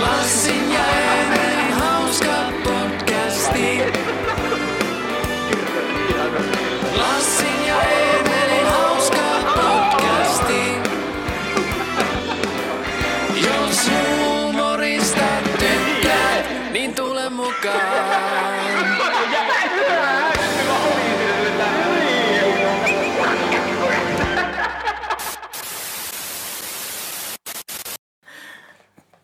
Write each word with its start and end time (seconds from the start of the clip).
Lassin 0.00 0.72
ja 0.72 0.99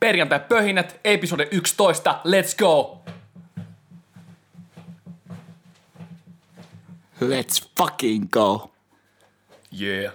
Perjantai 0.06 0.40
pöhinät, 0.40 1.00
episode 1.04 1.48
11, 1.50 2.20
let's 2.24 2.56
go! 2.58 3.04
Let's 7.20 7.68
fucking 7.78 8.30
go. 8.30 8.70
Yeah. 9.80 10.14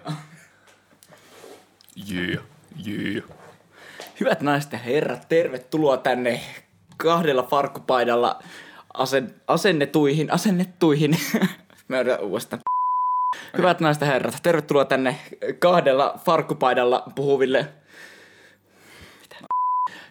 Yeah, 2.11 2.43
yeah. 2.87 3.23
Hyvät 4.19 4.41
naiset 4.41 4.71
ja 4.71 4.77
herrat, 4.77 5.29
tervetuloa 5.29 5.97
tänne 5.97 6.41
kahdella 6.97 7.43
farkkupaidalla 7.43 8.43
asen, 8.93 9.35
asennetuihin, 9.47 10.33
asennettuihin. 10.33 11.17
Mä 11.87 11.99
yritän 11.99 12.19
uudestaan. 12.19 12.61
Hyvät 13.57 13.79
naiset 13.79 14.01
ja 14.01 14.07
herrat, 14.07 14.37
tervetuloa 14.43 14.85
tänne 14.85 15.19
kahdella 15.59 16.19
farkkupaidalla 16.25 17.03
puhuville. 17.15 17.80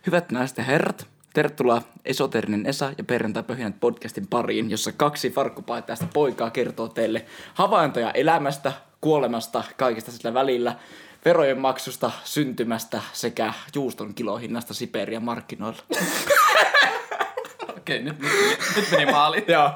Hyvät 0.06 0.30
naiset 0.32 0.58
ja 0.58 0.64
herrat, 0.64 1.06
tervetuloa 1.34 1.82
Esoterinen 2.04 2.66
Esa 2.66 2.92
ja 2.98 3.04
Perjantai-pöhinät 3.04 3.80
podcastin 3.80 4.26
pariin, 4.26 4.70
jossa 4.70 4.92
kaksi 4.92 5.30
farkkupaitaista 5.30 6.06
poikaa 6.12 6.50
kertoo 6.50 6.88
teille 6.88 7.26
havaintoja 7.54 8.10
elämästä, 8.10 8.72
kuolemasta, 9.00 9.64
kaikista 9.76 10.12
sillä 10.12 10.34
välillä, 10.34 10.76
verojen 11.24 11.58
maksusta, 11.58 12.10
syntymästä 12.24 13.02
sekä 13.12 13.52
juuston 13.74 14.14
kilohinnasta 14.14 14.74
Siperian 14.74 15.24
markkinoilla. 15.24 15.82
Okei, 17.78 18.02
nyt, 18.02 18.18
nyt, 18.18 18.58
nyt 18.76 18.90
meni 18.90 19.06
maaliin. 19.06 19.44
Joo. 19.52 19.70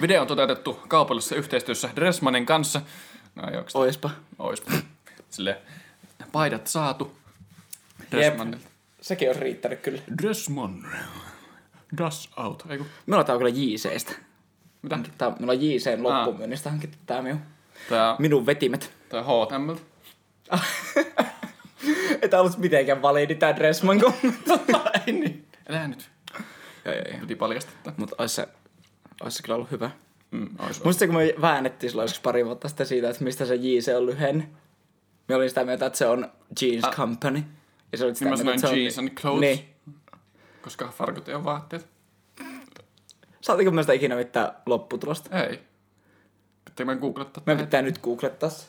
Video 0.00 0.20
on 0.20 0.28
toteutettu 0.28 0.80
kaupallisessa 0.88 1.36
yhteistyössä 1.36 1.90
Dressmanin 1.96 2.46
kanssa. 2.46 2.80
No. 3.34 3.42
Oispa. 3.74 4.10
Ois. 4.38 4.62
Sille 5.30 5.58
paidat 6.32 6.66
saatu. 6.66 7.25
Dressmanilta. 8.10 8.68
Sekin 9.00 9.28
olisi 9.28 9.40
riittänyt 9.40 9.80
kyllä. 9.80 10.02
Dressman. 10.22 10.86
Das 11.98 12.30
out. 12.36 12.64
Eiku. 12.70 12.86
Tää 13.10 13.34
on 13.34 13.38
kyllä 13.38 13.50
JCstä. 13.54 14.12
Mitä? 14.82 14.98
Tää, 15.18 15.30
minulla 15.30 15.52
on 15.52 15.62
JCn 15.62 16.02
loppumyynnistä 16.02 16.70
hankittu 16.70 16.98
tää 17.06 17.22
minun, 17.22 17.40
Tää, 17.88 18.16
minun 18.18 18.46
vetimet. 18.46 18.92
tää 19.08 19.22
H&M. 19.22 19.76
Ei 22.22 22.28
tää 22.28 22.40
ollut 22.40 22.58
mitenkään 22.58 23.02
validi 23.02 23.34
tää 23.34 23.56
Dressman 23.56 24.00
kommentti. 24.00 24.50
Ei 25.06 25.12
niin. 25.12 25.46
Älä 25.68 25.88
nyt. 25.88 26.10
Joo, 26.84 26.94
joo, 26.94 27.04
joo. 27.10 27.20
Piti 27.20 27.34
paljastaa. 27.34 27.92
Mutta 27.96 28.16
ois 28.18 28.34
se, 28.34 28.48
ois 29.24 29.36
se 29.36 29.42
kyllä 29.42 29.56
ollut 29.56 29.70
hyvä. 29.70 29.90
Mm. 30.30 30.48
Muistatko, 30.84 31.12
kun 31.12 31.22
me 31.22 31.34
väännettiin 31.40 31.90
silloin 31.90 32.04
joskus 32.04 32.20
pari 32.20 32.44
vuotta 32.46 32.68
sitten 32.68 32.86
siitä, 32.86 33.10
että 33.10 33.24
mistä 33.24 33.44
se 33.46 33.54
JC 33.54 33.92
on 33.96 34.06
lyhenne? 34.06 34.48
Me 35.28 35.34
olin 35.34 35.48
sitä 35.48 35.64
mieltä, 35.64 35.86
että 35.86 35.98
se 35.98 36.06
on 36.06 36.32
Jeans 36.62 36.84
Ah. 36.84 36.94
Company. 36.96 37.42
Ja 37.92 37.98
se 37.98 38.04
oli 38.04 38.14
sitä 38.14 38.24
Niin 38.24 38.32
mä 38.32 38.36
sanoin 38.36 38.66
on... 38.66 38.78
jeans 38.78 38.98
and 38.98 39.08
clothes. 39.08 39.40
Niin. 39.40 39.74
Koska 40.62 40.88
farkut 40.88 41.28
ei 41.28 41.34
ole 41.34 41.44
vaatteet. 41.44 41.88
Saatiko 43.40 43.70
me 43.70 43.82
sitä 43.82 43.92
ikinä 43.92 44.16
mitään 44.16 44.52
lopputulosta? 44.66 45.42
Ei. 45.42 45.60
Pitääkö 46.64 46.84
mä 46.84 46.96
googlettaa? 46.96 47.42
Me 47.46 47.56
pitää 47.56 47.82
nyt 47.82 47.98
googlettaa 47.98 48.50
se. 48.50 48.66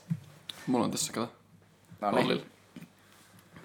Mulla 0.67 0.85
on 0.85 0.91
tässä, 0.91 1.13
kato. 1.13 1.31
No 2.01 2.11
niin. 2.11 2.45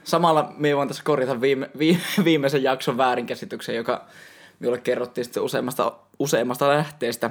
Samalla 0.05 0.55
me 0.57 0.77
voin 0.77 0.89
tässä 0.89 1.03
korjata 1.03 1.41
viime, 1.41 1.71
vi, 1.79 2.01
viimeisen 2.25 2.63
jakson 2.63 2.97
väärinkäsityksen, 2.97 3.77
joka 3.77 4.07
minulle 4.61 4.79
kerrottiin 4.79 5.25
sitten 5.25 5.43
useammasta, 5.43 5.93
useammasta 6.19 6.69
lähteestä 6.69 7.31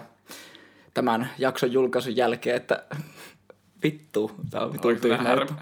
tämän 0.93 1.29
jakson 1.37 1.71
julkaisun 1.71 2.15
jälkeen, 2.15 2.55
että 2.55 2.83
vittu, 3.83 4.31
tää 4.49 4.61
on 4.61 4.73
vittu 4.73 4.95
tyhmä 4.95 5.23
här, 5.23 5.39
juttu. 5.39 5.53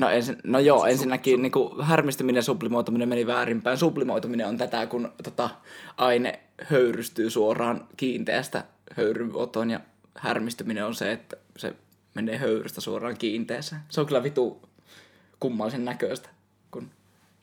No, 0.00 0.10
ensin, 0.10 0.36
no 0.44 0.58
joo, 0.58 0.86
ensinnäkin 0.86 1.42
niin 1.42 1.52
kuin, 1.52 1.84
härmistyminen 1.84 2.38
ja 2.38 2.42
sublimoituminen 2.42 3.08
meni 3.08 3.26
väärinpäin. 3.26 3.78
Sublimoituminen 3.78 4.46
on 4.46 4.58
tätä, 4.58 4.86
kun 4.86 5.12
tota, 5.22 5.50
aine 5.96 6.40
höyrystyy 6.62 7.30
suoraan 7.30 7.88
kiinteästä 7.96 8.64
höyrynoton 8.96 9.70
ja 9.70 9.80
härmistyminen 10.18 10.86
on 10.86 10.94
se, 10.94 11.12
että 11.12 11.36
se 11.56 11.74
menee 12.14 12.38
höyrystä 12.38 12.80
suoraan 12.80 13.16
kiinteeseen. 13.16 13.82
Se 13.88 14.00
on 14.00 14.06
kyllä 14.06 14.22
vitu 14.22 14.68
kummallisen 15.40 15.84
näköistä, 15.84 16.28
kun 16.70 16.90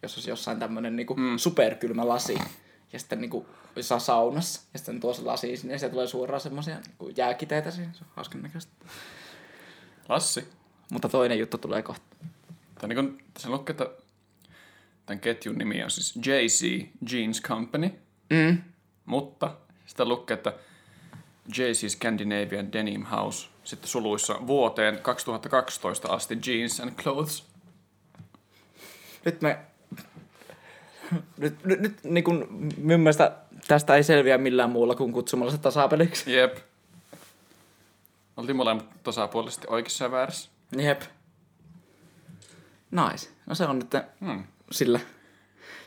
jos 0.03 0.15
olisi 0.15 0.29
jossain 0.29 0.59
tämmöinen 0.59 0.95
niin 0.95 1.07
mm. 1.15 1.37
superkylmä 1.37 2.07
lasi 2.07 2.37
ja 2.93 2.99
sitten 2.99 3.21
niin 3.21 3.31
kuin, 3.31 3.45
saa 3.81 3.99
saunassa 3.99 4.61
ja 4.73 4.79
sitten 4.79 4.99
tuo 4.99 5.13
se 5.13 5.21
lasi 5.21 5.57
sinne 5.57 5.73
ja 5.73 5.79
sieltä 5.79 5.93
tulee 5.93 6.07
suoraan 6.07 6.41
semmoisia 6.41 6.77
niin 6.99 7.13
jääkiteitä 7.17 7.71
siihen. 7.71 7.93
Se 7.93 8.03
on 8.03 8.11
hauskan 8.15 8.41
näköistä. 8.41 8.71
Lassi. 10.09 10.47
Mutta 10.91 11.09
toinen 11.09 11.39
juttu 11.39 11.57
tulee 11.57 11.81
kohta. 11.81 12.06
Tää 12.77 12.87
niin 12.87 12.95
kun, 12.95 13.17
tässä 13.33 13.49
lukee, 13.49 13.71
että 13.71 13.89
tämän 15.05 15.19
ketjun 15.19 15.57
nimi 15.57 15.83
on 15.83 15.91
siis 15.91 16.15
JC 16.15 16.87
Jeans 17.11 17.41
Company. 17.41 17.91
Mm. 18.29 18.57
Mutta 19.05 19.55
sitä 19.85 20.05
lukee, 20.05 20.33
että 20.33 20.53
JC 21.57 21.87
Scandinavian 21.89 22.73
Denim 22.73 23.05
House. 23.05 23.47
Sitten 23.63 23.89
suluissa 23.89 24.47
vuoteen 24.47 24.99
2012 24.99 26.07
asti 26.07 26.37
Jeans 26.47 26.79
and 26.79 26.91
Clothes. 26.91 27.43
nyt 29.25 29.41
me... 29.41 29.59
Nyt, 31.37 31.65
nyt, 31.65 31.79
nyt 31.79 32.03
niin 32.03 32.23
kun, 32.23 32.47
minun 32.77 32.99
mielestä 33.01 33.37
tästä 33.67 33.95
ei 33.95 34.03
selviä 34.03 34.37
millään 34.37 34.69
muulla 34.69 34.95
kuin 34.95 35.13
kutsumalla 35.13 35.51
se 35.51 35.57
tasapeliksi. 35.57 36.33
Jep. 36.33 36.57
Oltiin 38.37 38.55
molemmat 38.55 39.03
tasapuolisesti 39.03 39.67
oikeassa 39.69 40.03
ja 40.05 40.11
väärässä. 40.11 40.49
Jep. 40.77 41.01
Nice. 42.91 43.29
No 43.45 43.55
se 43.55 43.65
on 43.65 43.79
nyt 43.79 43.93
Hmm. 44.25 44.43
sillä, 44.71 44.99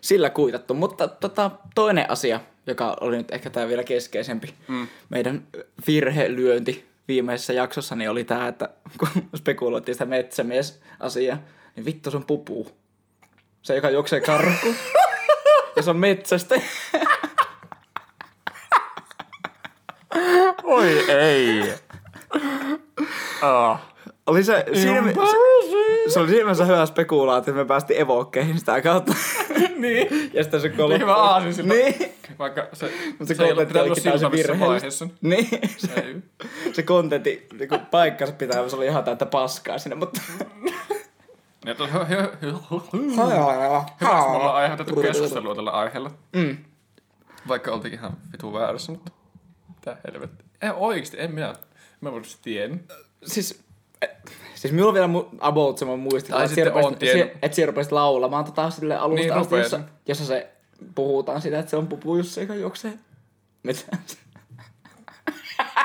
sillä 0.00 0.30
kuitattu. 0.30 0.74
Mutta 0.74 1.08
tota, 1.08 1.50
toinen 1.74 2.10
asia, 2.10 2.40
joka 2.66 2.96
oli 3.00 3.16
nyt 3.16 3.30
ehkä 3.30 3.50
tämä 3.50 3.68
vielä 3.68 3.84
keskeisempi, 3.84 4.54
mm. 4.68 4.88
meidän 5.08 5.46
virhelyönti 5.86 6.90
viimeisessä 7.08 7.52
jaksossa, 7.52 7.96
niin 7.96 8.10
oli 8.10 8.24
tämä, 8.24 8.48
että 8.48 8.68
kun 8.98 9.08
spekuloitiin 9.36 9.94
sitä 9.94 10.04
metsämies-asiaa, 10.04 11.38
niin 11.76 11.84
vittu 11.84 12.10
se 12.10 12.16
on 12.16 12.24
pupu. 12.24 12.70
Se, 13.62 13.74
joka 13.74 13.90
juoksee 13.90 14.20
karkuun. 14.20 14.74
ja 15.76 15.82
se 15.82 15.90
on 15.90 15.96
metsästä. 15.96 16.54
Oi 20.62 21.10
ei. 21.10 21.74
ah. 23.42 23.90
Oli 24.26 24.44
se, 24.44 24.64
siinä, 24.74 25.02
se, 25.02 25.12
se 26.10 26.20
oli 26.20 26.28
siinä 26.28 26.44
mielessä 26.44 26.64
hyvä 26.64 26.86
spekulaatio, 26.86 27.50
että 27.50 27.62
me 27.62 27.68
päästiin 27.68 28.00
evokkeihin 28.00 28.58
sitä 28.58 28.82
kautta. 28.82 29.14
niin. 29.76 30.30
ja 30.34 30.42
sitten 30.42 30.60
se 30.60 30.68
kolo... 30.68 30.88
Niin 30.88 31.00
hyvä 31.00 31.14
aasinsilta. 31.14 31.74
Niin. 31.74 32.12
Vaikka 32.38 32.68
se, 32.72 32.92
se, 33.24 33.34
se 33.34 33.44
ei 33.44 33.48
kontentti 33.48 33.72
pitänyt 33.74 33.98
silmävissä 33.98 34.30
virheellistä. 34.30 34.66
vaiheessa. 34.66 35.08
Niin. 35.20 35.48
Se, 35.76 36.00
Ei. 36.00 36.16
se 36.74 36.82
kontentti, 36.82 37.46
niinku 37.58 37.78
paikkansa 37.90 38.34
pitää, 38.34 38.68
se 38.68 38.76
oli 38.76 38.86
ihan 38.86 39.04
täyttä 39.04 39.26
paskaa 39.26 39.78
sinne, 39.78 39.96
mutta... 39.96 40.20
Ja 41.66 41.74
to, 41.74 41.86
hö, 41.86 42.04
hö, 42.04 42.16
hö, 42.42 42.52
hö. 42.52 42.78
Hyväksi 42.92 44.28
me 44.28 44.36
ollaan 44.36 44.54
aiheutettu 44.54 44.96
keskustelua 44.96 45.54
tällä 45.54 45.70
aiheella. 45.70 46.10
Mm. 46.32 46.56
Vaikka 47.48 47.72
oltiin 47.72 47.94
ihan 47.94 48.16
vitu 48.32 48.52
väärässä, 48.52 48.92
mutta 48.92 49.12
mitä 49.68 49.96
helvettiä. 50.06 50.46
Ei 50.62 50.70
oikeesti, 50.76 51.20
en 51.20 51.34
minä. 51.34 51.54
Mä 52.00 52.12
voin 52.12 52.24
tiedä. 52.42 52.76
Siis, 53.24 53.64
siis 54.54 54.72
minulla 54.72 54.88
on 54.88 54.94
vielä 54.94 55.06
mu- 55.06 55.36
about 55.40 55.78
semmoinen 55.78 56.02
muistikuva, 56.02 56.38
Tai 56.38 56.46
että 56.58 56.70
rupesit- 56.70 57.38
että 57.42 57.54
siellä 57.54 57.70
rupesit 57.70 57.92
laulamaan 57.92 58.44
tota 58.44 58.70
sille 58.70 58.96
alusta 58.96 59.22
Niin, 59.26 59.32
asti, 59.32 59.54
jossa, 59.56 59.80
jossa 60.08 60.24
se 60.24 60.50
puhutaan 60.94 61.40
sitä, 61.42 61.58
että 61.58 61.70
se 61.70 61.76
on 61.76 61.86
pupu 61.86 62.16
Jussi, 62.16 62.40
joka 62.40 62.54
juoksee. 62.54 62.92
Mitä? 63.62 63.96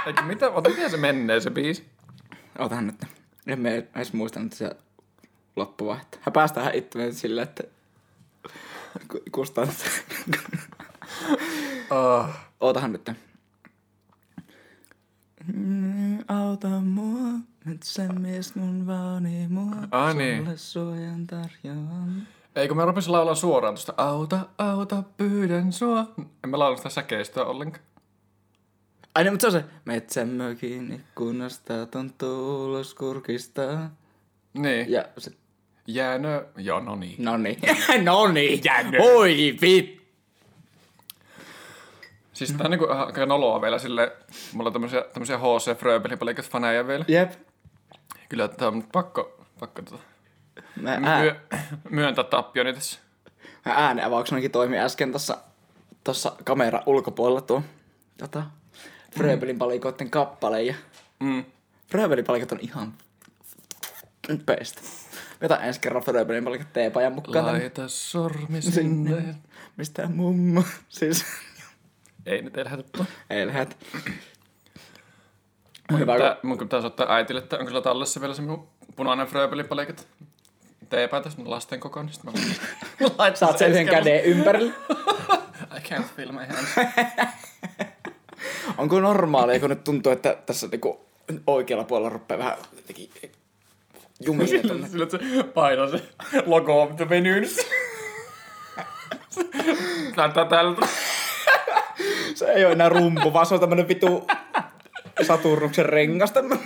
Eikö 0.08 0.22
mitä, 0.22 0.50
ota 0.50 0.70
miten 0.70 0.92
se 0.92 0.98
menee 0.98 1.40
se 1.40 1.50
biisi? 1.52 1.86
Otahan 2.60 2.88
nyt. 2.88 2.96
En 3.48 3.60
me 3.60 3.88
edes 3.96 4.14
muistanut 4.14 4.54
se 4.54 4.72
loppuvaihto. 5.56 6.18
Hän 6.22 6.34
päästään 6.34 6.76
itse 6.76 7.12
silleen, 7.12 7.48
että 7.48 7.64
ku- 9.12 9.22
kustaan. 9.32 9.68
Oh. 11.90 12.26
Ootahan 12.60 12.92
nyt. 12.92 13.10
Mm, 15.54 15.85
Auta 16.28 16.68
mua, 16.68 17.32
nyt 17.66 17.84
se 17.84 18.08
mies 18.08 18.56
mun 18.56 18.88
vaani 18.88 19.48
mua. 19.50 19.76
Ai 19.92 20.14
niin. 20.14 20.38
Sulle 20.38 20.58
suojan 20.58 21.28
tarjoan. 21.28 22.28
Eikö 22.56 22.74
me 22.74 22.86
rupesin 22.86 23.12
laulaa 23.12 23.36
suoraan 23.36 23.74
tuosta 23.74 23.94
Auta, 23.98 24.40
auta, 24.58 25.04
pyydän 25.18 25.74
sua. 25.74 26.14
En 26.44 26.50
mä 26.50 26.60
laula 26.60 26.78
sitä 26.78 26.90
säkeistöä 26.90 27.46
ollenkaan. 27.46 27.86
Ai 29.16 29.24
niin, 29.24 29.34
mutta 29.34 29.52
se 29.52 29.58
on 29.58 29.64
se. 29.64 29.70
Metsän 29.86 30.30
mökin 30.30 30.94
ikkunasta 30.94 31.86
tuntuu 31.86 32.66
ulos 32.66 32.94
kurkista. 32.94 33.62
Niin. 34.54 34.92
Ja 34.92 35.06
se, 35.18 35.32
Jäänö. 35.88 36.46
Joo, 36.58 36.80
no 36.80 36.96
niin. 36.96 37.16
no 37.24 37.38
niin. 37.38 37.60
no 38.04 38.28
niin. 38.28 38.62
Oi 39.02 39.58
vit. 39.62 40.05
Siis 42.36 42.52
tää 42.52 42.66
on 42.66 42.72
niinku 42.72 42.88
aika 42.90 43.26
noloa 43.26 43.62
vielä 43.62 43.80
sille. 43.80 44.12
Mulla 44.54 44.68
on 44.70 44.74
tämmösiä, 44.74 45.02
tämmösiä 45.14 45.38
HC 45.38 45.78
Fröbelin 45.80 46.18
faneja 46.50 46.88
vielä. 46.88 47.06
Jep. 47.08 47.32
Kyllä 48.30 48.48
tää 48.48 48.68
on 48.68 48.84
pakko, 48.92 49.46
pakko 49.60 49.82
tota, 49.82 50.04
Mä, 50.82 51.00
ää, 51.04 51.22
myö, 51.22 51.36
myöntää 51.90 52.24
tappioni 52.24 52.74
tässä. 52.74 53.00
mä 53.66 53.72
ääneavauksenikin 53.76 54.52
toimi 54.52 54.80
äsken 54.80 55.12
tossa, 55.12 55.38
tossa 56.04 56.36
kamera 56.44 56.84
ulkopuolella 56.86 57.42
tuo 57.42 57.64
tota, 58.18 58.44
Fröbelin 59.18 59.58
palikoiden 59.58 60.10
kappale. 60.10 60.64
Ja 60.64 60.76
Mm. 61.20 61.46
Fröbelin 61.92 62.26
palikot 62.26 62.52
on 62.52 62.60
ihan 62.62 62.94
best. 64.46 64.82
Vetä 65.42 65.56
ensi 65.56 65.80
kerran 65.80 66.04
Fröbelin 66.04 66.44
palikot 66.44 66.74
teepajan 66.74 67.14
mukaan. 67.14 67.46
Laita 67.46 67.88
sormi 67.88 68.62
sinne. 68.62 69.36
Mistä 69.78 70.08
mummo? 70.08 70.64
Siis 70.90 71.26
Ei 72.26 72.42
nyt 72.42 72.58
ei 72.58 72.64
lähdetä 72.64 72.90
tuon. 72.92 73.08
ei 73.30 73.48
lähet. 73.48 73.78
Hyvä, 76.00 76.18
Tää, 76.18 76.38
mun 76.44 76.58
pitäisi 76.58 76.88
ottaa 76.88 77.16
äitille, 77.16 77.42
että 77.42 77.58
onko 77.58 77.70
sillä 77.70 77.82
tallessa 77.82 78.22
vielä 78.22 78.34
se 78.34 78.42
minun 78.42 78.68
punainen 78.96 79.28
Fröbelin 79.28 79.68
palikat. 79.68 80.08
Teepäitä, 80.90 81.30
sitten 81.30 81.50
lasten 81.50 81.80
kokoon, 81.80 82.06
niin 82.06 82.14
sitten 82.14 82.34
mä 82.34 82.40
laitan 83.18 83.38
saat 83.38 83.58
sen 83.58 83.72
yhden 83.72 83.88
käden 83.88 84.24
ympärille. 84.24 84.74
I 85.78 85.80
can't 85.80 86.04
feel 86.16 86.32
my 86.32 86.46
hands. 86.46 86.70
Onko 88.78 89.00
normaalia, 89.00 89.60
kun 89.60 89.70
nyt 89.70 89.84
tuntuu, 89.84 90.12
että 90.12 90.38
tässä 90.46 90.68
niinku 90.68 91.06
oikealla 91.48 91.84
puolella 91.84 92.10
rupeaa 92.10 92.40
vähän 92.40 92.58
jotenkin 92.76 93.10
jumille 94.20 94.60
tonne. 94.68 94.88
Sillä 94.88 95.04
että 95.04 95.18
se 95.18 95.44
painaa 95.44 95.88
se 95.88 96.02
logo 96.46 96.82
of 96.82 96.96
the 96.96 97.10
venues. 97.10 97.58
Näyttää 100.18 100.46
tältä. 100.46 100.88
Se 102.36 102.46
ei 102.46 102.66
ole 102.66 102.74
enää 102.74 102.90
rumpu, 102.90 103.34
vaan 103.34 103.46
se 103.46 103.54
on 103.54 103.60
tämmönen 103.60 103.88
vitu 103.88 104.28
Saturnuksen 105.28 105.86
rengas 105.86 106.32
tämmönen. 106.32 106.64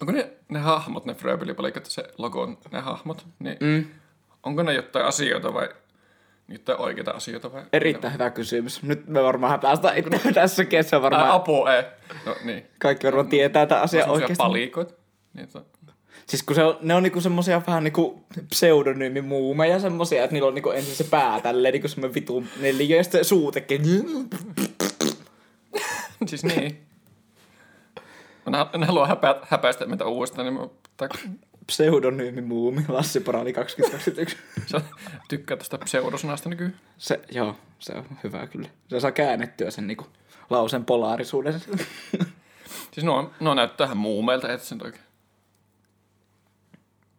Onko 0.00 0.12
ne, 0.12 0.30
ne 0.48 0.58
hahmot, 0.58 1.04
ne 1.04 1.14
Fröbelipalikat, 1.14 1.86
se 1.86 2.04
logo 2.18 2.42
on 2.42 2.58
ne 2.72 2.80
hahmot, 2.80 3.26
niin 3.38 3.56
mm. 3.60 3.84
onko 4.42 4.62
ne 4.62 4.74
jotain 4.74 5.06
asioita 5.06 5.54
vai 5.54 5.68
jotain 6.48 6.80
oikeita 6.80 7.10
asioita 7.10 7.52
vai? 7.52 7.62
Erittäin 7.72 8.14
hyvä 8.14 8.30
kysymys. 8.30 8.82
Nyt 8.82 9.06
me 9.06 9.22
varmaan 9.22 9.60
päästään 9.60 9.98
itse 9.98 10.32
tässä 10.32 10.64
kesä 10.64 11.02
varmaan. 11.02 11.30
apu, 11.30 11.66
ei. 11.66 11.82
No 12.26 12.36
niin. 12.44 12.66
Kaikki 12.78 13.06
varmaan 13.06 13.28
tietää 13.28 13.66
tämän 13.66 13.84
asian 13.84 14.10
oikeasti. 14.10 14.34
palikoita. 14.38 14.94
Niin, 15.34 15.44
että, 15.44 15.60
Siis 16.26 16.42
kun 16.42 16.56
se 16.56 16.64
on, 16.64 16.78
ne 16.80 16.94
on 16.94 17.02
niinku 17.02 17.20
semmosia 17.20 17.62
vähän 17.66 17.84
niinku 17.84 18.24
pseudonyymimuumeja 18.50 19.80
semmosia, 19.80 20.24
että 20.24 20.34
niillä 20.34 20.48
on 20.48 20.54
niinku 20.54 20.70
ensin 20.70 20.94
se 20.94 21.04
pää 21.04 21.40
tälleen 21.40 21.72
niinku 21.72 21.88
semmoinen 21.88 22.14
vitu 22.14 22.44
neliö 22.60 22.96
ja 22.96 23.02
sitten 23.02 23.24
suu 23.24 23.52
tekee 23.52 23.78
siis 26.26 26.44
niin. 26.44 26.86
Mä 28.50 28.66
en 28.74 28.84
halua 28.84 29.06
häpä, 29.06 29.40
häpäistä 29.42 29.86
meitä 29.86 30.06
uudestaan, 30.06 30.46
niin 30.46 30.54
mä 30.54 30.68
tai, 30.96 31.08
pseudonyymimuumi 31.66 32.84
Lassi 32.88 33.20
Parani 33.20 33.52
2021. 33.52 34.36
sä 34.70 34.80
tykkää 35.28 35.56
tästä 35.56 35.78
pseudosanasta 35.78 36.48
nykyään. 36.48 36.80
Se, 36.98 37.20
joo, 37.30 37.56
se 37.78 37.92
on 37.92 38.04
hyvä 38.24 38.46
kyllä. 38.46 38.68
Se 38.88 39.00
saa 39.00 39.12
käännettyä 39.12 39.70
sen 39.70 39.86
niinku 39.86 40.06
lauseen 40.50 40.84
polaarisuuden. 40.84 41.60
Siis 42.92 43.04
nuo, 43.04 43.30
nuo 43.40 43.54
näyttää 43.54 43.84
ihan 43.84 43.96
muumeilta, 43.96 44.52
et 44.52 44.62
sen 44.62 44.84
oikein. 44.84 45.04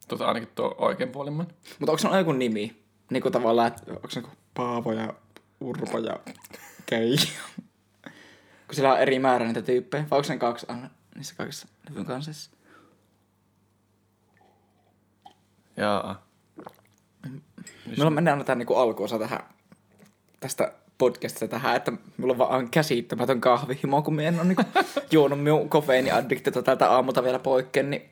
Tota 0.08 0.26
ainakin 0.26 0.50
tuo 0.56 0.76
oikein 0.78 1.10
puolimman. 1.10 1.48
Mutta 1.80 1.92
onko 1.92 1.98
se 1.98 2.18
joku 2.18 2.32
nimi? 2.32 2.84
Niinku 3.12 3.32
tavallaan, 3.32 3.68
että 3.68 3.92
onko 3.92 4.10
se 4.10 4.20
niinku 4.20 4.36
Paavo 4.54 4.92
ja 4.92 5.14
Urpo 5.62 6.00
ja 6.00 6.20
Keija? 6.86 7.22
Kun 8.68 8.76
sillä 8.76 8.94
on 8.94 9.00
eri 9.00 9.20
määrä 9.20 9.46
niitä 9.46 9.62
tyyppejä. 9.62 10.06
Vai 10.12 10.18
onko 10.20 10.30
ne 10.34 10.38
kaksi 10.38 10.66
aina 10.70 10.90
niissä 11.16 11.36
kaikissa 11.36 11.68
levyn 11.90 12.06
kanssa? 12.06 12.52
Jaa. 15.78 16.26
Meillä 17.86 18.10
mennään 18.10 18.36
aina 18.36 18.44
tämän 18.44 18.58
niinku 18.58 18.76
alkuosa 18.76 19.20
tähän, 19.20 19.40
tästä 20.40 20.74
podcastista 20.98 21.48
tähän, 21.48 21.76
että 21.76 21.92
mulla 22.18 22.34
on 22.34 22.38
vaan 22.38 22.70
käsittämätön 22.70 23.42
kahvihimo, 23.42 24.02
kun 24.02 24.16
mä 24.16 24.22
en 24.22 24.40
ole 24.40 24.44
niinku 24.44 24.64
juonut 25.12 25.44
minun 25.44 25.70
kofeiiniaddiktiota 25.70 26.64
tältä 26.64 26.92
aamulta 26.92 27.24
vielä 27.24 27.40
poikkeen, 27.40 27.90
niin 27.90 28.10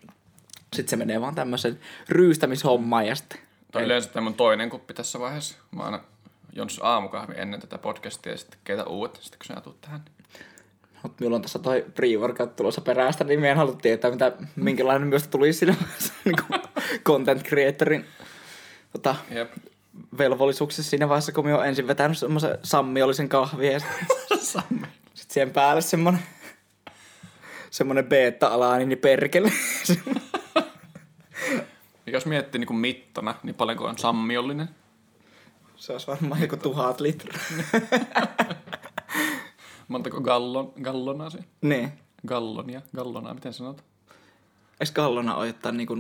sitten 0.76 0.90
se 0.90 0.96
menee 0.96 1.22
vaan 1.22 1.36
tämmöisen 1.36 1.80
ryystämishommaan 2.10 3.08
ja 3.08 3.16
sitten 3.16 3.40
Toi 3.72 3.84
yleensä 3.84 4.10
tämä 4.10 4.24
mun 4.24 4.34
toinen 4.34 4.70
kuppi 4.70 4.94
tässä 4.94 5.20
vaiheessa. 5.20 5.58
Mä 5.72 5.84
aina 5.84 6.00
jons 6.54 6.80
aamukahvi 6.84 7.34
ennen 7.38 7.60
tätä 7.60 7.78
podcastia 7.78 8.32
ja 8.32 8.38
sitten 8.38 8.60
keitä 8.64 8.84
uudet, 8.84 9.20
sitten 9.22 9.40
kun 9.40 9.56
sä 9.56 9.62
tuut 9.62 9.82
tähän. 9.82 10.02
Mutta 11.04 11.16
minulla 11.20 11.36
on 11.36 11.42
tässä 11.42 11.60
toi 11.60 11.86
pre-workout 11.96 12.56
tulossa 12.56 12.82
perästä, 12.82 13.24
niin 13.24 13.40
minä 13.40 13.52
en 13.52 13.58
halua 13.58 13.76
tietää, 13.76 14.12
mitä, 14.12 14.32
minkälainen 14.56 15.08
myös 15.08 15.28
tulisi 15.28 15.60
siinä 15.60 15.76
vaiheessa 15.82 16.14
niin 16.26 16.36
content 17.04 17.44
creatorin 17.44 18.06
tota, 18.92 19.16
Jep. 19.32 19.52
velvollisuuksissa 20.18 20.90
siinä 20.90 21.10
vaiheessa, 21.10 21.32
kun 21.32 21.46
minä 21.46 21.58
olen 21.58 21.70
ensin 21.70 21.88
vetänyt 21.88 22.18
semmoisen 22.18 22.58
sammiollisen 22.64 23.30
kahvia 23.30 23.72
ja 23.72 23.80
sitten 24.42 24.88
sit 25.14 25.32
siihen 25.32 25.52
päälle 25.52 25.82
semmoinen 25.82 26.22
semmoinen 27.72 28.06
beta-alaani, 28.06 28.86
niin 28.86 29.00
perkele. 29.00 29.52
Jos 32.06 32.26
miettii 32.26 32.60
niin 32.60 32.68
kuin 32.68 32.78
mittana, 32.78 33.36
niin 33.44 33.56
paljonko 33.56 33.86
on 33.86 33.98
sammiollinen. 33.98 34.70
Se 35.76 35.92
olisi 35.92 36.08
varmaan 36.08 36.42
joku 36.42 36.58
tuhat 36.58 37.02
litraa. 37.02 37.42
Montako 39.88 40.22
gallon, 40.22 40.74
gallonaa 40.82 41.30
se? 41.30 41.40
niin. 41.62 41.92
Gallonia, 42.28 42.82
gallonaa, 42.96 43.34
miten 43.34 43.54
sanot? 43.54 43.84
Eikö 44.80 44.92
kallona 44.94 45.36
ojottaa 45.36 45.72
niinku 45.72 45.98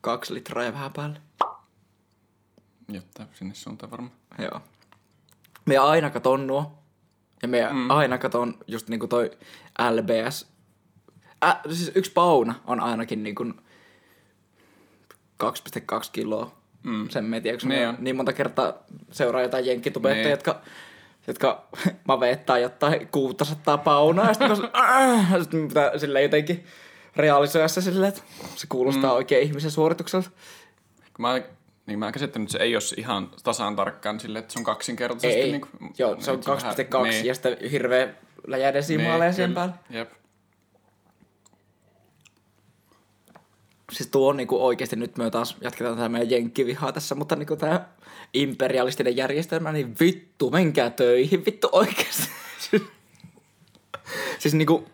kaksi 0.00 0.34
litraa 0.34 0.64
ja 0.64 0.72
vähän 0.72 0.92
päälle? 0.92 1.20
Jotta 2.88 3.26
sinne 3.34 3.54
suuntaan 3.54 3.90
varmaan. 3.90 4.12
Joo. 4.38 4.60
Me 5.64 5.78
aina 5.78 6.10
katon 6.10 6.46
nuo. 6.46 6.78
Ja 7.42 7.48
me 7.48 7.68
mm. 7.72 7.90
aina 7.90 8.18
katon 8.18 8.58
just 8.66 8.88
niinku 8.88 9.06
toi 9.06 9.30
LBS. 9.90 10.53
Ä, 11.44 11.56
siis 11.72 11.92
yksi 11.94 12.12
pauna 12.12 12.54
on 12.66 12.80
ainakin 12.80 13.22
niinku 13.22 13.44
2,2 13.44 13.50
kiloa. 16.12 16.54
Mm. 16.82 17.08
Sen 17.08 17.24
me 17.24 17.40
tiedä, 17.40 17.58
Niin 17.64 17.88
on. 17.88 17.96
niin 17.98 18.16
monta 18.16 18.32
kertaa 18.32 18.72
seuraa 19.10 19.42
jotain 19.42 19.66
jenkkitubettajia, 19.66 20.22
Niin. 20.24 20.30
jotka, 20.30 20.60
jotka 21.26 21.66
maveettaa 22.08 22.58
jotain 22.58 23.08
600 23.08 23.78
paunaa. 23.78 24.26
Ja 24.28 24.34
sitten 24.34 24.48
mä 24.50 24.56
sit 25.42 25.68
pitää 25.68 25.98
silleen 25.98 26.22
jotenkin 26.22 26.64
realisoida 27.16 27.68
se 27.68 27.80
silleen, 27.80 28.08
että 28.08 28.22
se 28.56 28.66
kuulostaa 28.68 29.10
mm. 29.10 29.16
oikein 29.16 29.42
ihmisen 29.42 29.70
suoritukselta. 29.70 30.30
Mä, 31.18 31.42
niin 31.86 31.98
mä 31.98 32.06
oon 32.06 32.12
käsittänyt, 32.12 32.46
että 32.48 32.58
se 32.58 32.64
ei 32.64 32.76
ole 32.76 32.82
ihan 32.96 33.30
tasan 33.42 33.76
tarkkaan 33.76 34.20
silleen, 34.20 34.40
että 34.40 34.52
se 34.52 34.58
on 34.58 34.64
kaksinkertaisesti. 34.64 35.40
Ei, 35.40 35.50
niin 35.50 35.60
kuin, 35.60 35.92
joo, 35.98 36.16
se 36.20 36.30
on 36.30 36.40
vähän- 36.46 36.74
2,2 36.76 37.02
niin, 37.10 37.26
ja 37.26 37.34
sitten 37.34 37.56
hirveä 37.70 38.08
läjädesimaaleja 38.46 39.30
niin, 39.30 39.36
kyllä. 39.36 39.54
päälle. 39.54 39.74
Jep. 39.90 40.12
Siis 43.92 44.10
tuo 44.10 44.28
on 44.28 44.36
niinku 44.36 44.66
oikeasti, 44.66 44.96
nyt 44.96 45.18
me 45.18 45.30
taas 45.30 45.56
jatketaan 45.60 45.96
tämä 45.96 46.08
meidän 46.08 46.30
jenkkivihaa 46.30 46.92
tässä, 46.92 47.14
mutta 47.14 47.36
niinku 47.36 47.56
tämä 47.56 47.86
imperialistinen 48.34 49.16
järjestelmä, 49.16 49.72
niin 49.72 49.96
vittu, 50.00 50.50
menkää 50.50 50.90
töihin, 50.90 51.44
vittu 51.44 51.68
oikeasti. 51.72 52.28
siis 54.38 54.54
niinku, 54.54 54.84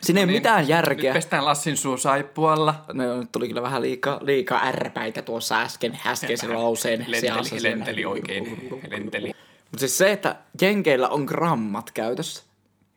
siinä 0.00 0.20
ei 0.20 0.24
No 0.24 0.24
ole 0.24 0.32
niin, 0.32 0.38
mitään 0.38 0.68
järkeä. 0.68 1.12
Nyt 1.12 1.18
pestään 1.18 1.44
Lassin 1.44 1.76
suu 1.76 1.96
saippualla. 1.96 2.84
No, 2.92 3.20
nyt 3.20 3.32
tuli 3.32 3.48
kyllä 3.48 3.62
vähän 3.62 3.82
liikaa, 3.82 4.18
liikaa 4.22 4.66
ärpäitä 4.66 5.22
tuossa 5.22 5.60
äsken, 5.60 5.98
äskeisen 6.06 6.54
lauseen 6.54 7.04
Lenteli, 7.08 7.62
lenteli 7.62 8.04
oikein. 8.04 8.70
Lenteli. 8.90 9.26
Mutta 9.70 9.78
siis 9.78 9.98
se, 9.98 10.12
että 10.12 10.36
Jenkeillä 10.60 11.08
on 11.08 11.24
grammat 11.24 11.90
käytössä, 11.90 12.42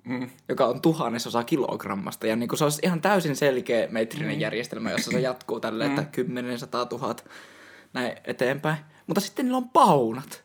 mm. 0.04 0.30
joka 0.50 0.66
on 0.66 0.82
tuhannesosa 0.82 1.44
kilogrammasta. 1.44 2.28
Ja 2.28 2.36
niinku 2.36 2.56
se 2.56 2.64
olisi 2.64 2.82
ihan 2.84 3.02
täysin 3.02 3.36
selkeä 3.36 3.88
metrinen 3.92 4.36
mm. 4.36 4.42
järjestelmä, 4.42 4.92
jossa 4.92 5.12
se 5.12 5.20
jatkuu 5.20 5.60
tälleen, 5.60 5.90
että 5.90 6.04
10, 6.12 6.60
100 6.60 6.88
000 6.92 7.16
näin 7.94 8.18
eteenpäin. 8.24 8.78
Mutta 9.08 9.22
sitten 9.22 9.46
niillä 9.46 9.58
on 9.58 9.70
paunat, 9.70 10.44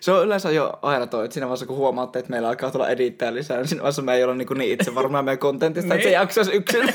Se 0.00 0.12
on 0.12 0.24
yleensä 0.26 0.50
jo 0.50 0.72
aina 0.82 1.06
toi, 1.06 1.24
että 1.24 1.34
siinä 1.34 1.46
vaiheessa 1.46 1.66
kun 1.66 1.76
huomaatte, 1.76 2.18
että 2.18 2.30
meillä 2.30 2.48
alkaa 2.48 2.70
tulla 2.70 2.88
edittää 2.88 3.34
lisää, 3.34 3.56
niin 3.56 3.68
siinä 3.68 3.82
vaiheessa 3.82 4.02
me 4.02 4.14
ei 4.14 4.24
olla 4.24 4.34
niin, 4.34 4.48
niin 4.54 4.72
itse 4.72 4.94
varmaa 4.94 5.22
meidän 5.22 5.38
kontentista, 5.38 5.94
että 5.94 6.02
se 6.02 6.08
Niin. 6.08 6.14
jaksaisi 6.14 6.52
yksin. 6.52 6.94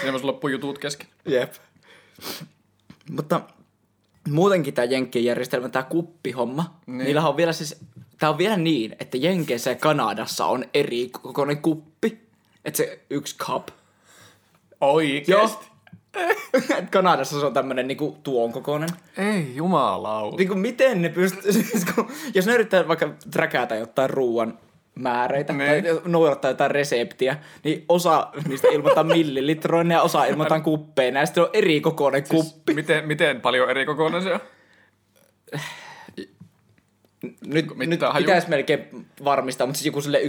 Siinä 0.00 0.12
voisi 0.12 0.26
loppua 0.26 0.50
jutut 0.50 0.78
kesken. 0.78 1.06
Jep. 1.26 1.52
Mutta 3.10 3.40
muutenkin 4.28 4.74
tämä 4.74 4.84
Jenkkien 4.84 5.24
järjestelmä, 5.24 5.68
tämä 5.68 5.82
kuppihomma, 5.82 6.80
niin. 6.86 6.98
niillä 6.98 7.28
on 7.28 7.36
vielä 7.36 7.52
siis, 7.52 7.76
tämä 8.18 8.30
on 8.30 8.38
vielä 8.38 8.56
niin, 8.56 8.96
että 9.00 9.16
Jenkeissä 9.16 9.70
ja 9.70 9.76
Kanadassa 9.76 10.46
on 10.46 10.64
eri 10.74 11.08
kokoinen 11.22 11.62
kuppi. 11.62 12.28
Että 12.64 12.76
se 12.76 13.00
yksi 13.10 13.36
cup. 13.38 13.68
Oikeesti? 14.80 15.32
Joo. 15.32 15.67
Et 16.78 16.90
Kanadassa 16.90 17.40
se 17.40 17.46
on 17.46 17.54
tämmönen 17.54 17.88
niinku 17.88 18.18
tuon 18.22 18.52
kokoinen. 18.52 18.88
Ei 19.18 19.52
jumalauta. 19.54 20.36
Niinku 20.36 20.54
miten 20.54 21.02
ne 21.02 21.08
pystyy, 21.08 21.52
siis 21.52 21.84
kun, 21.94 22.08
jos 22.34 22.46
ne 22.46 22.54
yrittää 22.54 22.88
vaikka 22.88 23.08
träkätä 23.30 23.74
jotain 23.74 24.10
ruoan 24.10 24.58
määreitä 24.94 25.52
Niin. 25.52 25.84
tai 25.84 26.00
noudattaa 26.04 26.50
jotain 26.50 26.70
reseptiä, 26.70 27.36
niin 27.64 27.84
osa 27.88 28.28
niistä 28.48 28.68
ilmoitetaan 28.68 29.06
millilitroina 29.16 29.94
ja 29.94 30.02
osa 30.02 30.24
ilmoitetaan 30.24 30.62
kuppeina 30.62 31.20
ja 31.20 31.26
sitten 31.26 31.42
on 31.42 31.50
eri 31.52 31.80
kokoinen 31.80 32.24
kuppi. 32.28 32.74
Miten, 32.74 33.06
miten 33.06 33.40
paljon 33.40 33.70
eri 33.70 33.86
kokoinen 33.86 34.22
se 34.22 34.32
on? 34.32 34.40
Nyt, 37.46 37.76
nyt 37.76 38.00
pitäisi 38.16 38.48
melkein 38.48 39.06
varmistaa, 39.24 39.66
mutta 39.66 39.78
siis 39.78 39.86
joku 39.86 40.00
sille 40.00 40.18
1,2 40.18 40.24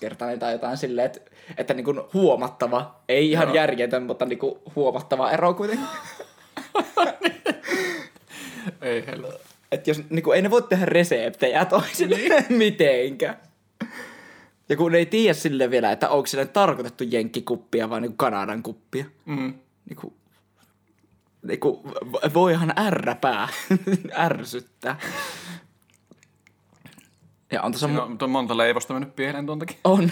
kertainen 0.00 0.38
tai 0.38 0.52
jotain 0.52 0.76
silleen, 0.76 1.06
että, 1.06 1.20
että 1.56 1.74
niin 1.74 1.84
kuin 1.84 2.00
huomattava, 2.14 3.00
ei 3.08 3.30
ihan 3.30 3.48
Joo. 3.48 3.54
järjetön, 3.54 4.02
mutta 4.02 4.26
niin 4.26 4.38
kuin 4.38 4.54
huomattava 4.76 5.30
ero 5.30 5.54
kuitenkin. 5.54 5.86
Ei 8.82 9.06
hello. 9.06 9.32
Että 9.72 9.90
jos, 9.90 10.02
niin 10.10 10.22
kuin, 10.22 10.36
ei 10.36 10.42
ne 10.42 10.50
voi 10.50 10.62
tehdä 10.62 10.84
reseptejä 10.84 11.64
toisille 11.64 12.16
Niin. 12.16 12.44
mitenkään. 12.58 13.36
Ja 14.68 14.76
kun 14.76 14.94
ei 14.94 15.06
tiedä 15.06 15.34
sille 15.34 15.70
vielä, 15.70 15.92
että 15.92 16.08
onko 16.08 16.26
sille 16.26 16.46
tarkoitettu 16.46 17.04
jenkkikuppia 17.04 17.90
vai 17.90 18.00
niin 18.00 18.10
kuin 18.10 18.16
Kanadan 18.16 18.62
kuppia. 18.62 19.04
Mm. 19.26 19.54
Niin 19.88 19.96
kuin, 19.96 20.14
niin 21.42 21.60
kuin, 21.60 21.80
voihan 22.34 22.72
ärräpää 22.78 23.48
ärsyttää. 24.26 24.98
Ja 27.52 27.62
on 27.62 27.72
tuossa... 27.72 27.86
Siinä 27.86 28.02
on, 28.02 28.18
on 28.22 28.30
monta 28.30 28.56
leivosta 28.56 28.94
mennyt 28.94 29.16
pieleen 29.16 29.46
tuon 29.46 29.58
takia. 29.58 29.76
on. 29.84 30.10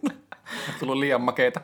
Tullut 0.80 0.96
liian 0.96 1.20
makeita 1.20 1.60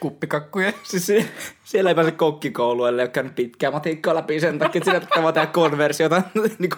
kuppikakkuja. 0.00 0.72
Siis 0.82 1.06
sie- 1.06 1.28
siellä 1.64 1.90
ei 1.90 1.94
pääse 1.94 2.10
kokkikouluun, 2.10 2.88
ellei 2.88 3.02
ole 3.02 3.10
käynyt 3.10 3.34
pitkää 3.34 3.70
matikkaa 3.70 4.14
läpi 4.14 4.40
sen 4.40 4.58
takia, 4.58 4.78
että 4.78 4.90
siinä 4.90 5.06
pitää 5.06 5.32
tehdä 5.32 5.46
konversiota 5.46 6.22
niin 6.58 6.70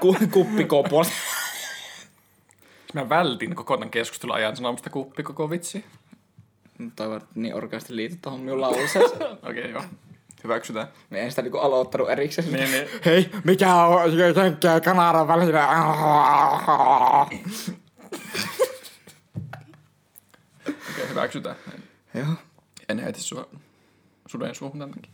ku, 0.00 0.16
kuppikoposta. 0.30 1.12
Mä 2.94 3.08
vältin 3.08 3.54
koko 3.54 3.76
tämän 3.76 3.90
keskustelun 3.90 4.34
ajan 4.34 4.56
sanomasta 4.56 4.90
kuppi 4.90 5.22
koko 5.22 5.50
vitsi. 5.50 5.84
Toivon, 6.96 7.16
että 7.16 7.28
niin 7.34 7.54
orkeasti 7.54 7.96
liityt 7.96 8.22
tuohon 8.22 8.40
minun 8.40 8.60
lauseeseen. 8.60 9.04
Okei, 9.04 9.38
okay, 9.42 9.70
joo. 9.70 9.82
Hyväksytään. 10.44 10.88
Me 11.10 11.20
en 11.20 11.30
sitä 11.30 11.42
niinku 11.42 11.58
aloittanut 11.58 12.10
erikseen. 12.10 12.52
Niin, 12.52 12.70
niin. 12.70 12.88
Hei, 13.04 13.30
mikä 13.44 13.74
on 13.74 14.18
ja 14.18 14.80
Kanadan 14.84 15.28
välillä? 15.28 15.68
Okei, 20.90 21.08
hyväksytään. 21.08 21.56
En, 21.74 21.82
Joo. 22.20 22.34
en 22.88 22.98
heitä 22.98 23.20
sua 23.20 23.48
suden 24.26 24.54
suuhun 24.54 24.78
tämän 24.78 24.94
takia. 24.94 25.12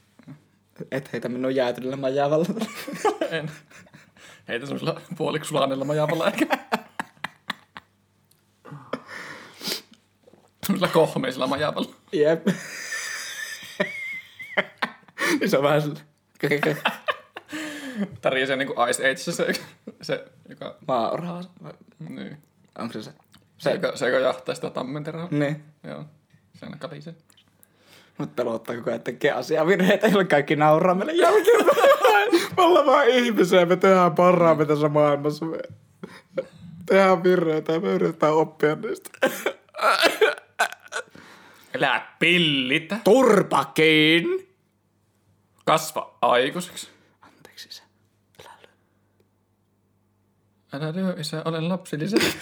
Et 0.91 1.13
heitä 1.13 1.29
minun 1.29 1.55
jäätyneellä 1.55 1.97
majavalla. 1.97 2.47
En. 3.31 3.51
Heitä 4.49 4.67
semmoisella 4.67 5.01
puoliksi 5.17 5.49
sulaneella 5.49 5.85
majavalla 5.85 6.27
ehkä. 6.27 6.47
Semmoisella 10.67 10.93
kohmeisella 10.93 11.47
majavalla. 11.47 11.95
Jep. 12.13 12.47
niin 15.41 15.51
se 15.51 15.57
on 15.59 15.63
vähän 15.65 15.83
sille. 15.83 16.01
Tärisee 18.21 18.57
niinku 18.57 18.75
Ice 18.91 19.03
Age 19.11 19.17
se, 19.17 19.53
se 20.03 20.25
joka, 20.49 20.77
Mauraha. 20.89 21.41
niin, 22.09 22.39
Onko 22.79 22.93
se 22.93 23.03
se? 23.03 23.11
se, 23.11 23.17
Se. 23.59 23.71
joka, 23.71 23.97
se, 23.97 24.07
joka 24.07 24.19
jahtaa 24.19 24.55
sitä 24.55 24.71
tammenterää. 24.71 25.29
Niin. 25.31 25.65
Joo, 25.85 26.05
se 26.55 26.67
aina 26.67 26.77
kalisee. 26.79 27.15
Mut 28.19 28.37
pelottaa 28.37 28.77
koko 28.77 28.91
ajan, 28.91 28.97
että 28.97 29.13
tekee 29.13 29.33
asiavirheitä, 29.33 30.07
joilla 30.07 30.25
kaikki 30.25 30.57
nauraa 30.57 30.95
meille 30.95 31.13
jälkeenpäin. 31.13 32.33
Me 32.57 32.63
ollaan 32.63 32.87
vaan 32.87 33.09
ihmisiä, 33.09 33.67
me 33.67 33.77
tehdään 33.77 34.15
parhaamme 34.15 34.65
tässä 34.67 34.89
maailmassa. 34.89 35.47
Me 35.47 35.59
tehdään 36.87 37.23
virheitä 37.23 37.73
ja 37.73 37.81
me 37.81 37.89
yritetään 37.93 38.35
oppia 38.35 38.75
niistä. 38.75 39.11
Elää 41.75 42.17
pillitä. 42.19 42.97
Turpakin! 43.05 44.25
Kasva 45.65 46.19
aikuiseksi. 46.23 46.89
Anteeksi 47.23 47.69
se. 47.71 47.83
Älä 50.73 50.93
lyö 50.95 51.15
isä, 51.19 51.43
olen 51.45 51.69
lapsillisen. 51.69 52.21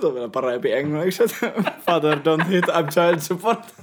Se 0.00 0.06
on 0.06 0.14
vielä 0.14 0.28
parempi 0.28 0.72
englanniksi, 0.72 1.22
että 1.22 1.62
Father 1.86 2.18
don't 2.18 2.48
hit, 2.48 2.64
I'm 2.64 2.90
child 2.92 3.20
support. 3.20 3.74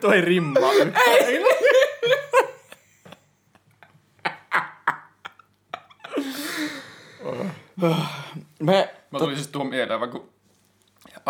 Tuo 0.00 0.12
ei 0.12 0.20
rimmaa 0.20 0.72
yhtään. 0.72 1.04
Me, 8.60 8.99
Mä 9.10 9.18
tulin 9.18 9.36
siis 9.36 9.48
tuon 9.48 9.66
mieleen, 9.66 10.00
vaan 10.00 10.10
kun 10.10 10.28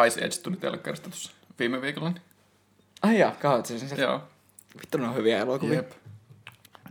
Ice 0.06 0.20
Age 0.24 0.42
tuli 0.42 0.56
telkkarista 0.56 1.10
tuossa 1.10 1.32
viime 1.58 1.80
viikolla. 1.82 2.10
Niin, 2.10 2.22
ai 3.02 3.18
jaa, 3.18 3.32
katsottiin 3.40 3.88
sen. 3.88 3.98
joo. 3.98 4.20
Vittu, 4.82 4.98
ne 4.98 5.08
on 5.08 5.14
hyviä 5.14 5.38
elokuvia. 5.38 5.76
Jep. 5.76 5.90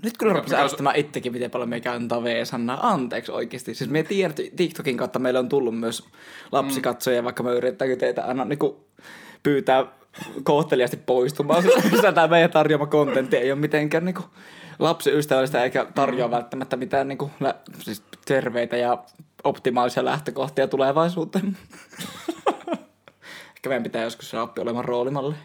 Nyt 0.03 0.17
kun 0.17 0.27
rupesin 0.27 0.49
mikä- 0.49 0.63
ärsyttämään 0.63 0.95
itsekin, 0.95 1.31
miten 1.31 1.51
paljon 1.51 1.69
me 1.69 1.79
käytetään 1.81 2.23
V-sanaa. 2.23 2.89
Anteeksi 2.89 3.31
oikeasti. 3.31 3.73
Siis 3.75 3.89
me 3.89 4.03
tiedän, 4.03 4.29
että 4.29 4.55
TikTokin 4.55 4.97
kautta 4.97 5.19
meille 5.19 5.39
on 5.39 5.49
tullut 5.49 5.79
myös 5.79 6.03
lapsikatsoja, 6.51 7.23
vaikka 7.23 7.43
me 7.43 7.51
yritetäänkö 7.51 7.95
teitä 7.95 8.23
aina 8.25 8.45
niin 8.45 8.59
kuin 8.59 8.75
pyytää 9.43 9.85
kohteliasti 10.43 10.97
poistumaan. 10.97 11.63
Sillä 11.89 12.11
tämä 12.11 12.27
meidän 12.27 12.51
tarjoama 12.51 12.85
kontentti 12.85 13.37
ei 13.37 13.51
ole 13.51 13.59
mitenkään 13.59 14.05
niin 14.05 14.15
kuin 14.15 14.25
lapsiystävällistä 14.79 15.63
eikä 15.63 15.85
tarjoa 15.95 16.31
välttämättä 16.31 16.75
mitään 16.75 17.07
niin 17.07 17.17
kuin, 17.17 17.31
lä- 17.39 17.55
siis 17.79 18.03
terveitä 18.29 18.77
ja 18.77 19.03
optimaalisia 19.43 20.05
lähtökohtia 20.05 20.67
tulevaisuuteen. 20.67 21.57
Ehkä 23.55 23.69
meidän 23.69 23.83
pitää 23.83 24.03
joskus 24.03 24.29
saada 24.29 24.43
oppi 24.43 24.61
olemaan 24.61 24.85
roolimalli. 24.85 25.35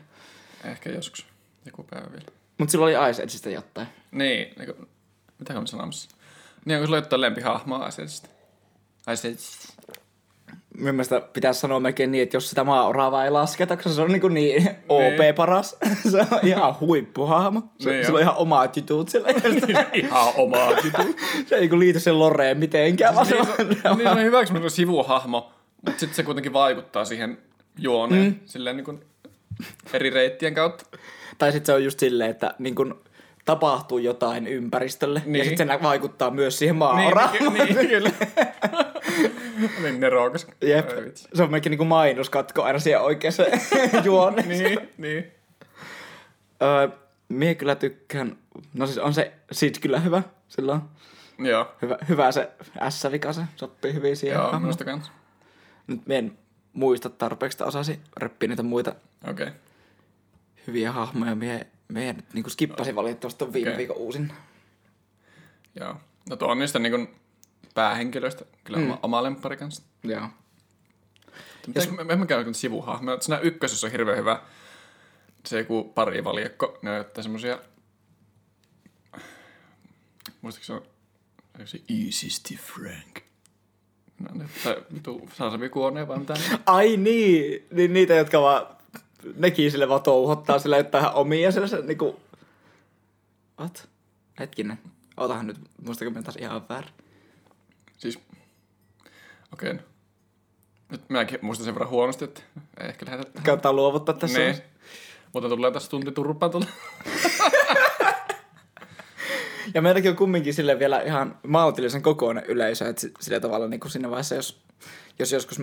Ehkä 0.64 0.90
joskus. 0.90 1.26
Joku 1.66 1.82
päivä 1.90 2.12
vielä. 2.12 2.26
Mutta 2.58 2.72
silloin 2.72 2.98
oli 2.98 3.10
Ice 3.10 3.22
Edgeistä 3.22 3.50
jotain. 3.50 3.88
Niin, 4.10 4.54
niin 4.58 4.74
kuin, 4.74 4.88
mitä 5.38 5.52
mä 5.52 5.66
sanomassa? 5.66 6.10
Niin, 6.64 6.78
kun 6.78 6.86
sulla 6.86 6.98
jotain 6.98 7.20
lempihahmoa 7.20 7.88
Ice 7.88 8.02
Ageista. 8.02 8.28
Ice 9.12 9.28
Age. 9.28 9.73
Minun 10.78 10.94
mielestä 10.94 11.20
pitäisi 11.20 11.60
sanoa 11.60 11.80
melkein 11.80 12.12
niin, 12.12 12.22
että 12.22 12.36
jos 12.36 12.50
sitä 12.50 12.64
maa-oravaa 12.64 13.24
ei 13.24 13.30
lasketa, 13.30 13.76
koska 13.76 13.90
se 13.90 14.02
on 14.02 14.12
niin, 14.12 14.34
niin 14.34 14.70
OP 14.88 15.36
paras. 15.36 15.76
se 16.12 16.18
on 16.18 16.38
ihan 16.42 16.74
huippuhahmo. 16.80 17.62
Se, 17.78 17.90
Niin 17.90 18.04
sillä 18.04 18.16
on 18.16 18.22
ihan 18.22 18.36
omat 18.36 18.76
jutut 18.76 19.08
sillä. 19.08 19.28
Ihan 19.92 20.32
omaa 20.36 20.70
jutut. 20.70 21.16
se 21.46 21.54
ei 21.54 21.60
niinku 21.60 21.78
liity 21.78 22.00
sen 22.00 22.18
Loreen 22.18 22.58
mitenkään, 22.58 23.26
se 23.26 23.36
on, 23.36 23.46
niin, 23.68 23.82
se 23.82 23.88
on 23.88 23.96
kun 24.46 24.56
se 24.58 24.64
on 24.64 24.70
sivuhahmo, 24.70 25.52
mutta 25.86 26.00
sitten 26.00 26.16
se 26.16 26.22
kuitenkin 26.22 26.52
vaikuttaa 26.52 27.04
siihen 27.04 27.38
juoneen 27.78 28.24
mm. 28.24 28.34
silleen 28.44 28.76
niin 28.76 28.84
kuin 28.84 29.00
eri 29.92 30.10
reittien 30.10 30.54
kautta. 30.54 30.84
Tai 31.38 31.52
sitten 31.52 31.66
se 31.66 31.72
on 31.72 31.84
just 31.84 31.98
silleen, 31.98 32.30
että 32.30 32.54
niin 32.58 32.74
kun 32.74 33.00
tapahtuu 33.44 33.98
jotain 33.98 34.46
ympäristölle, 34.46 35.22
niin. 35.24 35.34
ja 35.36 35.42
Niin. 35.44 35.48
sitten 35.48 35.68
se 35.68 35.82
vaikuttaa 35.82 36.30
myös 36.30 36.58
siihen 36.58 36.72
Niin, 36.74 36.78
maa-oravaan. 36.78 37.32
niin, 37.54 37.76
niin, 37.76 37.88
kyllä. 37.88 38.10
niin 39.82 40.00
nerokas. 40.00 40.46
Jep. 40.60 40.90
Ai 40.90 41.04
vitsi. 41.04 41.28
Se 41.34 41.42
on 41.42 41.50
melkein 41.50 41.70
niinku 41.70 41.84
mainoskatko 41.84 42.62
aina 42.62 42.78
siihen 42.78 43.00
oikeaan 43.00 43.34
juoneen. 44.04 44.48
Niin, 44.48 44.78
niin. 44.98 45.32
Öö, 46.62 46.88
mie 47.28 47.54
kyllä 47.54 47.74
tykkään, 47.74 48.36
no 48.74 48.86
siis 48.86 48.98
on 48.98 49.14
se 49.14 49.32
sit 49.52 49.78
kyllä 49.78 50.00
hyvä, 50.00 50.22
sillä 50.48 50.72
on 50.72 50.82
Joo. 51.38 51.72
hyvä, 51.82 51.98
hyvä 52.08 52.32
se 52.32 52.50
S-vika, 52.88 53.32
se 53.32 53.42
sopii 53.56 53.94
hyvin 53.94 54.16
siihen. 54.16 54.34
Joo, 54.34 54.42
hahmoon. 54.42 54.62
minusta 54.62 54.84
kans. 54.84 55.12
Nyt 55.86 56.06
mie 56.06 56.18
en 56.18 56.38
muista 56.72 57.10
tarpeeksi, 57.10 57.56
että 57.56 57.64
osasi 57.64 58.00
reppiä 58.16 58.48
niitä 58.48 58.62
muita 58.62 58.94
Okei. 59.30 59.46
Okay. 59.46 59.58
hyviä 60.66 60.92
hahmoja. 60.92 61.34
Mie, 61.34 61.66
mie 61.88 62.12
nyt 62.12 62.24
niinku 62.34 62.50
skippasin 62.50 62.94
valitettavasti 62.96 63.38
ton 63.38 63.52
viime 63.52 63.68
Okei. 63.68 63.78
viikon 63.78 63.96
uusin. 63.96 64.32
Joo. 65.80 65.96
No 66.30 66.36
tuo 66.36 66.48
on 66.48 66.58
niistä 66.58 66.78
niin 66.78 67.08
päähenkilöistä 67.74 68.44
kyllä 68.64 68.78
mm. 68.78 68.98
oma 69.02 69.22
lemppari 69.22 69.56
kanssa. 69.56 69.82
Joo. 70.04 70.28
Jos... 71.74 71.90
Me, 71.90 72.04
me 72.04 72.12
emme 72.12 72.26
käy 72.26 72.54
sivuhahmoja. 72.54 73.20
Siinä 73.20 73.38
ykkösessä 73.38 73.86
on 73.86 73.90
hirveän 73.90 74.18
hyvä 74.18 74.42
se 75.46 75.58
joku 75.58 75.84
pari 75.84 76.24
valjakko. 76.24 76.78
Ne 76.82 76.90
näyttää 76.90 77.22
semmosia... 77.22 77.58
Muistatko 80.42 80.64
se 80.66 80.72
on 80.72 80.82
se 81.64 81.80
Easysti 81.88 82.56
Frank? 82.56 83.18
No, 84.18 84.28
ne, 84.34 84.48
tai 84.64 84.82
vitu 84.94 85.28
Sasabi 85.34 85.68
Kuone 85.68 86.08
vai 86.08 86.18
mitä? 86.18 86.34
Ai 86.66 86.96
niin, 86.96 87.66
niin 87.70 87.92
niitä, 87.92 88.14
jotka 88.14 88.40
vaan 88.40 88.66
nekin 89.36 89.70
sille 89.70 89.88
vaan 89.88 90.02
touhottaa 90.02 90.58
sille 90.58 90.76
jotain 90.76 91.14
omia 91.14 91.52
sellaisia 91.52 91.78
niinku... 91.80 92.20
What? 93.60 93.88
Hetkinen. 94.38 94.78
Otahan 95.16 95.46
nyt, 95.46 95.56
muistako 95.84 96.10
me 96.10 96.22
taas 96.22 96.36
ihan 96.36 96.68
väärin. 96.68 96.92
Siis... 97.98 98.18
Okei. 99.52 99.70
Okay. 99.70 99.84
Nyt 100.90 101.08
minäkin 101.08 101.38
muistan 101.42 101.64
sen 101.64 101.74
verran 101.74 101.90
huonosti, 101.90 102.24
että 102.24 102.40
ei 102.80 102.88
ehkä 102.88 103.06
lähdetä 103.06 103.30
tähän. 103.32 103.44
Kannattaa 103.44 103.72
luovuttaa 103.72 104.14
tässä. 104.14 104.38
Niin. 104.38 104.56
Mutta 105.32 105.48
tulee 105.48 105.70
tässä 105.70 105.90
tunti 105.90 106.12
turpaan 106.12 106.52
tulla. 106.52 106.66
Ja 109.74 109.82
meilläkin 109.82 110.10
on 110.10 110.16
kumminkin 110.16 110.54
sille 110.54 110.78
vielä 110.78 111.00
ihan 111.00 111.38
maltillisen 111.46 112.02
kokoinen 112.02 112.44
yleisö, 112.44 112.88
että 112.88 113.00
si- 113.00 113.12
sillä 113.20 113.40
tavalla 113.40 113.68
niin 113.68 113.80
kuin 113.80 113.90
siinä 113.90 114.10
vaiheessa, 114.10 114.34
jos, 114.34 114.62
jos 115.18 115.32
joskus 115.32 115.60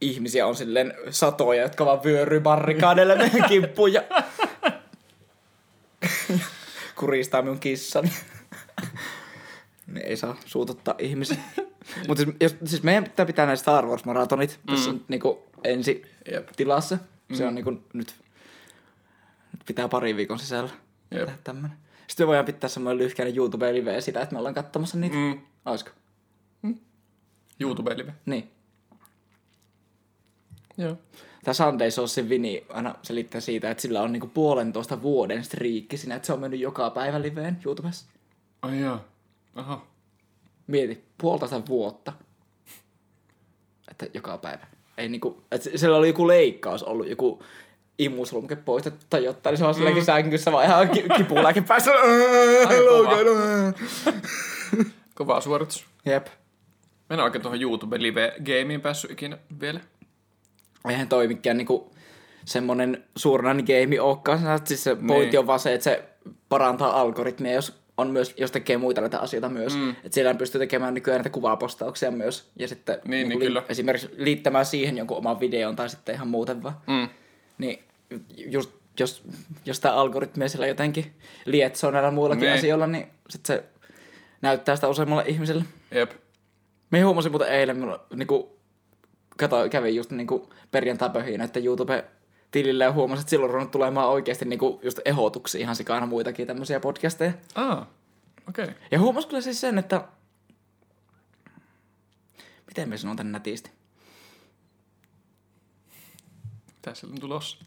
ihmisiä 0.00 0.46
on 0.46 0.56
silleen 0.56 0.94
satoja, 1.10 1.62
jotka 1.62 1.86
vaan 1.86 2.04
vyöryy 2.04 2.40
barrikaadeille 2.40 3.16
meidän 3.16 3.48
kimppuun 3.48 3.92
ja 3.92 4.02
kuristaa 6.96 7.42
minun 7.42 7.60
kissani. 7.60 8.12
Niin 9.92 10.06
ei 10.06 10.16
saa 10.16 10.36
suututtaa 10.46 10.94
ihmisiä. 10.98 11.36
Mutta 12.08 12.24
siis, 12.24 12.36
jos, 12.40 12.56
siis 12.64 12.82
meidän 12.82 13.04
pitää 13.04 13.26
pitää 13.26 13.46
näistä 13.46 13.62
Star 13.62 13.86
Wars-maratonit 13.86 14.60
mm. 14.62 14.74
tässä 14.74 14.92
nyt 14.92 15.08
niinku 15.08 15.42
ensi 15.64 16.02
Jep. 16.32 16.48
tilassa. 16.56 16.98
Se 17.32 17.46
on 17.46 17.54
niinku 17.54 17.70
nyt, 17.70 17.82
nyt 17.92 18.14
pitää 19.66 19.88
pari 19.88 20.16
viikon 20.16 20.38
sisällä 20.38 20.70
Jep. 21.10 21.20
tehdä 21.20 21.38
tämmönen. 21.44 21.76
Sitten 22.06 22.24
me 22.24 22.28
voidaan 22.28 22.46
pitää 22.46 22.70
semmoinen 22.70 22.98
lyhkäinen 22.98 23.36
YouTube-live 23.36 24.00
sitä, 24.00 24.20
että 24.20 24.32
me 24.32 24.38
ollaan 24.38 24.54
katsomassa 24.54 24.98
niitä. 24.98 25.16
Mm. 25.16 25.22
Mm. 25.22 25.40
Olisiko? 25.64 25.90
YouTube-live. 27.60 28.14
Niin. 28.26 28.50
Joo. 30.78 30.96
Tämä 31.44 31.54
Sunday 31.54 31.90
Sauce 31.90 32.28
Vini 32.28 32.66
aina 32.68 32.94
selittää 33.02 33.40
siitä, 33.40 33.70
että 33.70 33.82
sillä 33.82 34.02
on 34.02 34.12
niinku 34.12 34.26
puolentoista 34.26 35.02
vuoden 35.02 35.44
striikki 35.44 35.96
siinä, 35.96 36.14
että 36.14 36.26
se 36.26 36.32
on 36.32 36.40
mennyt 36.40 36.60
joka 36.60 36.90
päivä 36.90 37.22
liveen 37.22 37.58
YouTubessa. 37.64 38.06
Ai 38.62 38.80
joo. 38.80 39.00
Aha. 39.54 39.86
Mieti, 40.66 41.04
puolitoista 41.18 41.62
vuotta. 41.68 42.12
Että 43.90 44.06
joka 44.14 44.38
päivä. 44.38 44.66
Ei 44.98 45.08
niinku, 45.08 45.42
että 45.52 45.70
siellä 45.76 45.96
oli 45.96 46.06
joku 46.08 46.28
leikkaus 46.28 46.82
ollut, 46.82 47.08
joku 47.08 47.42
imuslumke 47.98 48.56
poistettu 48.56 49.06
tai 49.10 49.24
jotain, 49.24 49.52
niin 49.52 49.58
se 49.58 49.64
on 49.64 49.74
silläkin 49.74 50.04
sängyssä 50.04 50.52
vaan 50.52 50.64
ihan 50.64 50.88
ki- 50.88 51.04
kipulääke 51.16 51.60
päässä. 51.60 51.90
kova. 52.88 53.14
Kova 55.14 55.40
suoritus. 55.40 55.86
Jep. 56.06 56.26
Mä 57.10 57.14
en 57.14 57.20
oikein 57.20 57.42
tuohon 57.42 57.62
YouTube 57.62 58.02
live-gameen 58.02 58.80
päässyt 58.80 59.10
ikinä 59.10 59.38
vielä. 59.60 59.80
Eihän 60.88 61.08
toi 61.08 61.28
mikään 61.28 61.56
niinku 61.56 61.92
semmonen 62.44 63.04
suoranainen 63.16 63.64
game 63.64 64.00
olekaan. 64.00 64.40
Siis 64.64 64.84
se 64.84 64.94
pointti 64.94 65.30
Niin. 65.30 65.38
on 65.38 65.46
vaan 65.46 65.60
se, 65.60 65.74
että 65.74 65.84
se 65.84 66.04
parantaa 66.48 67.00
algoritmia, 67.00 67.52
jos 67.52 67.81
on 67.96 68.10
myös, 68.10 68.34
jos 68.36 68.50
tekee 68.50 68.76
muita 68.76 69.00
näitä 69.00 69.18
asioita 69.18 69.48
myös. 69.48 69.74
Mm. 69.76 69.90
Että 69.90 70.10
siellä 70.10 70.34
pystyy 70.34 70.58
tekemään 70.58 70.94
nykyään 70.94 71.18
näitä 71.18 71.30
kuvapostauksia 71.30 72.10
myös. 72.10 72.50
Ja 72.58 72.68
sitten 72.68 72.98
Niin, 73.04 73.28
niin, 73.28 73.38
li- 73.38 73.46
kyllä. 73.46 73.62
esimerkiksi 73.68 74.10
liittämään 74.16 74.66
siihen 74.66 74.98
jonkun 74.98 75.16
oman 75.16 75.40
videon 75.40 75.76
tai 75.76 75.88
sitten 75.88 76.14
ihan 76.14 76.28
muuten 76.28 76.62
vaan. 76.62 76.76
Mm. 76.86 77.08
Niin 77.58 77.82
just, 78.36 78.70
jos, 79.00 79.22
jos 79.66 79.80
tämä 79.80 79.94
algoritmia 79.94 80.48
siellä 80.48 80.66
jotenkin 80.66 81.12
lietsoo 81.44 81.90
näillä 81.90 82.10
muillakin 82.10 82.42
Niin. 82.46 82.58
asioilla, 82.58 82.86
niin 82.86 83.06
sit 83.30 83.46
se 83.46 83.64
näyttää 84.42 84.74
sitä 84.74 84.88
useammalle 84.88 85.24
ihmiselle. 85.26 85.64
Jep. 85.90 86.10
Me 86.90 87.00
huomasin 87.00 87.32
muuten 87.32 87.48
eilen, 87.48 87.78
mulla, 87.80 88.06
niinku, 88.16 88.58
kato, 89.36 89.68
kävin 89.70 89.96
just 89.96 90.10
niinku 90.10 90.50
perjantai-pöhinä, 90.70 91.44
että 91.44 91.60
YouTube-tilille 92.52 92.84
ja 92.84 92.92
huomasin, 92.92 93.20
että 93.20 93.30
silloin 93.30 93.48
on 93.48 93.54
ruvennut 93.54 93.70
tulemaan 93.70 94.08
oikeasti 94.08 94.44
niinku 94.44 94.80
just 94.82 94.98
ehdotuksia 95.04 95.60
ihan 95.60 95.76
sikana 95.76 96.06
muitakin 96.06 96.46
tämmöisiä 96.46 96.80
podcasteja. 96.80 97.32
Ah. 97.54 97.86
Okei. 98.48 98.64
Okay. 98.64 98.76
Ja 98.90 99.00
huomasin 99.00 99.28
kyllä 99.28 99.40
siis 99.40 99.60
sen, 99.60 99.78
että... 99.78 100.08
Miten 102.66 102.88
me 102.88 102.98
sanon 102.98 103.16
tän 103.16 103.32
nätisti? 103.32 103.70
Mitä 106.76 106.94
siellä 106.94 107.14
on 107.14 107.20
tulossa? 107.20 107.64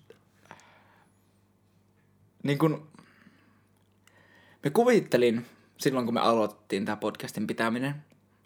Niin 2.43 2.58
kun... 2.58 2.88
Me 4.63 4.69
kuvittelin 4.69 5.45
silloin, 5.78 6.06
kun 6.06 6.13
me 6.13 6.19
aloitettiin 6.19 6.86
tämä 6.86 6.95
podcastin 6.95 7.48
pitäminen, 7.48 7.95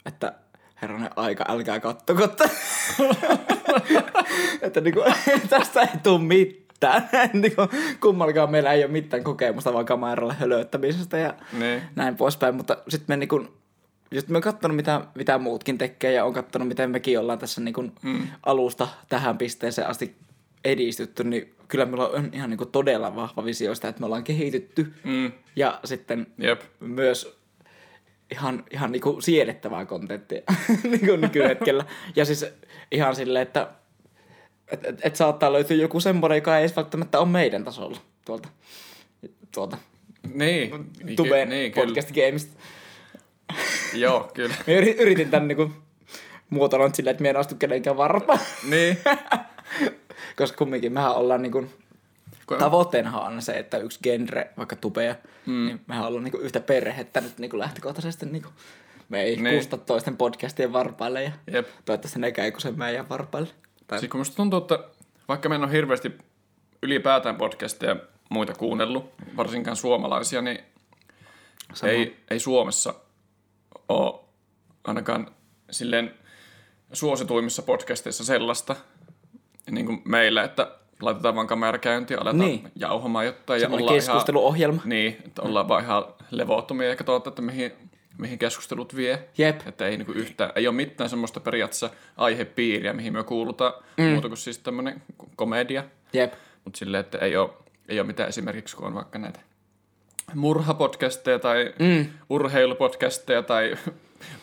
että 0.06 0.34
herranen 0.82 1.10
aika, 1.16 1.46
älkää 1.48 1.80
kattoko. 1.80 2.28
että- 3.76 4.24
että 4.62 4.82
niinku, 4.82 5.04
tästä 5.50 5.82
ei 5.82 5.88
tule 6.04 6.20
mitään. 6.20 7.10
niinku, 7.34 7.62
kummallakaan 8.02 8.52
meillä 8.52 8.74
ei 8.74 8.84
ole 8.84 8.92
mitään 8.92 9.24
kokemusta 9.24 9.74
vaan 9.74 9.86
kameralla 9.86 10.34
hölöttämisestä 10.34 11.18
ja 11.18 11.34
Niin. 11.60 11.82
näin 11.96 12.16
poispäin. 12.16 12.56
Mutta 12.56 12.78
sitten 12.90 13.14
me 13.14 13.18
niinku, 13.18 13.46
just 14.12 14.28
me 14.28 14.38
on 14.38 14.42
kattonut, 14.44 14.76
mitä, 14.76 15.02
mitä 15.16 15.38
muutkin 15.38 15.78
tekee 15.78 16.12
ja 16.14 16.26
on 16.26 16.34
kattonut, 16.34 16.68
miten 16.68 16.90
mekin 16.92 17.20
ollaan 17.20 17.40
tässä 17.40 17.62
niinku 17.62 17.82
mm. 18.04 18.28
alusta 18.46 18.88
tähän 19.10 19.38
pisteeseen 19.38 19.88
asti 19.88 20.16
edistytty, 20.66 21.24
niin 21.24 21.54
kyllä 21.68 21.86
meillä 21.86 22.08
on 22.08 22.30
ihan 22.34 22.50
niinku 22.50 22.66
todella 22.66 23.16
vahva 23.16 23.46
visio 23.46 23.76
sitä, 23.76 23.88
että 23.88 24.00
me 24.00 24.06
ollaan 24.06 24.24
kehitytty. 24.24 24.94
Mm. 25.04 25.32
Ja 25.56 25.80
sitten 25.84 26.28
Jep. 26.38 26.62
myös 26.80 27.39
ihan, 28.32 28.64
ihan 28.72 28.92
niinku 28.92 29.22
siedettävää 29.22 29.86
kontenttia 29.86 30.42
niinku 30.92 31.16
nykyhetkellä. 31.16 31.86
Ja 32.16 32.26
siis 32.26 32.46
ihan 32.92 33.16
silleen, 33.16 33.44
että 33.44 33.68
et, 34.72 34.86
et, 34.86 35.00
et 35.04 35.16
saattaa 35.16 35.54
löytyä 35.54 35.78
joku 35.78 36.00
semmoinen, 36.00 36.36
joka 36.36 36.58
ei 36.58 36.64
edes 36.64 36.76
välttämättä 36.76 37.20
ole 37.20 37.28
meidän 37.28 37.64
tasolla 37.64 37.98
tuolta, 38.26 38.50
tuolta 39.54 39.78
Niin. 40.34 40.92
Niin, 41.04 41.16
Tubeen 41.16 41.50
niin, 41.50 41.72
kyllä. 41.72 41.88
podcast 41.88 42.12
gameista. 42.12 42.60
Joo, 43.94 44.32
kyllä. 44.34 44.56
Mä 44.68 44.74
yri- 44.74 45.02
yritin 45.02 45.30
tän 45.30 45.48
niinku 45.48 45.72
muotoilla 46.50 46.90
silleen, 46.94 47.12
että 47.12 47.22
me 47.22 47.30
en 47.30 47.38
astu 47.38 47.56
kenenkään 47.56 47.98
varpaan. 47.98 48.40
niin. 48.70 48.98
Koska 50.38 50.58
kumminkin 50.58 50.94
mehän 50.94 51.16
ollaan 51.16 51.42
niinku, 51.42 51.66
tavoitteenahan 52.58 53.34
on 53.34 53.42
se, 53.42 53.52
että 53.52 53.78
yksi 53.78 54.00
genre, 54.04 54.50
vaikka 54.58 54.76
tubea, 54.76 55.16
mm. 55.46 55.66
niin 55.66 55.82
mehän 55.88 56.06
ollaan 56.06 56.24
niinku 56.24 56.38
yhtä 56.38 56.60
perhettä 56.60 57.22
nyt 57.22 57.38
niinku 57.38 57.60
lähtökohtaisesti 57.60 58.26
niinku. 58.26 58.50
Me 59.10 59.22
ei 59.22 59.36
Niin. 59.36 59.54
kuusta 59.56 59.78
toisten 59.78 60.18
podcastien 60.18 60.74
varpaille 60.74 61.24
ja 61.24 61.32
Jep. 61.52 61.68
toivottavasti 61.86 62.20
ne 62.20 62.32
käy 62.32 62.52
sen 62.58 62.78
meidän 62.78 63.10
varpaille. 63.10 63.50
Tai... 63.88 64.00
Siis 64.00 64.12
kun 64.12 64.20
musta 64.20 64.36
tuntuu, 64.36 64.60
että 64.60 64.80
vaikka 65.28 65.50
mä 65.50 65.56
en 65.56 65.64
ole 65.64 65.72
hirveästi 65.72 66.18
ylipäätään 66.84 67.36
podcasteja 67.36 67.96
muita 68.30 68.54
kuunnellut, 68.54 69.14
varsinkaan 69.38 69.78
suomalaisia, 69.78 70.42
niin 70.42 70.60
ei, 71.84 72.18
ei 72.32 72.40
Suomessa 72.40 72.94
ole 73.90 74.20
ainakaan 74.84 75.32
silleen 75.72 76.14
suosituimmissa 76.94 77.62
podcasteissa 77.62 78.24
sellaista, 78.24 78.76
niin 79.72 79.86
kuin 79.86 80.02
meillä, 80.06 80.44
että 80.44 80.79
laitetaan 81.02 81.36
vaan 81.36 81.48
kamera 81.48 81.78
käyntiin 81.78 82.16
ja 82.16 82.22
aletaan 82.22 82.40
Niin. 82.40 82.72
jauhamaan 82.76 83.26
jotain. 83.26 83.58
Ja 83.58 83.62
Semmoinen 83.62 83.84
ollaan 83.84 83.98
keskusteluohjelma. 83.98 84.78
Ihan, 84.78 84.90
niin, 84.90 85.18
että 85.26 85.42
ollaan 85.42 85.68
vaan 85.68 85.84
ihan 85.84 86.06
levottomia 86.32 86.90
ja 86.90 86.96
katsotaan, 86.96 87.32
että 87.32 87.42
mihin, 87.42 87.72
mihin 88.18 88.40
keskustelut 88.40 88.96
vie. 88.96 89.30
Jep. 89.38 89.68
Että 89.68 89.88
ei, 89.88 89.98
niinku 89.98 90.12
yhtään, 90.12 90.52
ei 90.56 90.68
ole 90.68 90.76
mitään 90.76 91.10
semmoista 91.10 91.40
periaatteessa 91.40 91.90
aihepiiriä, 92.18 92.94
mihin 92.94 93.14
me 93.14 93.24
kuulutaan, 93.24 93.74
mm. 93.98 94.04
muuta 94.04 94.28
kuin 94.28 94.38
siis 94.38 94.58
tämmöinen 94.58 95.02
komedia. 95.36 95.84
Jep. 96.14 96.34
Mutta 96.66 96.78
silleen, 96.78 97.02
että 97.02 97.18
ei 97.18 97.38
ole, 97.38 97.50
ei 97.90 98.00
ole 98.00 98.08
mitään 98.08 98.30
esimerkiksi, 98.30 98.76
kun 98.76 98.88
on 98.88 98.96
vaikka 98.96 99.20
näitä 99.20 99.40
murhapodcasteja 100.36 101.40
tai 101.40 101.74
mm. 101.80 102.06
urheilupodcasteja 102.30 103.44
tai 103.44 103.76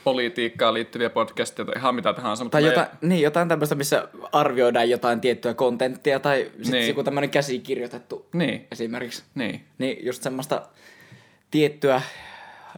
politiikkaan 0.05 0.75
liittyviä 0.75 1.11
podcasteja 1.11 1.67
tai 1.67 1.75
ihan 1.77 1.95
mitä 1.95 2.13
tahansa. 2.13 2.45
Mutta 2.45 2.55
Tai 2.57 2.63
me- 2.63 2.69
jotain, 2.69 2.87
niin, 3.01 3.23
jotain 3.23 3.49
tämmöistä, 3.49 3.75
missä 3.75 4.09
arvioidaan 4.33 4.91
jotain 4.91 5.21
tiettyä 5.21 5.55
kontenttia 5.55 6.21
tai 6.21 6.43
sitten 6.45 6.73
Niin. 6.73 6.89
joku 6.89 7.03
tämmöinen 7.05 7.31
käsikirjoitettu 7.31 8.27
Niin, 8.33 8.67
esimerkiksi. 8.73 9.23
niin. 9.35 9.65
Niin 9.79 10.07
just 10.07 10.23
semmoista 10.23 10.67
tiettyä 11.51 12.03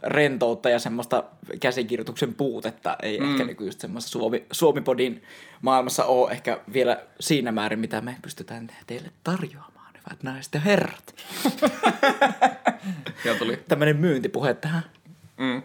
rentoutta 0.02 0.68
ja 0.70 0.78
semmoista 0.78 1.24
käsikirjoituksen 1.60 2.34
puutetta 2.34 2.96
ei 3.02 3.20
mm. 3.20 3.30
ehkä 3.30 3.44
nykyistä 3.44 3.80
semmoista 3.80 4.10
Suomi, 4.10 4.44
Suomipodin 4.52 5.22
maailmassa 5.62 6.04
ole 6.04 6.30
ehkä 6.32 6.58
vielä 6.72 7.00
siinä 7.20 7.52
määrin, 7.52 7.78
mitä 7.78 8.00
me 8.00 8.16
pystytään 8.22 8.68
teille 8.86 9.10
tarjoamaan, 9.24 9.92
hyvät 10.06 10.22
naiset 10.22 10.54
ja 10.54 10.60
herrat. 10.60 11.14
Siellä 13.22 13.38
tuli, 13.38 13.56
Tämmöinen 13.68 13.96
myyntipuhe 13.96 14.54
tähän. 14.54 14.82
mm, 15.36 15.62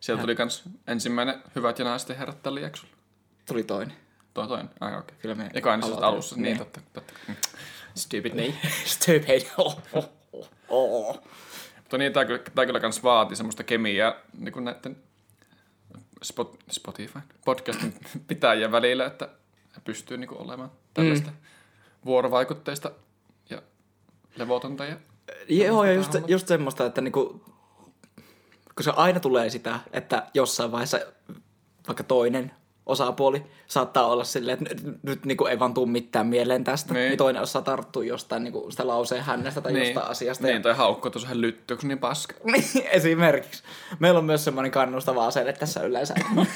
siellä 0.00 0.20
tuli 0.20 0.36
kans 0.36 0.62
ensimmäinen 0.86 1.42
hyvät 1.56 1.78
ja 1.78 1.84
naisten 1.84 2.16
herrat 2.16 2.42
tällä 2.42 2.60
jaksolla. 2.60 2.94
Tuli 3.46 3.62
toinen. 3.64 3.96
Tuo 4.34 4.46
toinen. 4.46 4.70
Ai 4.80 4.98
okei. 4.98 5.16
Kyllä 5.18 5.34
me 5.34 5.50
Eka 5.54 5.74
aloitetaan. 5.74 6.04
alussa. 6.04 6.36
Niin, 6.36 6.42
Niin. 6.42 6.58
totta, 6.58 6.80
totta. 6.92 7.12
Mm. 7.28 7.34
Stupid. 7.94 8.34
Niin. 8.34 8.54
Stupid. 8.84 9.42
Oh, 9.56 9.80
oh, 9.92 10.10
oh, 10.32 10.50
oh. 10.68 11.22
Mutta 11.76 11.98
niin, 11.98 12.12
tää 12.12 12.24
kyllä, 12.24 12.42
tää 12.54 12.66
kyllä 12.66 12.80
kans 12.80 13.02
vaati 13.02 13.36
semmoista 13.36 13.64
kemiaa 13.64 14.14
niin 14.38 14.52
kuin 14.52 14.64
näiden 14.64 14.96
Spot, 16.22 16.58
Spotify, 16.70 17.18
podcastin 17.44 17.94
pitäjien 18.28 18.72
välillä, 18.72 19.06
että 19.06 19.28
pystyy 19.84 20.16
niin 20.16 20.28
kuin 20.28 20.40
olemaan 20.40 20.72
tällaista 20.94 21.30
mm. 21.30 21.36
vuorovaikutteista 22.04 22.90
ja 23.50 23.62
levotonta 24.36 24.84
ja 24.84 24.96
Joo, 25.48 25.84
ja 25.84 25.92
just, 25.92 26.12
just 26.26 26.48
semmoista, 26.48 26.86
että 26.86 27.00
niinku, 27.00 27.44
kun 28.78 28.84
se 28.84 28.92
aina 28.96 29.20
tulee 29.20 29.50
sitä, 29.50 29.80
että 29.92 30.22
jossain 30.34 30.72
vaiheessa 30.72 31.00
vaikka 31.88 32.04
toinen 32.04 32.50
osapuoli 32.86 33.42
saattaa 33.66 34.06
olla 34.06 34.24
silleen, 34.24 34.58
että 34.62 34.84
nyt, 34.86 35.02
nyt 35.02 35.24
niinku 35.24 35.46
ei 35.46 35.58
vaan 35.58 35.74
tuu 35.74 35.86
mitään 35.86 36.26
mieleen 36.26 36.64
tästä, 36.64 36.94
Niin. 36.94 37.00
niin, 37.00 37.08
niin 37.08 37.18
toinen 37.18 37.42
osaa 37.42 37.62
tarttua 37.62 38.04
jostain 38.04 38.44
niinku 38.44 38.66
sitä 38.70 38.86
lauseen 38.86 39.22
hänestä 39.22 39.60
tai 39.60 39.72
niin. 39.72 39.84
jostain 39.86 40.10
asiasta. 40.10 40.46
Niin, 40.46 40.62
tai 40.62 40.74
haukko 40.74 41.10
tuossa 41.10 41.28
hän 41.28 41.40
lyttyy, 41.40 41.76
kun 41.76 41.82
se 41.82 41.88
niin 41.88 41.98
paska. 41.98 42.34
Niin, 42.52 42.86
esimerkiksi. 42.90 43.62
Meillä 43.98 44.18
on 44.18 44.24
myös 44.24 44.44
semmoinen 44.44 44.72
kannustava 44.72 45.26
asenne 45.26 45.52
tässä 45.52 45.82
yleensä. 45.82 46.14
Me 46.34 46.46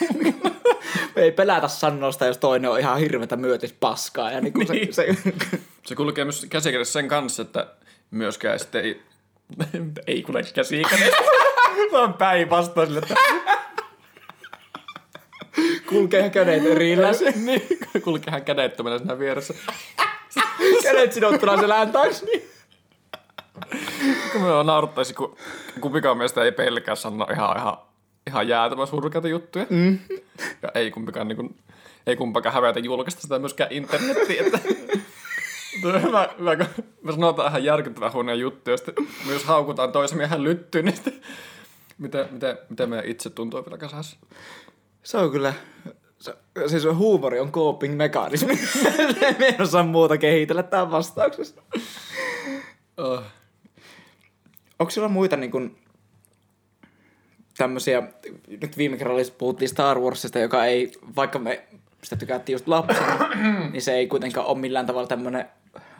ei 1.22 1.32
pelätä 1.32 1.68
sanoa 1.68 2.12
sitä, 2.12 2.26
jos 2.26 2.38
toinen 2.38 2.70
on 2.70 2.80
ihan 2.80 2.98
hirvetä 2.98 3.36
myötis 3.36 3.72
paskaa. 3.72 4.30
Ja 4.32 4.40
niin 4.40 4.66
se, 4.66 4.72
Niin. 4.72 4.94
se, 4.94 5.06
Se 5.86 5.94
kulkee 5.94 6.24
myös 6.24 6.46
käsikirjassa 6.50 6.92
sen 6.92 7.08
kanssa, 7.08 7.42
että 7.42 7.66
myöskään 8.10 8.58
sitten 8.58 8.84
ei, 8.84 9.02
ei 10.06 10.22
kulje 10.22 10.42
käsikädessä. 10.54 11.16
On 11.92 12.14
päinvastoin 12.14 12.86
sille, 12.86 12.98
että 12.98 13.14
kulkee 15.88 16.30
kädet 16.30 16.66
erillään. 16.66 17.14
niin, 17.34 17.62
kulkeehan 18.04 18.44
kädettömänä 18.44 18.98
siinä 18.98 19.18
vieressä. 19.18 19.54
Kädet 20.82 21.12
sidottuna 21.12 21.60
selän 21.60 21.92
taakse. 21.92 22.26
Niin. 22.26 22.42
Kun 24.32 24.40
me 24.40 24.64
naurattaisi, 24.64 25.14
kun 25.14 25.36
kumpikaan 25.80 26.18
meistä 26.18 26.44
ei 26.44 26.52
pelkää 26.52 26.94
sanoa 26.94 27.28
ihan, 27.32 27.56
ihan, 27.56 27.76
ihan 28.26 28.48
jäätävän 28.48 28.86
surkeita 28.86 29.28
juttuja. 29.28 29.66
Mm. 29.70 29.98
Ja 30.62 30.68
ei 30.74 30.90
kumpikaan, 30.90 31.28
niin 31.28 31.36
kuin, 31.36 31.56
ei 32.06 32.16
kumpikaan 32.16 32.54
hävetä 32.54 32.78
julkaista 32.78 33.20
sitä 33.20 33.38
myöskään 33.38 33.72
internettiin. 33.72 34.46
Että... 34.46 34.58
Hyvä, 35.82 36.28
hyvä, 36.38 36.56
kun 36.56 36.84
me 37.02 37.12
sanotaan 37.12 37.48
ihan 37.48 37.64
järkyttävän 37.64 38.12
huonoja 38.12 38.36
juttuja, 38.36 38.72
ja 38.72 38.76
sitten 38.76 38.94
jos 39.28 39.44
haukutaan 39.44 39.92
toisemme 39.92 40.24
ihan 40.24 40.44
lyttyyn, 40.44 40.84
niin 40.84 40.94
sitten 40.94 41.20
miten, 41.98 42.28
miten, 42.30 42.58
miten 42.68 42.88
meidän 42.88 43.06
itse 43.06 43.30
tuntuu 43.30 43.64
vielä 43.64 43.78
kasassa. 43.78 44.16
Se 45.02 45.18
on 45.18 45.30
kyllä, 45.30 45.54
se, 46.18 46.34
siis 46.66 46.84
huumori 46.94 47.40
on 47.40 47.52
coping 47.52 47.96
mekanismi. 47.96 48.58
Me 49.38 49.46
ei 49.46 49.56
osaa 49.60 49.82
muuta 49.82 50.18
kehitellä 50.18 50.62
tämän 50.62 50.90
vastauksessa. 50.90 51.62
Oh. 52.96 53.22
Onko 54.78 54.90
sulla 54.90 55.08
muita 55.08 55.36
niin 55.36 55.50
kuin, 55.50 55.78
tämmöisiä, 57.56 58.02
nyt 58.46 58.78
viime 58.78 58.96
kerralla 58.96 59.22
puhuttiin 59.38 59.68
Star 59.68 59.98
Warsista, 59.98 60.38
joka 60.38 60.64
ei, 60.64 60.92
vaikka 61.16 61.38
me 61.38 61.64
sitä 62.02 62.16
tykättiin 62.16 62.54
just 62.54 62.68
lapsena, 62.68 63.28
niin 63.72 63.82
se 63.82 63.94
ei 63.94 64.06
kuitenkaan 64.06 64.46
ole 64.46 64.58
millään 64.58 64.86
tavalla 64.86 65.06
tämmöinen 65.06 65.48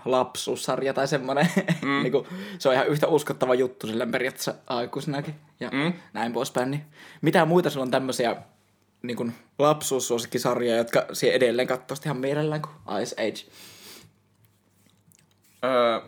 lapsuussarja 0.04 0.94
tai 0.94 1.08
semmoinen, 1.08 1.48
mm. 1.82 2.02
niin 2.02 2.12
kuin, 2.12 2.26
se 2.58 2.68
on 2.68 2.74
ihan 2.74 2.88
yhtä 2.88 3.06
uskottava 3.06 3.54
juttu 3.54 3.86
sille 3.86 4.06
periaatteessa 4.06 4.54
aikuisenakin 4.66 5.34
ja 5.60 5.70
mm. 5.72 5.92
näin 6.12 6.32
poispäin. 6.32 6.70
Niin, 6.70 6.84
mitä 7.22 7.44
muita 7.44 7.70
sulla 7.70 7.84
on 7.84 7.90
tämmöisiä 7.90 8.36
niin 9.02 9.16
kuin 9.16 9.34
lapsuussuosikkisarjoja, 9.58 10.76
jotka 10.76 11.06
siihen 11.12 11.36
edelleen 11.36 11.68
katsoisit 11.68 12.06
ihan 12.06 12.16
mielellään 12.16 12.62
kuin 12.62 13.02
Ice 13.02 13.16
Age? 13.22 13.52
Öö, 15.64 16.00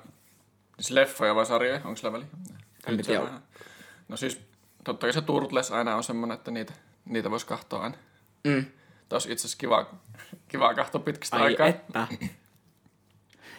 siis 0.76 0.90
leffoja 0.90 1.34
vai 1.34 1.46
sarjoja? 1.46 1.80
Onko 1.84 1.96
sillä 1.96 2.12
väliä? 2.12 2.26
En 2.86 3.04
tiedä. 3.04 3.20
on 3.20 3.42
No 4.08 4.16
siis, 4.16 4.40
totta 4.84 5.06
kai 5.06 5.12
se 5.12 5.20
Turtles 5.20 5.70
aina 5.70 5.96
on 5.96 6.04
semmonen, 6.04 6.34
että 6.34 6.50
niitä, 6.50 6.72
niitä 7.04 7.30
voisi 7.30 7.46
katsoa 7.46 7.82
aina. 7.82 7.96
Mm. 8.44 8.64
Tos 9.08 9.26
itse 9.26 9.40
asiassa 9.40 9.58
kiva, 9.58 9.86
kiva 10.48 10.74
katsoa 10.74 11.00
pitkästä 11.00 11.36
Ai 11.36 11.42
aikaa. 11.42 11.66
että. 11.66 12.06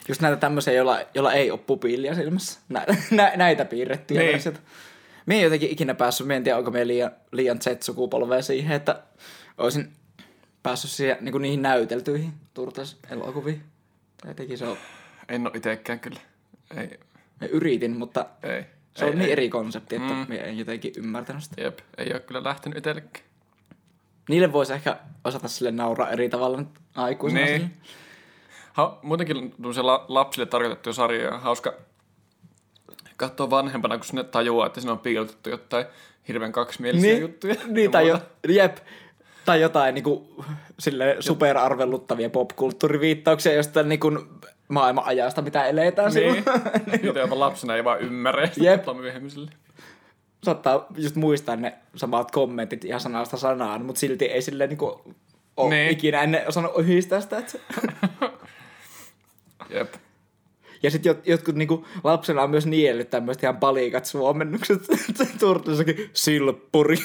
Just 0.07 0.21
näitä 0.21 0.37
tämmöisiä, 0.37 0.73
joilla, 0.73 0.99
joilla 1.13 1.33
ei 1.33 1.51
ole 1.51 1.59
pupillia 1.59 2.15
silmässä. 2.15 2.59
Nä, 2.69 2.85
nä, 3.11 3.31
näitä 3.35 3.65
piirrettyjä 3.65 4.21
Niin. 4.21 4.33
versioita. 4.33 4.59
Mie 5.25 5.37
en 5.37 5.43
jotenkin 5.43 5.69
ikinä 5.69 5.93
päässyt, 5.93 6.27
mie 6.27 6.37
en 6.37 6.43
tiedä, 6.43 6.57
onko 6.57 6.71
me 6.71 6.87
liian, 6.87 7.11
liian 7.31 7.61
Z-sukupolvea 7.61 8.41
siihen, 8.41 8.75
että 8.75 9.01
olisin 9.57 9.93
päässyt 10.63 10.91
siihen, 10.91 11.17
niin 11.21 11.41
niihin 11.41 11.61
näyteltyihin 11.61 12.33
Turtles-elokuviin. 12.53 13.61
Tai 14.21 14.31
jotenkin 14.31 14.57
se 14.57 14.65
on, 14.67 14.77
En 15.29 15.47
oo 15.47 15.51
itekään 15.55 15.99
kyllä. 15.99 16.19
Ei, 16.77 16.99
me 17.41 17.47
yritin, 17.47 17.97
mutta 17.97 18.25
ei. 18.43 18.63
se 18.95 19.05
ei, 19.05 19.11
on 19.11 19.17
niin 19.17 19.25
ei. 19.25 19.31
eri 19.31 19.49
konsepti, 19.49 19.95
että 19.95 20.13
Mm. 20.13 20.25
en 20.31 20.57
jotenkin 20.57 20.93
ymmärtänyt 20.97 21.43
sitä. 21.43 21.61
Jep, 21.61 21.79
ei 21.97 22.13
oo 22.13 22.19
kyllä 22.19 22.43
lähtenyt 22.43 22.77
itsellekään. 22.77 23.25
Niille 24.29 24.51
voisi 24.53 24.73
ehkä 24.73 24.97
osata 25.23 25.47
sille 25.47 25.71
nauraa 25.71 26.09
eri 26.11 26.29
tavalla 26.29 26.57
nyt 26.57 26.67
aikuisena. 26.95 27.45
Niin. 27.45 27.61
sille. 27.61 27.71
Ha, 28.75 28.99
muutenkin 29.01 29.53
lapsille 30.07 30.45
tarkoitettuja 30.45 30.93
sarjoja 30.93 31.33
on 31.33 31.41
hauska 31.41 31.73
katsoa 33.17 33.49
vanhempana, 33.49 33.97
kun 33.97 34.05
sinne 34.05 34.23
tajuaa, 34.23 34.67
että 34.67 34.79
sinne 34.81 34.91
on 34.91 34.99
piilotettu 34.99 35.49
jotain 35.49 35.85
hirveän 36.27 36.51
kaksimielisiä 36.51 37.11
niin, 37.11 37.21
juttuja. 37.21 37.55
Niin, 37.67 37.91
tai, 37.91 38.07
jo, 38.07 38.19
jep, 38.47 38.77
tai 39.45 39.61
jotain 39.61 39.95
niinku, 39.95 40.43
sille 40.79 41.17
superarveluttavia 41.19 42.29
popkulttuuriviittauksia 42.29 43.53
jostain 43.53 43.89
niinku 43.89 44.11
maailman 44.67 45.05
ajasta, 45.05 45.41
mitä 45.41 45.65
eletään 45.65 46.13
Niin, 46.13 46.33
silloin. 46.33 46.61
niitä 47.03 47.19
jopa 47.19 47.39
lapsena 47.39 47.75
ei 47.75 47.83
vaan 47.83 48.01
ymmärrä. 48.01 48.49
Jep. 48.57 48.83
Myöhemmin 49.01 49.31
sille. 49.31 49.51
Saattaa 50.43 50.85
just 50.97 51.15
muistaa 51.15 51.55
ne 51.55 51.73
samat 51.95 52.31
kommentit 52.31 52.85
ihan 52.85 52.99
sanasta 53.01 53.37
sanaan, 53.37 53.85
mutta 53.85 53.99
silti 53.99 54.25
ei 54.25 54.41
silleen 54.41 54.69
niinku 54.69 55.01
ole 55.57 55.69
Niin. 55.69 55.79
niin. 55.79 55.91
ikinä 55.91 56.21
ennen 56.21 56.47
osannut 56.47 56.71
yhdistää 56.77 57.21
sitä. 57.21 57.37
Että... 57.37 57.57
Jep. 59.69 59.93
Ja 60.83 60.91
sitten 60.91 61.09
jot, 61.09 61.27
jotkut 61.27 61.55
niinku 61.55 61.87
lapsena 62.03 62.41
on 62.41 62.49
myös 62.49 62.65
niellyt 62.65 63.09
tämmöiset 63.09 63.43
ihan 63.43 63.57
palikat 63.57 64.05
suomennukset. 64.05 64.81
Turtlesakin 65.39 66.09
silppuri. 66.13 66.97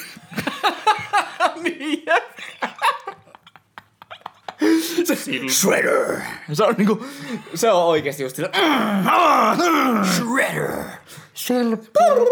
niin, 1.63 2.03
jep. 2.05 2.31
Shredder! 5.49 6.17
Se 6.53 6.63
on 6.63 6.75
niinku, 6.77 7.05
se 7.55 7.71
on 7.71 7.85
oikeesti 7.85 8.23
just 8.23 8.35
sillä, 8.35 8.49
Shredder! 10.05 10.83
Silppuri! 11.33 12.31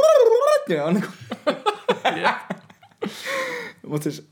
Ja 0.69 0.85
on 0.85 0.93
niinku, 0.93 1.11
mut 3.87 4.03
siis, 4.03 4.29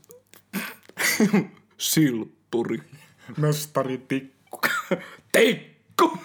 silppuri. 1.78 2.78
Mestari 3.36 3.98
Tikku. 3.98 4.60
Teikku! 5.98 6.18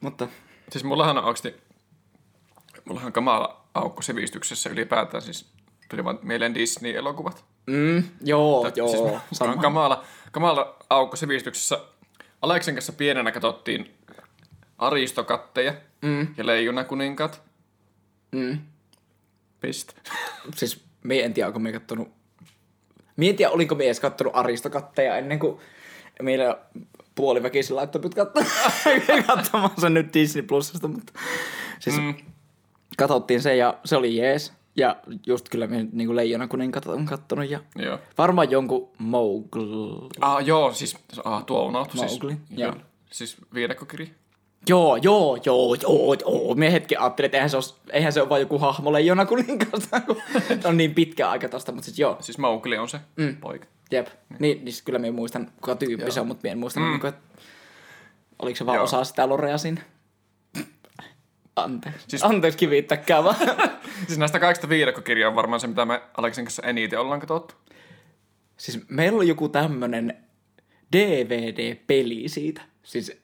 Mutta, 0.00 0.28
Siis 0.70 0.84
mullahan 0.84 1.18
on 1.18 1.24
oikeasti, 1.24 1.54
mullahan 2.84 3.06
on 3.06 3.12
kamala 3.12 3.64
aukko 3.74 4.02
sivistyksessä 4.02 4.70
ylipäätään, 4.70 5.22
siis 5.22 5.52
tuli 5.88 6.04
vaan 6.04 6.18
mieleen 6.22 6.54
Disney-elokuvat. 6.54 7.44
mm, 7.66 8.04
joo, 8.24 8.62
Tai 8.62 8.72
joo, 8.76 8.88
siis 8.88 9.02
sama. 9.32 9.52
on 9.52 9.58
kamala, 9.58 10.04
kamala 10.32 10.76
aukko 10.90 11.16
sivistyksessä. 11.16 11.80
Aleksen 12.42 12.74
kanssa 12.74 12.92
pienenä 12.92 13.32
katsottiin 13.32 13.94
aristokatteja 14.78 15.74
mm. 16.02 16.34
ja 16.36 16.46
leijuna 16.46 16.84
kuninkaat. 16.84 17.42
Mm. 18.32 18.58
Piste. 19.60 19.94
Siis, 20.54 20.84
me 21.02 21.20
en 21.20 21.34
tiedä, 21.34 21.46
onko 21.46 21.58
me 21.58 21.72
kattonut... 21.72 22.21
Mie 23.16 23.30
en 23.30 23.36
tiedä, 23.36 23.50
olinko 23.50 23.74
me 23.74 23.84
edes 23.84 24.00
kattonut 24.00 24.36
aristokatteja 24.36 25.16
ennen 25.16 25.38
kuin 25.38 25.58
meillä 26.22 26.58
puoliväkisin 27.14 27.76
laittoi 27.76 28.02
nyt 28.02 28.14
katsomaan, 29.26 29.70
sen 29.80 29.94
nyt 29.94 30.14
Disney 30.14 30.42
Plusasta, 30.42 30.88
mutta 30.88 31.12
siis 31.78 31.96
mm. 31.96 32.14
katsottiin 32.96 33.42
se 33.42 33.56
ja 33.56 33.78
se 33.84 33.96
oli 33.96 34.16
jees. 34.16 34.52
Ja 34.76 34.96
just 35.26 35.48
kyllä 35.48 35.66
me 35.66 35.86
niin 35.92 36.16
Leijona 36.16 36.48
kuninkaat 36.48 36.86
on 36.86 37.06
kattonut 37.06 37.50
ja 37.50 37.60
Joo. 37.76 37.98
varmaan 38.18 38.50
jonkun 38.50 38.88
Mowgli. 38.98 40.08
Ah, 40.20 40.46
joo, 40.46 40.72
siis 40.72 40.96
ah, 41.24 41.44
tuo 41.44 41.66
unohtui. 41.66 41.98
Siis, 41.98 42.12
Mowgli, 42.12 42.36
joo. 42.50 42.72
joo. 42.72 42.80
Siis 43.10 43.36
viidekkokirja. 43.54 44.06
Joo, 44.68 44.96
joo, 44.96 45.38
joo, 45.44 45.74
joo, 45.74 46.14
joo. 46.14 46.54
Me 46.54 46.72
hetken 46.72 47.00
ajattelin, 47.00 47.26
että 47.26 47.36
eihän 47.36 47.50
se, 47.50 47.56
olisi, 47.56 47.74
eihän 47.92 48.12
se 48.12 48.20
ole 48.20 48.28
vaan 48.28 48.40
joku 48.40 48.58
hahmo 48.58 48.92
Leijona 48.92 49.26
kuninkaasta, 49.26 50.00
kun 50.00 50.16
on 50.64 50.76
niin 50.76 50.94
pitkä 50.94 51.30
aika 51.30 51.48
tosta, 51.48 51.72
mutta 51.72 51.84
siis 51.84 51.98
joo. 51.98 52.16
Siis 52.20 52.38
Mowgli 52.38 52.78
on 52.78 52.88
se 52.88 53.00
mm. 53.16 53.36
poika. 53.36 53.66
Jep. 53.90 54.06
Niin, 54.38 54.40
niin 54.40 54.72
siis 54.72 54.82
kyllä 54.82 54.98
mä 54.98 55.10
muistan, 55.10 55.52
kuka 55.54 55.74
tyyppi 55.74 56.10
se 56.10 56.20
on, 56.20 56.26
mutta 56.26 56.48
mä 56.48 56.52
en 56.52 56.58
muista, 56.58 56.80
mm. 56.80 56.86
niin 56.86 57.06
että 57.06 57.22
oliko 58.38 58.56
se 58.56 58.66
vaan 58.66 58.76
Joo. 58.76 58.84
osa 58.84 59.04
sitä 59.04 59.28
Lorea 59.28 59.58
siinä. 59.58 59.80
Anteeksi. 61.56 62.04
Siis... 62.08 62.24
Anteeksi 62.24 62.58
kivittäkää 62.58 63.24
vaan. 63.24 63.36
Siis 64.06 64.18
näistä 64.18 64.40
kaikista 64.40 64.68
viidekkokirjaa 64.68 65.30
on 65.30 65.36
varmaan 65.36 65.60
se, 65.60 65.66
mitä 65.66 65.84
me 65.84 66.02
Aleksin 66.16 66.44
kanssa 66.44 66.62
eniten 66.62 67.00
ollaan 67.00 67.20
katsottu. 67.20 67.54
siis 68.56 68.80
meillä 68.88 69.16
oli 69.16 69.28
joku 69.28 69.48
tämmönen 69.48 70.24
DVD-peli 70.92 72.28
siitä. 72.28 72.62
Siis, 72.82 73.21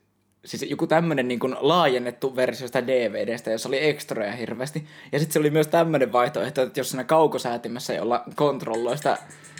siis 0.49 0.71
joku 0.71 0.87
tämmönen 0.87 1.29
niin 1.29 1.41
kuin 1.41 1.57
laajennettu 1.61 2.37
versio 2.37 2.67
sitä 2.67 2.87
DVDstä, 2.87 3.51
jossa 3.51 3.69
oli 3.69 3.89
ekstroja 3.89 4.33
hirveästi. 4.33 4.87
Ja 5.13 5.19
sitten 5.19 5.33
se 5.33 5.39
oli 5.39 5.51
myös 5.51 5.67
tämmönen 5.67 6.13
vaihtoehto, 6.13 6.63
että 6.63 6.81
jos 6.81 6.91
siinä 6.91 7.05
kaukosäätimessä, 7.05 7.95
jolla 7.95 8.25
kontrolloi 8.35 8.97
sitä, 8.97 9.19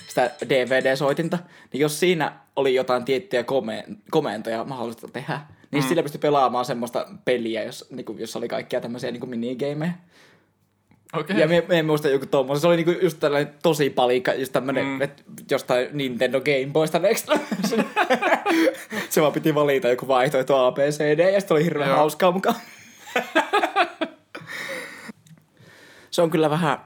sitä 0.09 0.31
DVD-soitinta, 0.49 1.39
niin 1.73 1.81
jos 1.81 2.01
siinä 2.01 2.33
oli 2.57 2.75
jotain 2.75 3.05
tiettyjä 3.05 3.43
kome- 3.43 3.95
komentoja 4.11 4.65
mahdollista 4.65 5.09
tehdä, 5.09 5.41
niin 5.71 5.85
mm. 5.85 5.89
sillä 5.89 6.03
pystyi 6.03 6.19
pelaamaan 6.19 6.65
semmoista 6.65 7.07
peliä, 7.25 7.63
jos, 7.63 7.87
niin 7.91 8.05
kuin, 8.05 8.19
jossa 8.19 8.39
oli 8.39 8.49
kaikkia 8.49 8.81
tämmöisiä 8.81 9.11
niin 9.11 9.29
minigameja. 9.29 9.93
Okei. 11.13 11.41
Ja 11.41 11.49
me, 11.49 11.65
me 11.69 11.79
en 11.79 11.87
muista 11.87 12.09
joku 12.09 12.27
tommosen. 12.27 12.61
Se 12.61 12.67
oli 12.67 12.77
niinku 12.77 13.01
just 13.03 13.21
tällainen 13.21 13.55
tosi 13.63 13.91
palikka, 13.91 14.35
just 14.35 14.53
tämmönen, 14.53 14.87
mm. 14.87 15.03
et 15.03 15.25
jostain 15.51 15.89
Nintendo 15.93 16.41
Game 16.41 16.73
Boysta 16.73 16.99
Next. 16.99 17.29
se 19.11 19.21
vaan 19.21 19.33
piti 19.33 19.55
valita 19.55 19.89
joku 19.89 20.09
vaihtoehto 20.09 20.67
A, 20.67 20.73
B, 20.73 20.79
C, 20.79 20.99
D, 20.99 21.33
ja 21.33 21.41
sitten 21.41 21.55
oli 21.55 21.65
hirveän 21.65 21.89
Joo. 21.89 21.99
hauskaa 21.99 22.33
mukaan. 22.33 22.57
se 26.11 26.23
on 26.23 26.31
kyllä 26.31 26.51
vähän... 26.51 26.79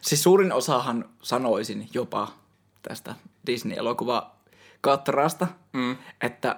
Siis 0.00 0.22
suurin 0.22 0.52
osahan 0.52 1.04
sanoisin 1.22 1.88
jopa 1.94 2.32
tästä 2.82 3.14
Disney-elokuva 3.46 4.30
katrasta, 4.80 5.46
mm. 5.72 5.96
että 6.20 6.56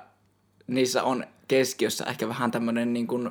niissä 0.66 1.02
on 1.02 1.26
keskiössä 1.48 2.04
ehkä 2.04 2.28
vähän 2.28 2.50
tämmönen 2.50 2.92
niin 2.92 3.06
kuin 3.06 3.30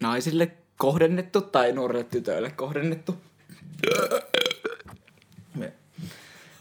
naisille 0.00 0.50
kohdennettu 0.76 1.40
tai 1.40 1.72
nuorille 1.72 2.04
tytöille 2.04 2.50
kohdennettu. 2.50 3.16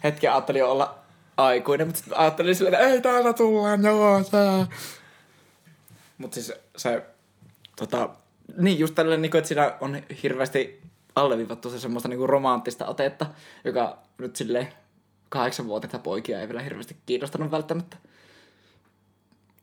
Hetken 0.04 0.32
ajattelin 0.32 0.66
olla 0.66 1.00
aikuinen, 1.38 1.88
mutta 1.88 1.98
sitten 2.00 2.18
ajattelin 2.18 2.56
silleen, 2.56 2.74
että 2.74 2.88
ei 2.88 3.02
täällä 3.02 3.34
tullaan, 3.34 3.84
joo, 3.84 4.24
tää. 4.24 4.68
Mutta 6.18 6.36
siis 6.36 6.54
se, 6.78 7.06
tota, 7.76 8.10
niin 8.58 8.80
just 8.80 8.96
tällainen, 8.96 9.22
niin 9.22 9.38
että 9.38 9.48
siinä 9.48 9.78
on 9.82 10.04
hirveästi 10.24 10.82
alleviivattu 11.16 11.70
se 11.70 11.80
semmoista 11.80 12.10
niin 12.10 12.30
romanttista 12.30 12.86
otetta, 12.86 13.26
joka 13.64 13.98
nyt 14.18 14.36
silleen 14.36 14.68
kahdeksanvuotiaita 15.30 16.00
poikia 16.00 16.42
ei 16.42 16.48
vielä 16.48 16.62
hirveästi 16.62 16.98
kiinnostanut 17.06 17.52
välttämättä. 17.52 17.98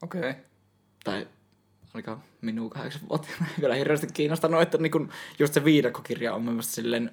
Okei. 0.02 0.20
Okay. 0.20 0.34
tai 1.04 1.26
ainakaan 1.94 2.22
minun 2.40 2.70
kahdeksan 2.70 3.08
vuotiaana 3.08 3.46
ei 3.46 3.54
vielä 3.60 3.74
hirveästi 3.74 4.06
kiinnostanut, 4.12 4.62
että 4.62 4.78
niin 4.78 4.90
kun 4.90 5.10
just 5.38 5.54
se 5.54 5.64
viidakokirja 5.64 6.34
on 6.34 6.42
mielestäni 6.42 6.74
silleen 6.74 7.10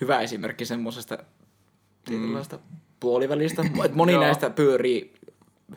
hyvä 0.00 0.20
esimerkki 0.20 0.64
semmoisesta 0.64 1.18
tietynlaista 2.04 2.58
puolivälistä. 3.00 3.62
Et 3.84 3.94
moni 3.94 4.12
Joo. 4.12 4.22
näistä 4.22 4.50
pyörii 4.50 5.14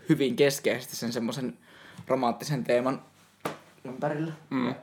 hyvin 0.10 0.36
keskeisesti 0.36 0.96
sen 0.96 1.14
semmoisen 1.14 1.58
romanttisen 2.08 2.64
teeman 2.64 3.02
ympärillä. 3.84 4.34
Mm. 4.50 4.76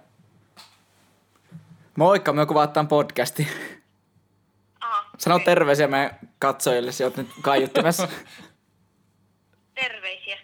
Moikka, 1.97 2.33
me 2.33 2.47
kuvataan 2.47 2.89
podcasti. 2.89 3.49
Aha, 4.81 5.11
Sano 5.19 5.39
terveisiä 5.39 5.89
meidän 5.89 6.19
katsojille, 6.39 6.93
sä 6.93 7.05
oot 7.05 7.17
nyt 7.17 7.29
kaiuttimessa. 7.43 8.09
Terveisiä. 9.75 10.39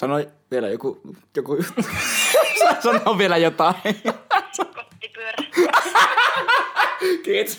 Sano 0.00 0.16
vielä 0.50 0.68
joku, 0.68 1.00
joku 1.36 1.54
juttu. 1.54 1.82
Sano 2.82 3.18
vielä 3.18 3.36
jotain. 3.36 3.74
Kottipyörä. 4.74 5.36
Kiitos. 7.24 7.58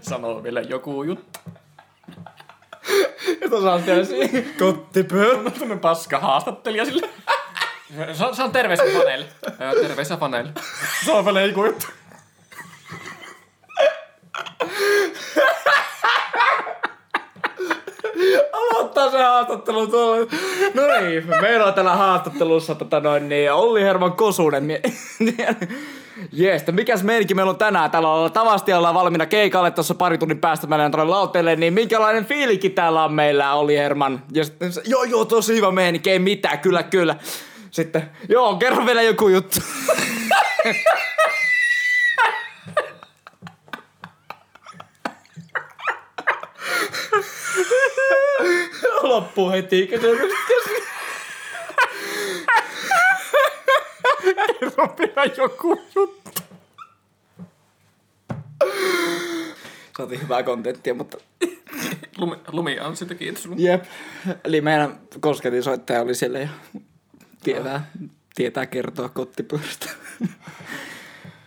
Sanoo 0.10 0.42
vielä 0.42 0.60
joku 0.60 1.02
juttu. 1.02 1.38
Ja 3.40 3.48
tuossa 3.48 3.72
on 3.72 3.86
vielä 3.86 4.04
siinä 4.04 4.42
kottipyörä. 4.58 5.50
Tämmönen 5.50 5.80
paska 5.80 6.18
haastattelija 6.18 6.84
sille. 6.84 7.08
Se 8.12 8.24
on, 8.24 8.36
se 8.36 8.42
on 8.42 8.52
terveisiä 8.52 8.98
faneille. 8.98 9.26
Terveisiä 9.82 10.16
faneille. 10.16 10.52
Se 11.04 11.12
on 11.12 11.24
vielä 11.24 11.40
joku 11.40 11.64
juttu. 11.64 11.86
Aloittaa 18.96 19.18
se 19.18 19.24
haastattelu 19.24 19.86
tuolla. 19.86 20.16
No 20.74 20.82
niin, 21.00 21.24
meillä 21.40 21.66
on 21.66 21.74
täällä 21.74 21.96
haastattelussa 21.96 22.74
tota 22.74 23.00
noin, 23.00 23.28
niin 23.28 23.52
Olli 23.52 23.82
Herman 23.82 24.12
Kosunen. 24.12 24.68
Jees, 26.32 26.62
mikäs 26.72 27.02
meininki 27.02 27.34
meillä 27.34 27.50
on 27.50 27.56
tänään? 27.56 27.90
Täällä 27.90 28.12
ollaan 28.12 28.32
tavasti 28.32 28.72
ollaan 28.72 28.94
valmiina 28.94 29.26
keikalle 29.26 29.70
tuossa 29.70 29.94
pari 29.94 30.18
tunnin 30.18 30.38
päästä 30.38 30.66
mennään 30.66 30.90
tuonne 30.90 31.10
lauteelle, 31.10 31.56
niin 31.56 31.74
minkälainen 31.74 32.24
fiilikki 32.24 32.70
täällä 32.70 33.04
on 33.04 33.12
meillä, 33.12 33.54
Olli 33.54 33.76
Herman? 33.76 34.22
Ja 34.32 34.44
sitten, 34.44 34.72
joo, 34.84 35.04
joo, 35.04 35.24
tosi 35.24 35.56
hyvä 35.56 35.70
meininki, 35.70 36.10
ei 36.10 36.18
mitään, 36.18 36.58
kyllä, 36.58 36.82
kyllä. 36.82 37.16
Sitten, 37.70 38.10
joo, 38.28 38.56
kerro 38.56 38.86
vielä 38.86 39.02
joku 39.02 39.28
juttu. 39.28 39.58
Loppuu 49.12 49.50
heti. 49.50 49.86
Kerro 49.86 50.08
vielä 54.98 55.24
joku 55.36 55.82
juttu. 55.94 56.30
Saatiin 59.96 60.22
hyvää 60.22 60.42
kontenttia, 60.42 60.94
mutta 60.94 61.18
Lumi, 62.18 62.36
lumi 62.52 62.80
on 62.80 62.96
sitä 62.96 63.14
kiitos. 63.14 63.48
Jep. 63.56 63.84
Eli 64.44 64.60
meidän 64.60 65.00
kosketin 65.20 65.62
soittaja 65.62 66.00
oli 66.00 66.14
siellä 66.14 66.38
ja 66.38 66.48
tietää, 67.44 67.90
tietää 68.34 68.66
kertoa 68.66 69.08
kottipyörästä. 69.08 69.90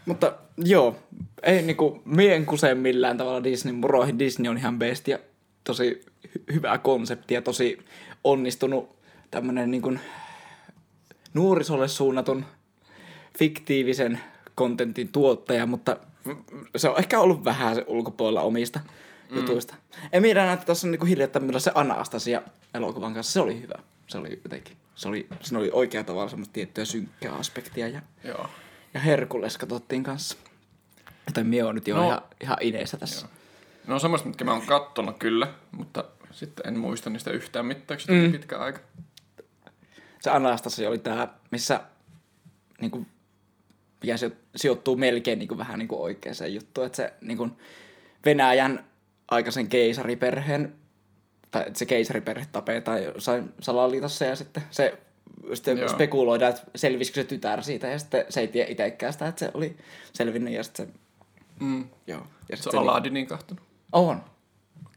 Mutta 0.06 0.36
joo, 0.58 0.96
ei 1.44 1.62
niinku 1.62 2.02
mien 2.06 2.46
kuse 2.46 2.76
millään 2.76 3.18
tavalla 3.18 3.44
Disney 3.44 3.74
muroihin. 3.74 4.20
Disney 4.20 4.50
on 4.50 4.58
ihan 4.58 4.80
best 4.80 5.08
ja 5.08 5.20
tosi 5.66 6.02
hy- 6.28 6.54
hyvä 6.54 6.78
konsepti 6.78 7.34
ja 7.34 7.42
tosi 7.42 7.86
onnistunut 8.24 8.96
tämmönen 9.32 9.72
niinku 9.72 9.94
nuorisolle 11.34 11.88
suunnatun 11.88 12.46
fiktiivisen 13.40 14.20
kontentin 14.56 15.12
tuottaja, 15.12 15.66
mutta 15.66 15.98
se 16.76 16.90
on 16.90 17.00
ehkä 17.00 17.20
ollut 17.20 17.46
vähän 17.46 17.76
se 17.76 17.84
ulkopuolella 17.88 18.42
omista 18.42 18.80
mm. 19.30 19.38
jutuista. 19.38 19.76
Emilia 20.14 20.46
näytti 20.46 20.66
tässä 20.66 20.88
niinku 20.88 21.06
hiljattain 21.06 21.46
millä 21.46 21.60
se 21.60 21.72
Anastasia 21.76 22.42
elokuvan 22.74 23.14
kanssa. 23.14 23.34
Se 23.34 23.40
oli 23.40 23.62
hyvä. 23.62 23.76
Se 24.08 24.18
oli 24.18 24.40
jotenkin, 24.44 24.78
se 24.96 25.08
oli, 25.08 25.28
siinä 25.42 25.60
oli 25.60 25.70
oikea 25.74 26.04
tavalla 26.04 26.30
semmoista 26.30 26.54
tiettyä 26.54 26.86
synkkää 26.86 27.34
aspektia 27.34 27.88
ja, 27.88 28.02
Joo. 28.24 28.50
ja 28.94 29.00
Herkules 29.00 29.58
katsottiin 29.58 30.04
kanssa. 30.04 30.38
Joten 31.28 31.48
mie 31.48 31.64
on 31.64 31.76
nyt 31.76 31.88
jo 31.88 31.96
No. 31.96 32.08
ihan, 32.08 32.22
ihan 32.42 32.58
ideessä 32.62 32.98
tässä. 32.98 33.28
Ne 33.88 33.94
on 33.94 34.00
semmoista, 34.00 34.28
mitkä 34.28 34.46
mä 34.46 34.52
oon 34.54 34.66
kattonut 34.66 35.18
kyllä, 35.18 35.48
mutta 35.72 36.04
sitten 36.32 36.68
en 36.68 36.80
muista 36.80 37.10
niistä 37.10 37.32
yhtään 37.32 37.66
mitään, 37.66 38.00
kun 38.08 38.16
mm. 38.16 38.32
pitkä 38.32 38.58
aika. 38.60 38.80
Se 40.20 40.30
Anastasia 40.30 40.90
oli 40.90 40.98
tää, 40.98 41.28
missä 41.52 41.82
niinku, 42.82 43.06
mikä 44.02 44.18
sijo- 44.18 44.36
sijoittuu 44.56 44.96
melkein 44.96 45.40
niinku, 45.40 45.58
vähän 45.58 45.80
niinku 45.80 46.04
oikeaan 46.04 46.54
juttuun. 46.54 46.88
Että 46.88 46.96
se 46.96 47.14
niinku, 47.22 47.50
Venäjän 48.26 48.86
aikaisen 49.28 49.68
keisariperheen, 49.68 50.76
tai 51.52 51.64
että 51.68 51.80
se 51.80 51.86
keisariperhe 51.86 52.46
tapetaan 52.52 53.04
jossain 53.04 53.54
salaliitossa 53.62 54.26
ja 54.26 54.36
sitten 54.36 54.64
se 54.72 54.98
sitten 55.54 55.78
Joo. 55.78 55.90
spekuloidaan, 55.90 56.50
että 56.52 56.64
selvisikö 56.76 57.22
se 57.22 57.24
tytär 57.28 57.64
siitä 57.64 57.88
ja 57.88 58.00
sitten 58.00 58.26
se 58.30 58.40
ei 58.40 58.48
tiedä 58.48 58.72
itsekään 58.72 59.14
sitä, 59.14 59.28
että 59.28 59.40
se 59.40 59.52
oli 59.54 59.78
selvinnyt 60.14 60.54
ja 60.54 60.64
sitten 60.64 60.88
se, 60.88 60.94
Mm. 61.60 61.90
joo. 62.08 62.22
Ja 62.50 62.58
Se 62.58 62.64
sitten 62.64 62.80
on 62.80 62.86
se, 62.86 62.90
Aladdinin 62.92 63.28
kahtonut. 63.28 63.64
On. 63.96 64.24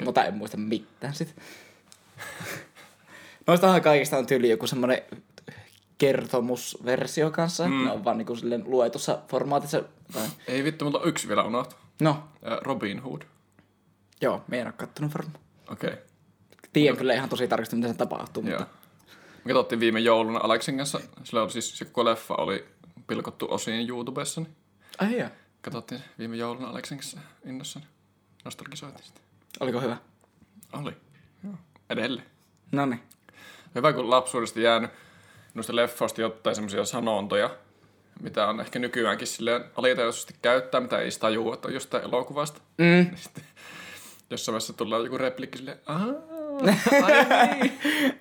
Mutta 0.05 0.25
en 0.25 0.35
muista 0.35 0.57
mitään 0.57 1.15
sit. 1.15 1.37
Noistahan 3.47 3.83
kaikista 3.83 4.19
on 4.19 4.27
tyyli 4.27 4.51
joku 4.51 4.67
semmonen 4.67 5.03
kertomusversio 5.99 7.31
kanssa. 7.31 7.69
Mm. 7.69 7.85
Ne 7.85 7.93
on 7.93 8.05
vaan 8.05 8.19
niinku 8.19 8.37
silleen 8.37 8.65
luetussa 8.67 9.19
formaatissa. 9.29 9.83
Tai... 10.13 10.27
Ei 10.47 10.65
vittu, 10.65 10.85
mutta 10.85 11.03
yksi 11.05 11.29
vielä 11.29 11.43
unohtu. 11.43 11.77
No, 12.01 12.25
Robin 12.63 13.03
Hood. 13.03 13.23
joo, 14.21 14.43
me 14.49 14.61
en 14.61 14.67
oo 14.67 14.73
kattonut 14.77 15.15
varmaan. 15.15 15.41
Okei. 15.71 15.91
Okay. 15.91 16.03
Tiedän 16.73 16.97
kyllä 16.97 17.15
ihan 17.15 17.29
tosi 17.29 17.49
tarkasti, 17.49 17.77
mitä 17.77 17.89
se 17.89 17.95
tapahtuu. 17.95 18.43
Joo. 18.43 18.59
Mutta... 18.59 18.75
Me 19.45 19.53
katsottiin 19.53 19.81
viime 19.81 20.01
jouluna 20.01 20.41
Aleksin 20.43 20.77
kanssa. 20.77 21.01
Sillä 21.25 21.43
oli 21.43 21.51
siis 21.51 21.79
se 21.79 21.85
koko 21.85 22.05
leffa 22.05 22.35
oli 22.35 22.67
pilkottu 23.07 23.47
osiin 23.51 23.89
YouTubessa. 23.89 24.41
Niin 24.41 24.57
Ai 24.99 25.19
joo. 25.19 25.29
katsottiin 25.63 26.01
viime 26.19 26.37
jouluna 26.37 26.69
Aleksin 26.69 26.99
kanssa 26.99 27.21
innossa. 27.45 27.81
Nostalgisoitiin 28.49 29.05
sitä. 29.07 29.21
Oliko 29.61 29.81
hyvä? 29.81 29.97
Oli. 30.73 30.93
Joo. 31.45 31.55
Edelleen. 31.91 32.27
No 32.73 32.87
niin. 32.87 33.01
Hyvä, 33.75 33.93
kun 33.93 34.11
lapsuudesta 34.11 34.61
jäänyt 34.61 34.91
noista 35.55 35.77
leffoista 35.77 36.21
jotain 36.21 36.57
semmoisia 36.57 36.85
sanontoja, 36.85 37.51
mitä 38.21 38.49
on 38.49 38.61
ehkä 38.61 38.79
nykyäänkin 38.79 39.27
silleen 39.27 39.65
alitajuisesti 39.77 40.35
käyttää, 40.43 40.81
mitä 40.81 40.99
ei 40.99 41.11
tajua, 41.21 41.55
että 41.55 41.69
on 41.69 41.75
jostain 41.75 42.05
elokuvasta. 42.05 42.61
Mm. 42.79 43.17
Sitten 43.23 43.45
jossain 44.31 44.53
vaiheessa 44.53 44.73
tulee 44.73 45.03
joku 45.05 45.19
replikki 45.19 45.59
silleen, 45.59 45.79
aah, 45.87 46.03
ai 47.05 47.59
niin. 47.61 48.21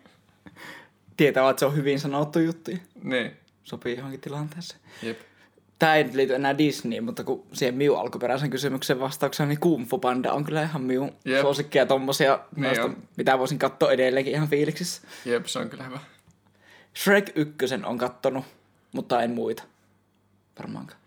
Tietää, 1.17 1.49
että 1.49 1.59
se 1.59 1.65
on 1.65 1.75
hyvin 1.75 1.99
sanottu 1.99 2.39
juttu. 2.39 2.71
niin. 3.03 3.37
Sopii 3.63 3.97
johonkin 3.97 4.21
tilanteeseen. 4.21 4.79
Jep. 5.03 5.19
Tää 5.79 5.95
ei 5.95 6.03
nyt 6.03 6.13
liity 6.13 6.35
enää 6.35 6.57
Disneyin, 6.57 7.03
mutta 7.03 7.23
kun 7.23 7.43
siihen 7.53 7.75
Miu 7.75 7.95
alkuperäisen 7.95 8.49
kysymyksen 8.49 8.99
vastauksena, 8.99 9.47
niin 9.47 9.59
Kung 9.59 9.87
Fu 9.89 9.97
Panda 9.99 10.33
on 10.33 10.43
kyllä 10.43 10.63
ihan 10.63 10.81
Miu 10.81 11.09
Jep. 11.25 11.41
suosikkia 11.41 11.85
tommosia, 11.85 12.39
Niin 12.55 12.63
noista, 12.63 12.89
mitä 13.17 13.39
voisin 13.39 13.59
katsoa 13.59 13.91
edelleenkin 13.91 14.33
ihan 14.33 14.47
fiiliksissä. 14.47 15.01
Jep, 15.25 15.45
se 15.45 15.59
on 15.59 15.69
kyllä 15.69 15.83
hyvä. 15.83 15.99
Shrek 16.95 17.31
1 17.35 17.55
on 17.85 17.97
kattonut, 17.97 18.45
mutta 18.91 19.21
en 19.21 19.31
muita. 19.31 19.63
Varmaankaan. 20.59 20.99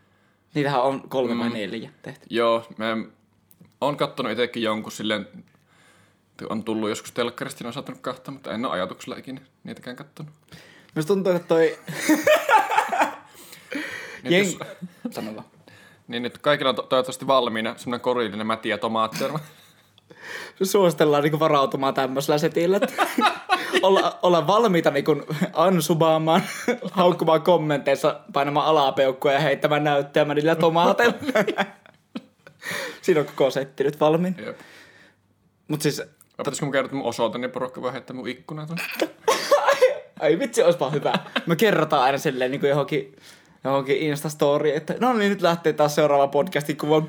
Niitähän 0.55 0.83
on 0.83 1.09
kolme 1.09 1.39
vai 1.39 1.51
neljä 1.51 1.91
tehty. 2.03 2.27
Joo, 2.31 2.67
mä 2.77 2.97
oon 3.81 3.97
kattonut 3.97 4.33
itsekin 4.33 4.63
jonkun 4.63 4.93
silleen, 4.93 5.21
että 5.23 5.39
on 6.51 6.65
tullut 6.65 6.89
joskus 6.89 7.13
telkkarista, 7.13 7.65
niin 7.65 7.67
on 7.67 7.73
saattanut 7.73 8.01
kahta, 8.01 8.31
mutta 8.31 8.53
en 8.53 8.65
ole 8.65 8.73
ajatuksella 8.73 9.17
ikinä 9.17 9.41
niitäkään 9.65 9.97
kattonut. 9.97 10.33
Myös 10.95 11.07
tuntuu, 11.07 11.33
että 11.33 11.49
toi... 11.49 11.79
Niin, 14.23 14.33
Jeng... 14.33 14.59
jos, 15.05 15.15
Sano 15.15 15.35
vaan. 15.35 15.47
niin 16.09 16.23
nyt 16.23 16.39
kaikilla 16.39 16.69
on 16.69 16.77
to- 16.77 16.83
toivottavasti 16.83 17.27
valmiina 17.27 17.75
semmoinen 17.77 18.01
korillinen 18.01 18.47
mäti 18.47 18.69
ja 18.69 18.79
tomaatterma. 18.79 19.39
Suositellaan 20.63 21.23
niinku 21.23 21.41
varautumaan 21.41 21.95
tämmöisellä 21.95 22.39
setillä, 22.39 22.81
olla, 23.83 24.19
olla 24.23 24.47
valmiita 24.47 24.91
niinku 24.91 25.23
ansubaamaan, 25.53 26.43
haukkumaan 26.93 27.43
kommenteissa, 27.43 28.21
painamaan 28.33 28.67
alapeukkua 28.67 29.33
ja 29.33 29.41
heittämään 29.41 29.85
näyttämään 29.85 30.37
niillä 30.37 30.55
tomaateilla. 30.55 31.15
Siinä 33.03 33.21
on 33.21 33.27
koko 33.27 33.51
setti 33.51 33.85
nyt 33.85 34.01
valmiin. 34.01 34.37
Jep. 34.47 34.59
Mut 35.69 35.83
siis, 35.83 36.03
Pitäisikö 36.37 36.67
mun 36.67 36.73
kertoa 36.73 36.99
mun 36.99 37.07
osoite, 37.09 37.39
niin 37.39 37.51
porukka 37.51 37.83
voi 37.83 37.93
heittää 37.93 38.17
mun 38.17 38.29
ikkunaa 38.29 38.67
tuonne. 38.67 38.85
ai 40.21 40.39
vitsi, 40.39 40.63
olisipa 40.63 40.91
hyvä. 40.91 41.13
Me 41.47 41.57
kerrotaan 41.57 42.03
aina 42.03 42.19
silleen 42.19 42.51
niinku 42.51 42.67
johonkin, 42.67 43.17
johonkin 43.65 43.99
Instastoriin, 43.99 44.77
että 44.77 44.95
no 45.01 45.13
niin, 45.13 45.31
nyt 45.31 45.43
lähtee 45.43 45.73
taas 45.73 45.95
seuraava 45.95 46.29
podcasti, 46.29 46.75
kun 46.75 46.91
vaan... 46.91 47.09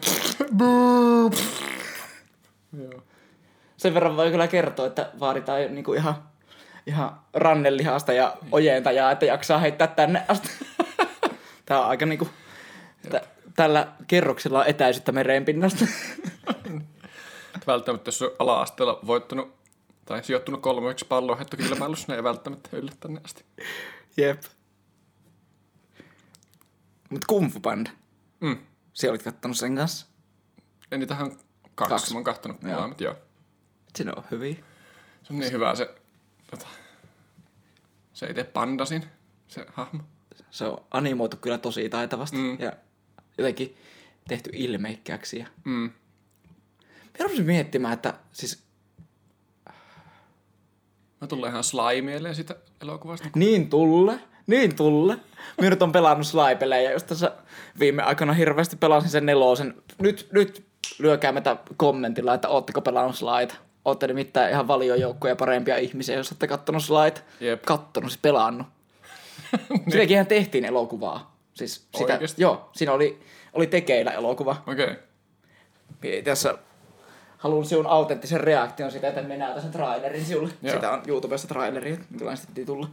Joo. 2.81 3.03
Sen 3.77 3.93
verran 3.93 4.17
voi 4.17 4.31
kyllä 4.31 4.47
kertoa, 4.47 4.87
että 4.87 5.11
vaaditaan 5.19 5.75
niinku 5.75 5.93
ihan, 5.93 6.15
ihan 6.87 7.19
rannelihasta 7.33 8.13
ja 8.13 8.37
ojentajaa, 8.51 9.11
että 9.11 9.25
jaksaa 9.25 9.59
heittää 9.59 9.87
tänne 9.87 10.25
asti. 10.27 10.49
Tää 11.65 11.79
on 11.81 11.87
aika 11.87 12.05
niinku... 12.05 12.29
Tä, 13.09 13.21
tällä 13.55 13.87
kerroksella 14.07 14.59
on 14.59 14.67
etäisyyttä 14.67 15.11
mereen 15.11 15.45
pinnasta. 15.45 15.85
Että 17.55 17.67
välttämättä 17.67 18.07
jos 18.07 18.21
on 18.21 18.31
ala-asteella 18.39 18.99
voittanut 19.07 19.53
tai 20.05 20.23
sijoittunut 20.23 20.61
kolmeksi 20.61 21.05
pallonheittokilpailussa, 21.05 22.05
ne 22.07 22.15
ei 22.15 22.23
välttämättä 22.23 22.69
yllä 22.73 22.91
tänne 22.99 23.21
asti. 23.25 23.45
Jep. 24.17 24.41
Mut 27.11 27.25
Kung 27.25 27.53
Fu 27.53 27.59
Panda. 27.59 27.89
Mm. 28.39 28.57
Siellä 28.93 29.11
olit 29.11 29.23
kattonut 29.23 29.57
sen 29.57 29.75
kanssa. 29.75 30.07
Ja 30.91 30.97
niitähän 30.97 31.25
on 31.25 31.39
kaksi. 31.75 31.89
Kaksi. 31.89 32.13
Mä 32.13 32.17
oon 32.17 32.23
kahtonut 32.23 32.63
Joo. 32.63 32.73
molemmat, 32.73 33.01
joo. 33.01 33.15
Siinä 33.95 34.13
on 34.17 34.23
hyviä. 34.31 34.55
Se 35.23 35.33
on 35.33 35.39
niin 35.39 35.51
hyvä 35.51 35.75
se, 35.75 35.95
tota, 36.51 36.67
se 38.13 38.25
itse 38.25 38.43
pandasin, 38.43 39.05
se 39.47 39.65
hahmo. 39.73 40.03
Se 40.51 40.65
on 40.65 40.85
animoitu 40.91 41.37
kyllä 41.37 41.57
tosi 41.57 41.89
taitavasti. 41.89 42.37
Mm. 42.37 42.57
Ja 42.59 42.73
jotenkin 43.37 43.77
tehty 44.27 44.49
ilmeikkääksi. 44.53 45.39
Ja... 45.39 45.47
Mm. 45.63 45.91
Mä 47.19 47.23
rupesin 47.23 47.45
miettimään, 47.45 47.93
että 47.93 48.13
siis 48.31 48.63
Mä 51.21 51.27
tulee 51.27 51.49
ihan 51.49 51.63
slime 51.63 52.01
mieleen 52.01 52.35
siitä 52.35 52.55
elokuvasta. 52.81 53.29
Niin 53.35 53.69
tulle, 53.69 54.19
niin 54.51 54.75
tulle. 54.75 55.17
Mä 55.61 55.69
nyt 55.69 55.81
on 55.81 55.91
pelannut 55.91 56.27
Sly-pelejä, 56.27 56.91
jos 56.91 57.03
tässä 57.03 57.31
viime 57.79 58.03
aikoina 58.03 58.33
hirveästi 58.33 58.75
pelasin 58.75 59.09
sen 59.09 59.25
nelosen. 59.25 59.73
Nyt, 59.99 60.27
nyt 60.31 60.65
lyökää 60.99 61.31
meitä 61.31 61.57
kommentilla, 61.77 62.33
että 62.33 62.49
ootteko 62.49 62.81
pelannut 62.81 63.15
Slyta. 63.15 63.55
Ootte 63.85 64.07
nimittäin 64.07 64.51
ihan 64.51 64.67
valiojoukkoja 64.67 65.35
parempia 65.35 65.77
ihmisiä, 65.77 66.15
jos 66.15 66.31
olette 66.31 66.47
kattonut 66.47 66.83
Slyta. 66.83 67.21
Jep. 67.39 67.61
Kattonut, 67.61 68.11
siis 68.11 68.21
pelannut. 68.21 68.67
Silläkin 69.91 70.27
tehtiin 70.27 70.65
elokuvaa. 70.65 71.35
Siis 71.53 71.87
sitä, 71.97 72.13
Oikeesti? 72.13 72.41
joo, 72.41 72.69
siinä 72.73 72.91
oli, 72.91 73.19
oli 73.53 73.67
tekeillä 73.67 74.11
elokuva. 74.11 74.63
Okei. 74.67 74.85
Okay. 74.85 74.95
Mie 76.01 76.21
Tässä 76.21 76.57
haluan 77.37 77.65
sinun 77.65 77.87
autenttisen 77.87 78.39
reaktion 78.39 78.91
sitä, 78.91 79.07
että 79.07 79.21
me 79.21 79.37
näytän 79.37 79.61
sen 79.61 79.71
trailerin 79.71 80.25
sinulle. 80.25 80.49
Joo. 80.61 80.75
Sitä 80.75 80.91
on 80.91 81.01
YouTubessa 81.07 81.47
traileri, 81.47 81.99
minkälainen 82.09 82.45
piti 82.47 82.65
tulla. 82.65 82.89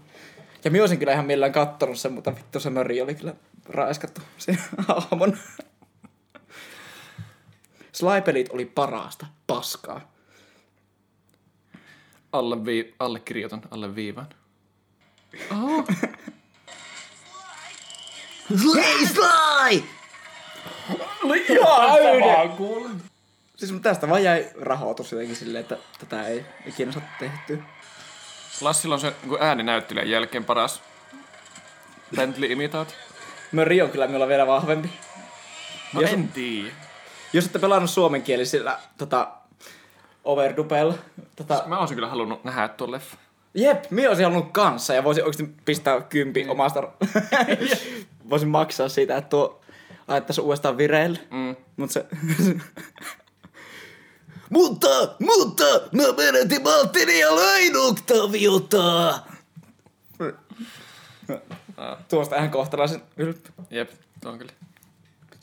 Ja 0.68 0.72
minä 0.72 0.82
olisin 0.82 0.98
kyllä 0.98 1.12
ihan 1.12 1.26
millään 1.26 1.52
kattonut 1.52 1.98
sen, 1.98 2.12
mutta 2.12 2.36
vittu 2.36 2.60
se 2.60 2.70
möri 2.70 3.00
oli 3.00 3.14
kyllä 3.14 3.34
raiskattu 3.68 4.20
siinä 4.38 4.62
hahmon. 4.88 5.38
Sly-pelit 7.92 8.48
oli 8.52 8.64
parasta 8.64 9.26
paskaa. 9.46 10.12
Alle 12.32 12.56
vii- 12.56 12.94
allekirjoitan, 12.98 13.62
alle 13.70 13.94
viivan. 13.94 14.28
Hei 18.74 19.06
Sly! 19.06 19.84
Oli 21.24 21.44
ihan 21.48 21.98
yhden. 22.00 23.02
Siis 23.56 23.72
tästä 23.82 24.08
vaan 24.08 24.24
jäi 24.24 24.50
rahoitus 24.60 25.12
jotenkin 25.12 25.36
silleen, 25.36 25.62
että 25.62 25.78
tätä 25.98 26.26
ei 26.26 26.44
ikinä 26.66 26.92
saa 26.92 27.02
tehtyä. 27.18 27.58
Lassilla 28.60 28.94
on 28.94 29.00
se 29.00 29.12
niin 29.24 29.36
ääninäyttelijän 29.42 30.10
jälkeen 30.10 30.44
paras 30.44 30.82
Bentley-imitaatio. 32.16 32.94
Möri 33.52 33.82
on 33.82 33.90
kyllä 33.90 34.06
minulla 34.06 34.28
vielä 34.28 34.46
vahvempi. 34.46 34.90
No 35.92 36.00
Jos- 36.00 36.10
en 36.12 36.28
tiedä. 36.28 36.70
Jos 37.32 37.46
ette 37.46 37.58
pelannut 37.58 37.90
suomenkielisillä 37.90 38.78
tota, 38.98 39.28
Overdupel, 40.24 40.92
tota, 41.36 41.62
Mä 41.66 41.78
olisin 41.78 41.94
kyllä 41.94 42.08
halunnut 42.08 42.44
nähdä 42.44 42.68
tuon 42.68 42.90
leffa. 42.90 43.16
jep, 43.54 43.84
minä 43.90 44.08
olisin 44.08 44.24
halunnut 44.24 44.52
kanssa 44.52 44.94
ja 44.94 45.04
voisin 45.04 45.24
oikeasti 45.24 45.54
pistää 45.64 46.00
kympi 46.00 46.46
omasta, 46.48 46.82
voisin 48.30 48.48
maksaa 48.48 48.88
siitä, 48.88 49.16
että 49.16 49.28
tuo 49.28 49.60
laittaisi 50.08 50.40
uudestaan 50.40 50.76
vireille. 50.78 51.18
Mm. 51.30 51.56
Mut 51.76 51.90
se... 51.90 52.06
mutta, 54.50 54.88
mutta, 55.18 55.64
mä 55.92 56.02
menetin 56.16 56.62
Maltini 56.62 57.20
ja 57.20 57.36
löin 57.36 57.76
Octaviota! 57.76 59.18
Tuosta 62.08 62.36
ihan 62.36 62.50
kohtalaisen 62.50 63.02
ylpeä. 63.16 63.52
Jep, 63.70 63.90
tuo 64.20 64.32
on 64.32 64.38
kyllä. 64.38 64.52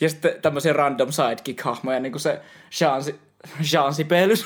Ja 0.01 0.09
sitten 0.09 0.41
tämmöisiä 0.41 0.73
random 0.73 1.09
sidekick-hahmoja, 1.09 1.99
niin 1.99 2.11
kuin 2.11 2.21
se 2.21 2.41
Jean, 2.81 3.03
Jean 3.71 3.93
Sibelius. 3.93 4.45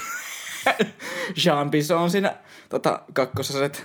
Jean 1.45 1.69
Bison 1.71 2.11
siinä 2.11 2.35
tota, 2.69 3.01
kakkosessa, 3.13 3.65
että 3.65 3.79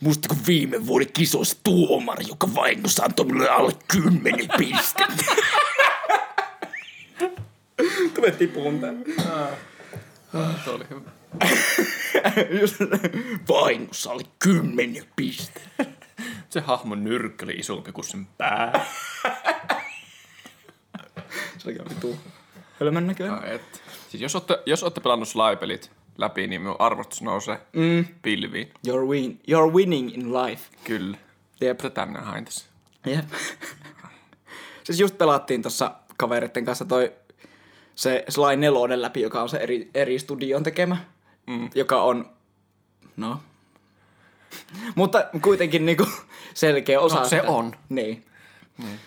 Muistako 0.00 0.34
viime 0.46 0.86
vuoden 0.86 1.12
kisoissa 1.12 1.56
tuomari, 1.64 2.24
joka 2.28 2.54
vahingossa 2.54 3.04
antoi 3.04 3.26
minulle 3.26 3.48
alle 3.48 3.72
kymmenen 3.88 4.48
pistettä? 4.58 5.24
Tulee 8.16 8.30
tipuun 8.30 8.80
tän. 8.80 9.04
Tuo 10.64 10.74
oli 10.74 10.84
hyvä. 10.90 11.10
Just 12.60 12.76
vahingossa 13.48 14.10
alle 14.10 14.22
kymmenen 14.38 15.04
pistettä. 15.16 15.84
Se 16.50 16.60
hahmon 16.60 17.04
nyrkki 17.04 17.44
oli 17.44 17.52
isompi 17.52 17.92
kuin 17.92 18.04
sen 18.04 18.26
pää. 18.38 18.86
Se 21.58 21.68
oli 21.68 21.78
vitu 21.88 22.18
hölmön 22.80 23.06
näköinen. 23.06 23.36
Ja 23.36 23.52
et. 23.52 23.82
Siis 24.08 24.22
jos 24.22 24.34
ootte, 24.34 24.62
jos 24.66 24.82
ootte 24.82 25.00
pelannut 25.00 25.28
Sly-pelit, 25.28 25.90
läpi, 26.18 26.46
niin 26.46 26.60
minun 26.60 26.76
arvostus 26.78 27.22
nousee 27.22 27.60
mm. 27.72 28.04
pilviin. 28.22 28.72
You're, 28.88 29.06
win, 29.08 29.40
you're 29.50 29.74
winning 29.74 30.14
in 30.14 30.32
life. 30.34 30.62
Kyllä. 30.84 31.16
Jep. 31.60 31.78
Tätä 31.78 32.06
minä 32.06 32.20
hain 32.20 32.44
tässä. 32.44 32.66
Jep. 33.06 33.24
siis 34.84 35.00
just 35.00 35.18
pelattiin 35.18 35.62
tuossa 35.62 35.94
kavereiden 36.16 36.64
kanssa 36.64 36.84
toi 36.84 37.12
se 37.96 38.24
Sly 38.28 38.56
4 38.56 39.02
läpi, 39.02 39.20
joka 39.20 39.42
on 39.42 39.48
se 39.48 39.56
eri, 39.56 39.90
eri 39.94 40.18
studion 40.18 40.62
tekemä, 40.62 40.96
mm. 41.46 41.70
joka 41.74 42.02
on, 42.02 42.30
no, 43.16 43.40
mutta 44.94 45.24
kuitenkin 45.42 45.86
niinku 45.86 46.06
selkeä 46.54 47.00
osa. 47.00 47.18
No, 47.18 47.24
se 47.24 47.36
sitä. 47.36 47.50
on. 47.50 47.72
Niin. 47.88 48.24
niin. 48.78 49.00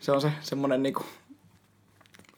Se 0.00 0.12
on 0.12 0.20
se 0.20 0.32
semmonen 0.40 0.82
niinku, 0.82 1.04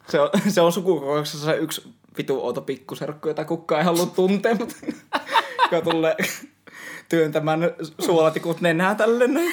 se 0.09 0.20
on, 0.20 0.30
se 0.48 0.61
on 0.61 0.72
sukukokouksessa 0.72 1.46
se 1.46 1.57
yksi 1.57 1.94
vitu 2.18 2.44
outo 2.44 2.61
pikkuserkku, 2.61 3.28
jota 3.28 3.44
kukaan 3.44 3.78
ei 3.78 3.84
halua 3.84 4.07
tuntea, 4.07 4.55
mutta 4.55 4.74
joka 5.72 5.90
tulee 5.90 6.16
työntämään 7.09 7.61
suolatikut 7.98 8.61
nenää 8.61 8.94
tälle 8.94 9.26
näin. 9.26 9.53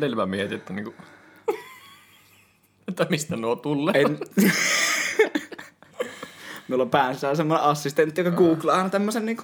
Välillä 0.00 0.16
mä 0.16 0.26
mietin, 0.26 0.58
että 0.58 0.72
niinku... 0.72 0.94
että 2.88 3.06
mistä 3.10 3.36
nuo 3.36 3.56
tulee. 3.56 3.94
En... 3.94 4.18
Meillä 6.68 6.82
on 6.82 6.90
päänsä 6.90 7.34
semmoinen 7.34 7.66
assistentti, 7.66 8.20
joka 8.20 8.36
googlaa 8.36 8.76
aina 8.76 8.90
tämmöisen 8.90 9.26
niinku... 9.26 9.42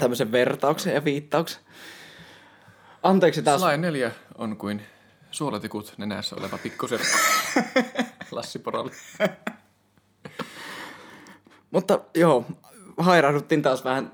tämmöisen 0.00 0.32
vertauksen 0.32 0.94
ja 0.94 1.04
viittauksen. 1.04 1.62
Anteeksi 3.02 3.42
taas. 3.42 3.60
Sly 3.60 3.76
4 3.76 4.10
on 4.38 4.56
kuin 4.56 4.82
suolatikut 5.30 5.94
nenässä 5.98 6.36
oleva 6.36 6.58
pikkuserkku. 6.58 7.18
Lassi 8.30 8.58
Poralli. 8.58 8.90
Mutta 11.70 12.00
joo, 12.14 12.46
hairahduttiin 12.98 13.62
taas 13.62 13.84
vähän 13.84 14.12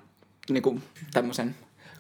niinku 0.48 0.80
tämmöisen 1.12 1.54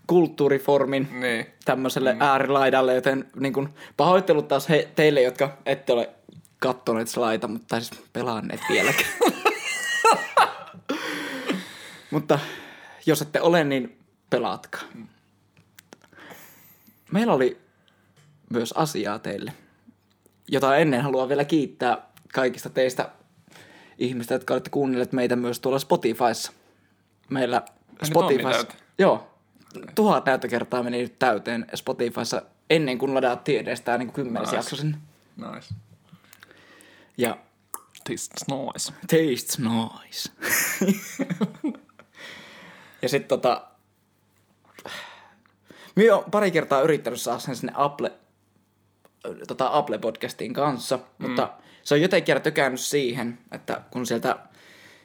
kulttuuriformin 0.06 1.08
Niin. 1.20 1.46
tämmöiselle 1.64 2.14
mm. 2.14 2.20
äärilaidalle, 2.20 2.94
joten 2.94 3.26
niin 3.36 3.52
kuin, 3.52 3.68
pahoittelut 3.96 4.48
taas 4.48 4.68
he, 4.68 4.88
teille, 4.94 5.22
jotka 5.22 5.58
ette 5.66 5.92
ole 5.92 6.10
kattoneet 6.58 7.08
slaita, 7.08 7.48
mutta 7.48 7.80
siis 7.80 8.02
pelanneet 8.12 8.60
vieläkään. 8.68 9.10
mutta 12.10 12.38
jos 13.06 13.22
ette 13.22 13.40
ole, 13.40 13.64
niin 13.64 13.98
pelaatkaa. 14.30 14.82
Meillä 17.12 17.32
oli 17.32 17.58
myös 18.50 18.72
asiaa 18.72 19.18
teille, 19.18 19.52
jota 20.48 20.76
ennen 20.76 21.02
haluan 21.02 21.28
vielä 21.28 21.44
kiittää 21.44 21.98
kaikista 22.32 22.70
teistä 22.70 23.08
ihmistä, 23.98 24.34
jotka 24.34 24.54
olette 24.54 24.70
kuunnelleet 24.70 25.12
meitä 25.12 25.36
myös 25.36 25.60
tuolla 25.60 25.78
Spotifyssa. 25.78 26.52
Meillä 27.30 27.62
täyttä. 28.42 28.74
Joo, 28.98 29.35
tuhat 29.94 30.24
näyttökertaa 30.24 30.82
meni 30.82 31.02
nyt 31.02 31.18
täyteen 31.18 31.66
Spotifyssa 31.74 32.42
ennen 32.70 32.98
kuin 32.98 33.14
ladaattiin 33.14 33.60
edes 33.60 33.80
tämä 33.80 33.98
niin 33.98 34.12
kymmenes 34.12 34.48
Nice. 34.48 34.56
jakso 34.56 34.76
sinne. 34.76 34.98
Nice. 35.36 35.74
Ja 37.18 37.38
Tastes 38.08 38.46
nice. 38.48 38.92
tastes 39.00 39.58
nice. 39.58 40.30
ja 43.02 43.08
sitten 43.08 43.28
tota... 43.28 43.66
Minä 45.96 46.16
olen 46.16 46.30
pari 46.30 46.50
kertaa 46.50 46.80
yrittänyt 46.80 47.20
saada 47.20 47.38
sen 47.38 47.56
sinne 47.56 47.72
Apple, 47.76 48.12
tota 49.48 49.70
Apple-podcastin 49.72 50.52
kanssa, 50.52 50.96
mm. 50.96 51.28
mutta 51.28 51.52
se 51.82 51.94
on 51.94 52.00
jotenkin 52.00 52.34
aina 52.34 52.42
tökännyt 52.42 52.80
siihen, 52.80 53.38
että 53.52 53.80
kun 53.90 54.06
sieltä 54.06 54.38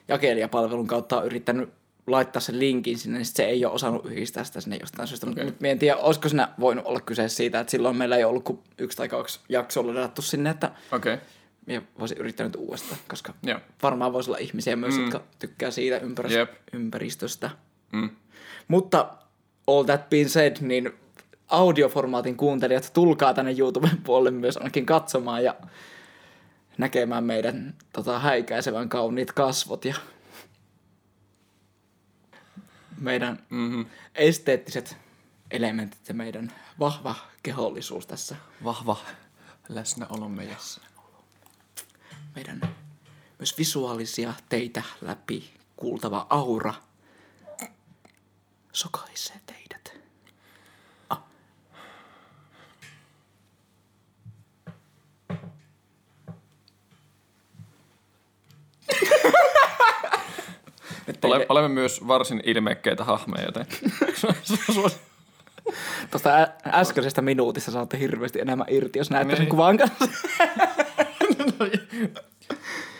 jakelijapalvelun 0.08 0.86
kautta 0.86 1.18
on 1.18 1.26
yrittänyt 1.26 1.72
laittaa 2.06 2.40
sen 2.40 2.58
linkin 2.58 2.98
sinne, 2.98 3.18
niin 3.18 3.26
sit 3.26 3.36
se 3.36 3.44
ei 3.44 3.64
ole 3.64 3.74
osannut 3.74 4.06
yhdistää 4.06 4.44
sitä 4.44 4.60
sinne 4.60 4.76
jostain 4.76 5.08
syystä. 5.08 5.30
Okay. 5.30 5.52
Minä 5.60 5.72
en 5.72 5.78
tiedä, 5.78 5.96
olisiko 5.96 6.28
siinä 6.28 6.48
voinut 6.60 6.86
olla 6.86 7.00
kyse 7.00 7.28
siitä, 7.28 7.60
että 7.60 7.70
silloin 7.70 7.96
meillä 7.96 8.16
ei 8.16 8.24
ollut 8.24 8.44
kuin 8.44 8.58
yksi 8.78 8.96
tai 8.96 9.08
kaksi 9.08 9.40
jaksoa 9.48 9.86
ladattu 9.86 10.22
sinne, 10.22 10.50
että. 10.50 10.70
Okay. 10.92 11.18
minä 11.66 11.82
voisin 11.98 12.18
yrittää 12.18 12.46
nyt 12.46 12.56
uudestaan, 12.56 13.00
koska 13.08 13.34
Joo. 13.42 13.60
varmaan 13.82 14.12
voisi 14.12 14.30
olla 14.30 14.38
ihmisiä 14.38 14.76
myös, 14.76 14.94
mm. 14.94 15.02
jotka 15.02 15.22
tykkää 15.38 15.70
siitä 15.70 15.98
ympärist- 15.98 16.32
Jep. 16.32 16.52
ympäristöstä. 16.72 17.50
Mm. 17.92 18.10
Mutta 18.68 19.10
all 19.66 19.82
that 19.82 20.10
being 20.10 20.28
said, 20.28 20.56
niin 20.60 20.92
audioformaatin 21.48 22.36
kuuntelijat, 22.36 22.90
tulkaa 22.94 23.34
tänne 23.34 23.54
YouTuben 23.58 23.98
puolelle 24.04 24.30
myös 24.30 24.56
ainakin 24.56 24.86
katsomaan 24.86 25.44
ja 25.44 25.54
näkemään 26.78 27.24
meidän 27.24 27.74
tota, 27.92 28.18
häikäisevän 28.18 28.88
kauniit 28.88 29.32
kasvot 29.32 29.84
ja 29.84 29.94
meidän 33.02 33.46
Mm-hmm. 33.50 33.86
esteettiset 34.14 34.96
elementit 35.50 36.08
ja 36.08 36.14
meidän 36.14 36.52
vahva 36.78 37.14
kehollisuus 37.42 38.06
tässä. 38.06 38.36
Vahva 38.64 38.96
läsnäolomme 39.68 40.44
ja 40.44 40.56
Meidän 42.34 42.60
myös 43.38 43.58
visuaalisia 43.58 44.34
teitä 44.48 44.82
läpi 45.00 45.50
kuultava 45.76 46.26
aura 46.30 46.74
sokaisee 48.72 49.40
teidät. 49.46 50.00
Ah. 51.10 51.22
Ole, 61.22 61.46
olemme 61.48 61.68
myös 61.68 62.06
varsin 62.08 62.42
ilmeikkeitä 62.44 63.04
hahmeja, 63.04 63.44
joten 63.44 63.66
Tuosta 66.10 66.34
ä- 66.42 66.52
äskeisestä 66.66 67.22
minuutista 67.22 67.70
saatte 67.70 67.98
hirveästi 67.98 68.40
enemmän 68.40 68.66
irti, 68.70 68.98
jos 68.98 69.10
näette 69.10 69.36
sen 69.36 69.40
Niin. 69.42 69.50
kuvan 69.50 69.76
kanssa. 69.78 70.04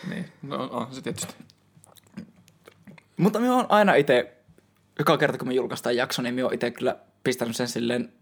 niin, 0.09 0.25
no 0.41 0.63
on 0.71 0.87
se 0.91 1.01
tietysti. 1.01 1.33
Mutta 3.17 3.39
minä 3.39 3.55
olen 3.55 3.65
aina 3.69 3.95
itse, 3.95 4.33
joka 4.99 5.17
kerta 5.17 5.37
kun 5.37 5.47
me 5.47 5.53
julkaistaan 5.53 5.95
jakso, 5.95 6.21
niin 6.21 6.35
minä 6.35 6.45
olen 6.45 6.55
itse 6.55 6.71
kyllä 6.71 6.95
pistänyt 7.23 7.55
sen 7.55 7.67
silleen, 7.67 8.13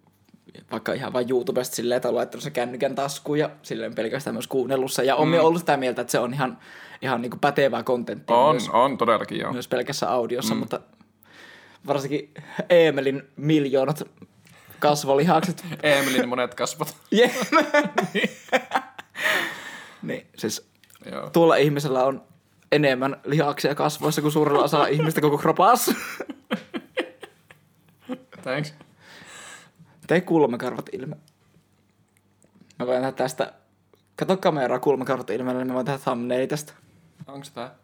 vaikka 0.72 0.94
ihan 0.94 1.14
vain 1.14 1.30
YouTubesta 1.30 1.76
silleen, 1.76 1.98
että 1.98 2.08
olen 2.08 2.16
laittanut 2.16 2.44
sen 2.44 2.52
kännykän 2.52 2.96
taskuun 2.96 3.40
ja 3.40 3.50
silleen 3.62 3.96
pelkästään 3.96 4.36
myös 4.36 4.48
kuunnellut 4.48 4.92
sen. 4.92 5.06
Ja 5.06 5.16
olen 5.16 5.30
mm. 5.30 5.46
ollut 5.46 5.60
sitä 5.60 5.78
mieltä, 5.78 6.02
että 6.02 6.12
se 6.12 6.20
on 6.20 6.34
ihan, 6.34 6.58
ihan 7.02 7.22
niin 7.22 7.30
kuin 7.30 7.40
pätevää 7.40 7.84
kontenttia 7.84 8.36
On, 8.36 8.56
myös, 8.56 8.70
on 8.70 8.98
todellakin 8.98 9.40
joo. 9.40 9.54
myös 9.54 9.68
pelkässä 9.68 10.12
audiossa, 10.12 10.54
mm. 10.54 10.60
mutta 10.60 10.80
varsinkin 11.88 12.34
Eemelin 12.70 13.24
miljoonat 13.36 14.04
kasvolihakset. 14.80 15.66
Emilin 15.84 16.30
monet 16.30 16.56
kasvot. 16.56 16.96
Yeah. 17.14 17.32
niin, 20.02 20.28
siis 20.38 20.70
joo. 21.12 21.30
tuolla 21.30 21.56
ihmisellä 21.56 22.04
on 22.04 22.24
enemmän 22.72 23.22
lihaksia 23.26 23.76
kasvoissa 23.76 24.22
kuin 24.22 24.32
suurella 24.32 24.64
osalla 24.64 24.88
ihmistä 24.88 25.22
koko 25.22 25.38
kropassa. 25.38 25.94
Thanks. 28.44 28.74
Tee 30.12 30.22
kulmakarvat 30.22 30.90
ilme. 30.92 31.16
Mä 32.80 32.88
voin 32.88 32.98
tehdä 32.98 33.12
tästä... 33.12 33.54
Kato 34.16 34.38
kameraa 34.38 34.80
kulmakarvat 34.80 35.30
ilmeellä, 35.30 35.60
niin 35.60 35.68
mä 35.68 35.74
voin 35.74 35.86
tehdä 35.86 36.00
thumbnaili 36.00 36.48
tästä. 36.48 36.74
Onko 37.28 37.44
se 37.44 37.54
tää? 37.54 37.76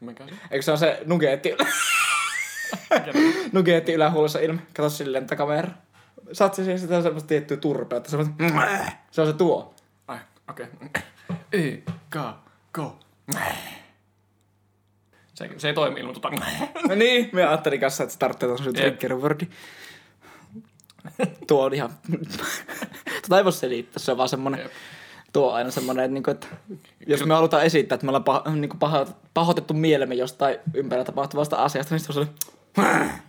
Mikä? 0.00 0.24
Eikö 0.50 0.62
se 0.62 0.72
on 0.72 0.78
se 0.78 1.02
nugeetti, 1.04 1.56
nugeetti 3.52 3.92
ylähuulossa 3.92 4.38
ilme? 4.38 4.60
Kato 4.74 4.90
silleen 4.90 5.24
tätä 5.24 5.36
kameraa. 5.36 5.74
Saat 6.32 6.54
se 6.54 6.78
sitä 6.78 6.96
on 6.96 7.02
semmoista 7.02 7.28
tiettyä 7.28 7.56
turpeutta. 7.56 8.10
Semmoista... 8.10 8.34
Se 9.10 9.20
on 9.20 9.26
se 9.26 9.32
tuo. 9.32 9.74
Ai, 10.06 10.18
okei. 10.48 10.66
Okay. 10.86 11.02
Y, 11.52 11.82
K, 12.10 12.16
K. 12.72 12.78
Se, 15.34 15.50
se 15.56 15.68
ei 15.68 15.74
toimi 15.74 16.00
ilman 16.00 16.14
tota. 16.14 16.30
No 16.88 16.94
niin, 16.94 17.30
mä 17.32 17.40
ajattelin 17.40 17.80
kanssa, 17.80 18.02
että 18.02 18.12
se 18.12 18.18
tarvitsee 18.18 18.48
Jep. 18.48 18.98
trigger 18.98 19.16
wordi. 19.16 19.48
Tuo 21.46 21.64
on 21.64 21.74
ihan... 21.74 21.90
Tota 23.22 23.38
ei 23.38 23.44
voi 23.44 23.52
selittää, 23.52 23.98
se 23.98 24.10
on 24.12 24.18
vaan 24.18 24.28
semmonen... 24.28 24.60
Jep. 24.60 24.72
Tuo 25.32 25.48
on 25.48 25.54
aina 25.54 25.70
semmonen, 25.70 26.04
että, 26.04 26.14
niinku, 26.14 26.30
että 26.30 26.46
jos 27.06 27.24
me 27.24 27.34
halutaan 27.34 27.64
esittää, 27.64 27.94
että 27.94 28.06
me 28.06 28.10
ollaan 28.10 28.24
paho, 28.24 28.50
niinku 28.50 28.76
paho, 28.76 29.06
pahoitettu 29.34 29.74
mielemme 29.74 30.14
jostain 30.14 30.58
ympärillä 30.74 31.04
tapahtuvasta 31.04 31.56
asiasta, 31.56 31.94
niin 31.94 32.00
se 32.00 32.12
on 32.12 32.28
sellainen... 32.78 33.22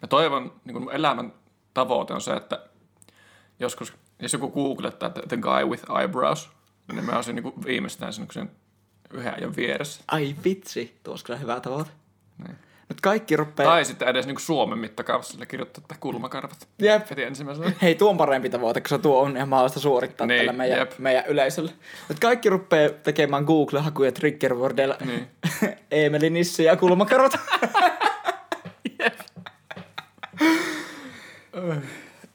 Mä 0.00 0.06
toivon, 0.08 0.52
niin 0.64 0.74
kuin 0.74 0.94
elämän 0.94 1.32
tavoite 1.74 2.14
on 2.14 2.20
se, 2.20 2.32
että 2.32 2.64
joskus, 3.60 3.92
jos 4.22 4.32
joku 4.32 4.50
googlettaa, 4.50 5.06
että 5.06 5.22
the 5.28 5.36
guy 5.36 5.64
with 5.64 5.84
eyebrows, 6.00 6.50
niin 6.92 7.04
mä 7.04 7.12
olisin 7.12 7.36
niin 7.36 7.64
viimeistään 7.64 8.12
sen, 8.12 8.26
sen 8.32 8.50
yhden 9.10 9.34
ajan 9.34 9.56
vieressä. 9.56 10.04
Ai 10.08 10.36
vitsi, 10.44 11.00
tuo 11.02 11.12
olisi 11.12 11.24
kyllä 11.24 11.38
hyvä 11.38 11.60
tavoite. 11.60 11.90
Niin. 12.46 12.56
Nyt 12.90 13.00
kaikki 13.00 13.36
rupeaa... 13.36 13.70
Tai 13.70 13.84
sitten 13.84 14.08
edes 14.08 14.26
niinku 14.26 14.40
Suomen 14.40 14.78
mittakaavassa 14.78 15.32
sillä 15.32 15.46
kirjoittaa, 15.46 15.82
että 15.82 15.94
kulmakarvat. 16.00 16.68
Jep. 16.78 17.10
Heti 17.10 17.22
ensimmäisenä. 17.22 17.72
Hei, 17.82 17.94
tuo 17.94 18.10
on 18.10 18.16
parempi 18.16 18.50
tavoite, 18.50 18.80
koska 18.80 18.98
tuo 18.98 19.20
on 19.20 19.36
ihan 19.36 19.48
mahdollista 19.48 19.80
suorittaa 19.80 20.26
Niin, 20.26 20.38
tällä 20.38 20.52
meidän, 20.52 20.78
jep. 20.78 20.98
meidän 20.98 21.24
yleisölle. 21.26 21.72
Nyt 22.08 22.18
kaikki 22.18 22.50
rupeaa 22.50 22.90
tekemään 22.90 23.44
Google-hakuja 23.44 24.12
triggerwordeilla. 24.12 24.96
Niin. 25.04 25.26
Eemeli 25.90 26.30
Nissi 26.30 26.64
ja 26.64 26.76
kulmakarvat. 26.76 27.32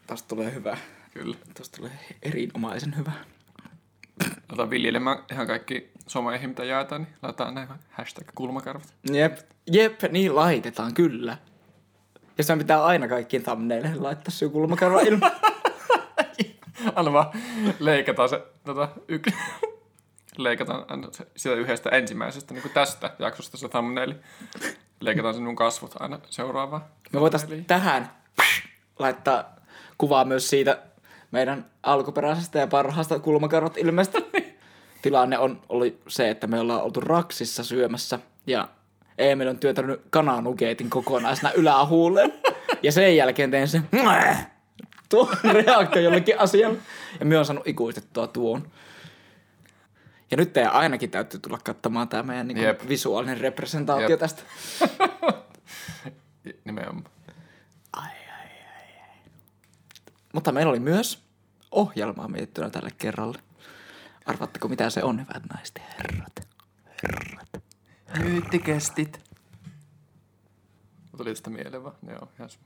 Tästä 0.08 0.28
tulee 0.28 0.54
hyvä. 0.54 0.78
Kyllä. 1.14 1.36
Tästä 1.54 1.78
tulee 1.78 1.92
erinomaisen 2.24 2.98
hyvä. 2.98 3.12
Ota 4.54 4.70
viljelemään 4.70 5.18
ihan 5.32 5.48
kaikki 5.48 5.92
someihin, 6.08 6.50
mitä 6.50 6.64
jaetaan, 6.64 7.02
niin 7.02 7.14
laitetaan 7.22 7.56
näin 7.56 7.68
hashtag 7.90 8.28
kulmakarvat. 8.36 8.94
Jep, 9.12 9.38
jep, 9.72 10.02
niin 10.12 10.36
laitetaan, 10.36 10.94
kyllä. 10.94 11.38
Ja 12.38 12.44
se 12.44 12.56
pitää 12.56 12.86
aina 12.86 13.08
kaikkiin 13.08 13.44
thumbnaileihin 13.44 14.04
laittaa 14.04 14.32
se 14.32 14.50
kulmakarva 14.50 15.02
ilman. 15.02 15.32
Anna 16.96 17.14
vaan 17.14 17.32
leikataan 17.80 18.30
se 18.30 18.42
tota, 18.64 18.90
yksi. 19.08 19.36
leikataan 20.38 21.12
sitä 21.36 21.56
yhdestä 21.56 21.90
ensimmäisestä, 21.90 22.54
niin 22.54 22.62
kuin 22.62 22.72
tästä 22.72 23.16
jaksosta 23.20 23.58
se 23.58 23.70
thumbnaili. 23.70 24.16
Leikataan 25.00 25.34
sinun 25.34 25.56
kasvot 25.56 26.02
aina 26.02 26.20
seuraavaan. 26.30 26.86
Me 27.14 27.20
voitaisiin 27.20 27.66
tähän 27.66 28.12
laittaa 29.00 29.56
kuvaa 29.98 30.26
myös 30.26 30.50
siitä 30.50 30.82
meidän 31.32 31.66
alkuperäisestä 31.84 32.60
ja 32.60 32.68
parhaasta 32.68 33.20
kulmakarvat 33.20 33.78
ilmeestä. 33.78 34.20
Tilanne 35.06 35.38
on 35.38 35.62
oli 35.70 36.02
se, 36.08 36.30
että 36.30 36.48
me 36.48 36.60
ollaan 36.60 36.82
oltu 36.82 37.00
Raksissa 37.00 37.64
syömässä 37.64 38.20
ja 38.48 38.70
Emil 39.18 39.48
on 39.48 39.60
työtänyt 39.60 40.02
kananugeetin 40.10 40.90
kokonaisena 40.90 41.52
ylähuuleen. 41.52 42.34
Ja 42.84 42.92
sen 42.92 43.18
jälkeen 43.18 43.52
tein 43.52 43.68
sen 43.68 43.90
tuo 45.10 45.30
reaktio 45.54 46.02
jollekin 46.02 46.40
asialle. 46.40 46.78
Ja 47.20 47.26
me 47.26 47.38
on 47.38 47.46
saanut 47.46 47.68
ikuistettua 47.68 48.28
tuon. 48.28 48.72
Ja 50.32 50.38
nyt 50.38 50.54
teidän 50.54 50.72
ainakin 50.72 51.12
täytyy 51.12 51.40
tulla 51.40 51.60
katsomaan 51.64 52.08
tämä 52.08 52.24
meidän 52.24 52.48
niin 52.48 52.58
Jep. 52.58 52.90
visuaalinen 52.90 53.38
representaatio 53.38 54.10
Jep. 54.10 54.20
tästä. 54.20 54.44
Nimenomaan. 56.66 57.06
Mutta 60.34 60.52
meillä 60.52 60.70
oli 60.70 60.80
myös 60.80 61.24
ohjelmaa 61.72 62.28
mietittynä 62.28 62.70
tälle 62.70 62.92
kerralle. 62.98 63.45
Arvatteko 64.26 64.68
mitä 64.68 64.90
se 64.90 65.04
on, 65.04 65.22
hyvät 65.22 65.44
naiset 65.54 65.76
ja 65.76 65.84
herrat? 65.98 66.48
Herrat. 67.04 67.64
Myyttikästit. 68.24 69.26
Tuli 71.18 71.30
tästä 71.30 71.50
mieleen 71.50 71.84
vaan. 71.84 71.96
Joo, 72.10 72.28
ihan 72.38 72.50
sama. 72.50 72.66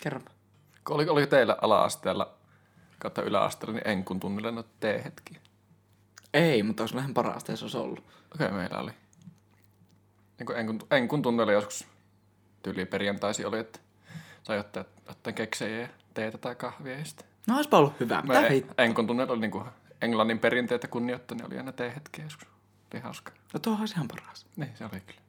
Kerro. 0.00 0.20
Oliko, 0.90 1.12
oliko 1.12 1.26
teillä 1.26 1.56
ala-asteella 1.62 2.34
kautta 2.98 3.22
yläasteella 3.22 3.74
niin 3.74 3.88
enkun 3.88 4.20
tunnilla 4.20 4.50
noita 4.50 4.70
T-hetkiä? 4.80 5.40
Ei, 6.34 6.62
mutta 6.62 6.82
olisi 6.82 6.94
vähän 6.94 7.14
parasta, 7.14 7.52
jos 7.52 7.62
olisi 7.62 7.76
ollut. 7.76 7.98
Okei, 8.34 8.46
okay, 8.46 8.58
meillä 8.58 8.78
oli. 8.78 8.90
Niin 10.38 10.46
kuin 10.46 10.58
enkun, 10.58 10.78
enkun 10.90 11.22
tunnilla 11.22 11.52
joskus 11.52 11.86
tyyli 12.62 12.86
perjantaisin 12.86 13.46
oli, 13.46 13.58
että 13.58 13.78
sai 14.42 14.58
ottaa, 14.58 14.84
ottaa 15.08 15.32
keksejä 15.32 15.80
ja 15.80 15.88
teetä 16.14 16.38
tai 16.38 16.54
kahvia 16.54 16.98
ja 16.98 17.04
sitten. 17.04 17.26
No 17.46 17.54
olisipa 17.56 17.78
ollut 17.78 18.00
hyvä. 18.00 18.22
Mitä 18.22 18.40
Me 18.40 18.48
hei? 18.48 18.66
enkun 18.78 19.06
tunnilla 19.06 19.32
oli 19.32 19.40
niinku 19.40 19.64
englannin 20.02 20.38
perinteitä 20.38 20.88
kunnioittain, 20.88 21.38
niin 21.38 21.46
oli 21.46 21.58
aina 21.58 21.72
T-hetkiä 21.72 22.24
joskus. 22.24 22.48
Oli 22.94 23.02
hauska. 23.02 23.32
No 23.52 23.60
tuo 23.60 23.76
olisi 23.80 23.94
ihan 23.94 24.08
paras. 24.08 24.46
Niin, 24.56 24.70
se 24.74 24.84
oli 24.84 25.00
kyllä. 25.06 25.20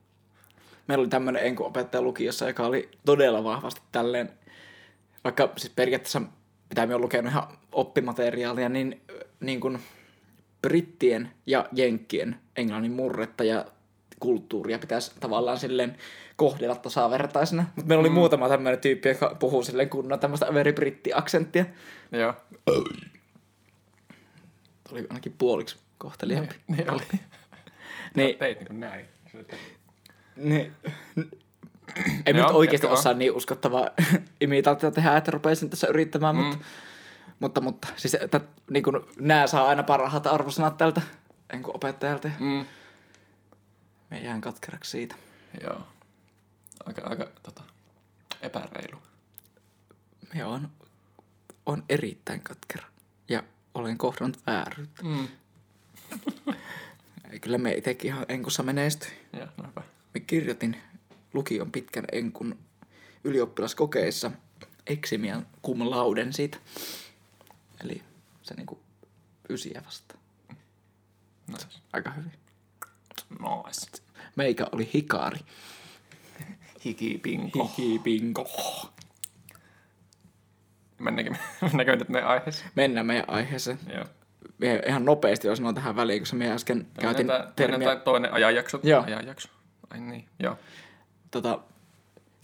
Meillä 0.88 1.02
oli 1.02 1.08
tämmöinen 1.08 1.46
enkuopettaja 1.46 2.02
lukiossa, 2.02 2.48
joka 2.48 2.66
oli 2.66 2.90
todella 3.04 3.44
vahvasti 3.44 3.80
tälleen, 3.92 4.30
vaikka 5.24 5.52
siis 5.56 5.72
periaatteessa 5.76 6.22
mitä 6.70 6.86
me 6.86 6.94
on 6.94 7.00
lukenut 7.00 7.32
ihan 7.32 7.48
oppimateriaalia, 7.72 8.68
niin, 8.68 9.00
niin 9.40 9.60
kuin 9.60 9.78
brittien 10.62 11.30
ja 11.46 11.68
jenkkien 11.72 12.36
englannin 12.56 12.92
murretta 12.92 13.44
ja 13.44 13.64
kulttuuria 14.20 14.78
pitäisi 14.78 15.12
tavallaan 15.20 15.58
silleen 15.58 15.96
kohdella 16.36 16.76
tasavertaisena. 16.76 17.64
Mutta 17.76 17.88
meillä 17.88 18.00
oli 18.00 18.08
mm. 18.08 18.14
muutama 18.14 18.48
tämmöinen 18.48 18.80
tyyppi, 18.80 19.08
joka 19.08 19.36
puhuu 19.38 19.62
silleen 19.62 19.90
kunnon 19.90 20.20
tämmöistä 20.20 20.46
överi-britti-aksenttia. 20.46 21.64
Joo, 22.12 22.34
Oli 24.92 25.06
ainakin 25.10 25.34
puoliksi 25.38 25.76
kohteliaampi. 25.98 26.54
niin 26.68 26.90
oli. 26.90 27.02
Niin, 28.14 28.38
Teit 28.38 28.58
niinku 28.58 28.72
näin. 28.72 29.06
niin, 30.36 30.72
ei 32.26 32.34
Joo, 32.34 32.46
nyt 32.46 32.56
oikeasti 32.56 32.74
jatka 32.74 32.88
vaan. 32.88 32.98
osaa 32.98 33.14
niin 33.14 33.32
uskottavaa 33.32 33.88
imitaatiota 34.40 34.94
tehdä, 34.94 35.16
että 35.16 35.30
rupeisin 35.30 35.70
tässä 35.70 35.86
yrittämään, 35.86 36.36
mm. 36.36 36.42
mutta, 36.42 36.58
mutta, 37.40 37.60
mutta 37.60 37.88
siis 37.96 38.14
että, 38.14 38.40
niin 38.70 38.82
kuin, 38.82 38.96
nämä 39.20 39.46
saa 39.46 39.68
aina 39.68 39.82
parhaat 39.82 40.26
arvosanat 40.26 40.76
tältä 40.76 41.02
en 41.52 41.62
kuin 41.62 41.76
opettajalta. 41.76 42.30
Mm. 42.40 42.64
Me 44.10 44.18
jään 44.18 44.40
katkeraksi 44.40 44.90
siitä. 44.90 45.14
Joo. 45.62 45.80
Aika, 46.86 47.02
aika 47.04 47.28
tota, 47.42 47.62
epäreilu. 48.42 48.98
Me 50.34 50.44
on, 50.44 50.68
on 51.66 51.84
erittäin 51.88 52.40
katkera 52.40 52.89
olen 53.80 53.98
kohdannut 53.98 54.46
vääryyttä. 54.46 55.02
Mm. 55.02 55.28
Kyllä 57.40 57.58
me 57.58 57.72
itsekin 57.72 58.08
ihan 58.08 58.26
enkussa 58.28 58.62
menestyi. 58.62 59.10
Me 60.14 60.20
kirjoitin 60.20 60.76
lukion 61.34 61.72
pitkän 61.72 62.04
enkun 62.12 62.58
ylioppilaskokeissa 63.24 64.30
eksimian 64.86 65.46
cum 65.66 65.90
lauden 65.90 66.32
siitä. 66.32 66.58
Eli 67.84 68.02
se 68.42 68.54
niinku 68.54 68.80
ysiä 69.48 69.82
vastaan. 69.86 70.20
Nice. 71.46 71.66
Aika 71.92 72.10
hyvin. 72.10 72.32
Nice. 73.30 74.02
Meikä 74.36 74.66
oli 74.72 74.90
hikaari. 74.94 75.38
Hikipinko. 76.84 77.70
Hikipinko. 77.78 78.48
Mennäänkö, 81.00 81.34
mennäänkö 81.62 81.96
nyt 81.96 82.08
meidän 82.08 82.28
aiheeseen? 82.30 82.70
Mennään 82.74 83.06
meidän 83.06 83.24
aiheeseen. 83.28 83.78
Joo. 83.94 84.04
Ihan 84.88 85.04
nopeasti 85.04 85.46
jos 85.48 85.58
sanon 85.58 85.74
tähän 85.74 85.96
väliin, 85.96 86.20
koska 86.22 86.36
me 86.36 86.50
äsken 86.52 86.86
käytin 87.00 87.26
Mennään 87.26 87.52
termiä, 87.56 87.96
toinen 87.96 88.32
ajanjakso. 88.32 88.80
Joo. 88.82 89.04
Ajanjakso. 89.06 89.48
Ai 89.90 90.00
niin, 90.00 90.28
joo. 90.38 90.58
tota, 91.30 91.58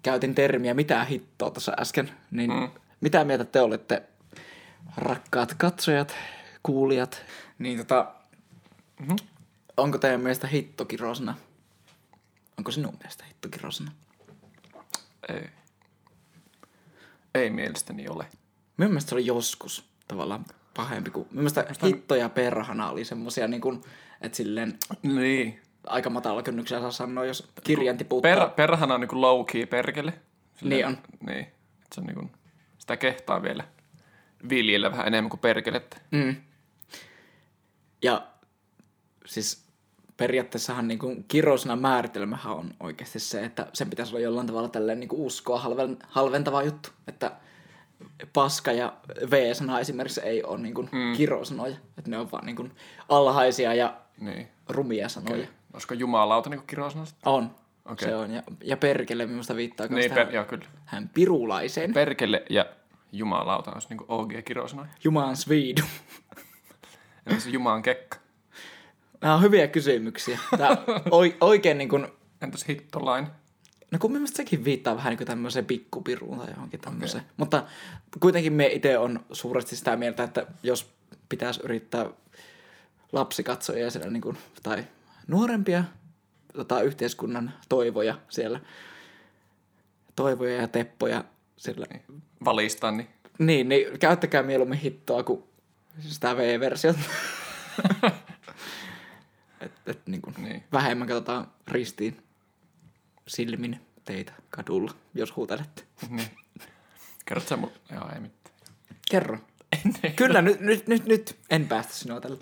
käytin 0.03 0.35
termiä 0.35 0.75
mitä 0.75 1.05
hittoa 1.05 1.51
tuossa 1.51 1.73
äsken, 1.81 2.11
niin 2.31 2.51
Mm. 2.53 2.71
mitä 3.01 3.25
mieltä 3.25 3.45
te 3.45 3.61
olette, 3.61 4.03
rakkaat 4.97 5.55
katsojat, 5.55 6.15
kuulijat, 6.63 7.25
niin 7.59 7.79
tota, 7.79 8.13
Mhm. 9.01 9.13
onko 9.77 9.99
teidän 9.99 10.21
mielestä 10.21 10.47
hittokirosana? 10.47 11.35
Onko 12.59 12.71
sinun 12.71 12.95
mielestä 12.99 13.25
hittokirosana? 13.25 13.93
Ei. 15.29 15.49
Ei 17.35 17.51
mielestäni 17.51 18.09
ole. 18.09 18.27
Minun 18.77 18.91
mielestä 18.91 19.09
se 19.09 19.14
oli 19.14 19.27
joskus 19.27 19.85
tavallaan 20.09 20.45
pahempi 20.77 21.11
kuin... 21.11 21.29
Minun 21.31 21.53
mielestä 21.53 21.87
hitto 21.87 22.14
ja 22.14 22.29
perhana 22.29 22.91
oli 22.91 23.05
semmosia 23.05 23.49
niin 23.49 23.61
kuin, 23.61 23.81
että 24.20 24.37
silleen 24.37 24.79
Niin. 25.03 25.61
aika 25.87 26.11
matala 26.11 26.43
kynnyksellä 26.43 26.83
saa 26.83 26.91
sanoa, 26.91 27.24
jos 27.24 27.49
kirjan 27.64 27.99
tiputtaa. 27.99 28.37
Per, 28.37 28.51
perhana 28.51 28.95
on 28.95 29.01
niinku 29.01 29.20
low 29.20 29.45
key 29.45 29.66
perkele. 29.66 30.12
Niin 30.62 30.87
on. 30.87 30.99
Niin. 31.27 31.41
Et 31.85 31.93
se 31.95 32.01
on 32.01 32.07
niinku, 32.07 32.31
sitä 32.79 32.97
kehtaa 32.97 33.43
vielä 33.43 33.64
viljellä 34.49 34.91
vähän 34.91 35.07
enemmän 35.07 35.31
kuin 35.31 35.41
perkelettä. 35.41 35.97
Mm. 36.11 36.37
Ja 38.03 38.27
siis 39.27 39.66
periaatteessahan 40.16 40.89
niin 40.89 40.99
kuin 40.99 41.24
kirosana 41.29 41.77
määritelmähän 41.77 42.53
on 42.53 42.74
oikeasti 42.81 43.18
se, 43.20 43.45
että 43.45 43.66
sen 43.72 43.91
pitäisi 43.91 44.12
olla 44.12 44.24
jollain 44.24 44.47
tavalla 44.47 44.68
tälleen 44.68 45.01
niin 45.01 45.09
kuin 45.09 45.22
uskoa 45.22 45.61
halven, 45.61 45.99
halventava 46.09 46.62
juttu. 46.62 46.91
Että 47.09 47.33
paska 48.33 48.73
ja 48.73 48.93
V-sana 49.31 49.81
esimerkiksi 49.81 50.21
ei 50.21 50.43
ole 50.43 50.59
niin 50.59 50.75
kuin 50.75 50.89
mm. 50.93 51.17
kirosanoja. 51.17 51.77
Että 51.99 52.11
ne 52.11 52.19
on 52.19 52.31
vaan 52.33 52.47
niin 52.47 52.57
kuin 52.57 52.73
alhaisia 53.09 53.75
ja 53.75 53.95
Niin. 54.21 54.49
rumia 54.69 55.09
sanoja. 55.09 55.35
Okay. 55.43 55.47
Olisiko 55.73 55.95
jumalauta 55.95 56.51
niinku 56.51 56.67
kirosana? 56.67 57.05
On. 57.25 57.51
Okay. 57.85 58.09
Se 58.09 58.17
on. 58.17 58.31
Ja, 58.31 58.43
ja 58.65 58.77
perkele 58.77 59.27
minusta 59.27 59.57
viittaa 59.57 59.87
Niin, 59.87 59.97
niin, 59.97 60.13
per, 60.13 60.35
joo, 60.35 60.45
kyllä. 60.45 60.65
hän 60.85 61.11
pirulaiseen. 61.15 61.93
Per- 61.93 62.07
Perkele 62.09 62.45
ja 62.51 62.67
jumalauta 63.13 63.73
olisi 63.73 63.89
niinku 63.89 64.05
OG 64.09 64.33
kirosanoja. 64.45 64.89
Jumalan 65.05 65.37
sviidu. 65.37 65.83
Entä 67.27 67.41
se 67.41 67.51
jumalan 67.51 67.83
kekka? 67.83 68.17
Nämä 69.21 69.35
on 69.35 69.43
hyviä 69.43 69.69
kysymyksiä. 69.69 70.39
Tämä 70.59 70.77
oi, 71.11 71.37
oikein 71.41 71.79
niin 71.79 71.89
kuin 71.89 72.07
Entäs 72.43 72.69
hittolain? 72.69 73.27
No 73.91 73.99
kun 73.99 74.12
mielestäni 74.12 74.37
sekin 74.37 74.64
viittaa 74.64 74.97
vähän 74.97 75.11
niin 75.11 75.18
kuin 75.18 75.26
tämmöiseen 75.26 75.64
pikkupiruun 75.64 76.39
tai 76.39 76.51
johonkin 76.51 76.80
tämmöiseen. 76.80 77.22
Okay. 77.22 77.34
Mutta 77.37 77.64
kuitenkin 78.20 78.53
me 78.53 78.66
itse 78.66 78.99
on 78.99 79.24
suuresti 79.32 79.76
sitä 79.76 79.97
mieltä, 79.97 80.22
että 80.22 80.47
jos 80.62 80.91
pitäisi 81.28 81.61
yrittää 81.64 82.07
lapsikatsojia 83.12 83.91
siellä 83.91 84.11
niin 84.11 84.20
kuin, 84.20 84.39
tai 84.62 84.84
nuorempia 85.26 85.84
tota, 86.53 86.82
yhteiskunnan 86.82 87.53
toivoja 87.68 88.18
siellä 88.28 88.61
toivoja 90.16 90.57
ja 90.61 90.68
teppoja. 90.68 91.24
Sillä, 91.57 91.87
Valistaa, 92.45 92.91
niin 92.91 93.09
niin, 93.39 93.68
niin 93.68 93.99
käyttäkää 93.99 94.43
mieluummin 94.43 94.78
hittoa 94.78 95.22
kuin 95.22 95.43
sitä 96.01 96.37
V-versiota. 96.37 96.99
et, 99.61 99.72
et, 99.87 100.07
niin 100.07 100.22
kuin 100.22 100.34
Niin. 100.39 100.64
Vähemmän 100.72 101.09
katsotaan 101.09 101.47
ristiin 101.68 102.22
silmin 103.27 103.81
teitä 104.05 104.33
kadulla, 104.51 104.95
jos 105.14 105.37
huutelette. 105.37 105.83
Niin. 106.11 106.31
Kerrot 107.24 107.49
sä 107.49 107.57
mulle? 107.57 107.74
Joo, 107.93 108.09
ei 108.14 108.20
mitään. 108.20 108.55
Kerro. 109.11 109.39
Kyllä, 110.16 110.43
nyt, 110.43 110.61
nyt, 110.61 110.87
nyt, 110.87 111.07
nyt 111.07 111.37
en 111.51 111.68
päästä 111.68 111.95
sinua 111.95 112.20
tällä. 112.20 112.39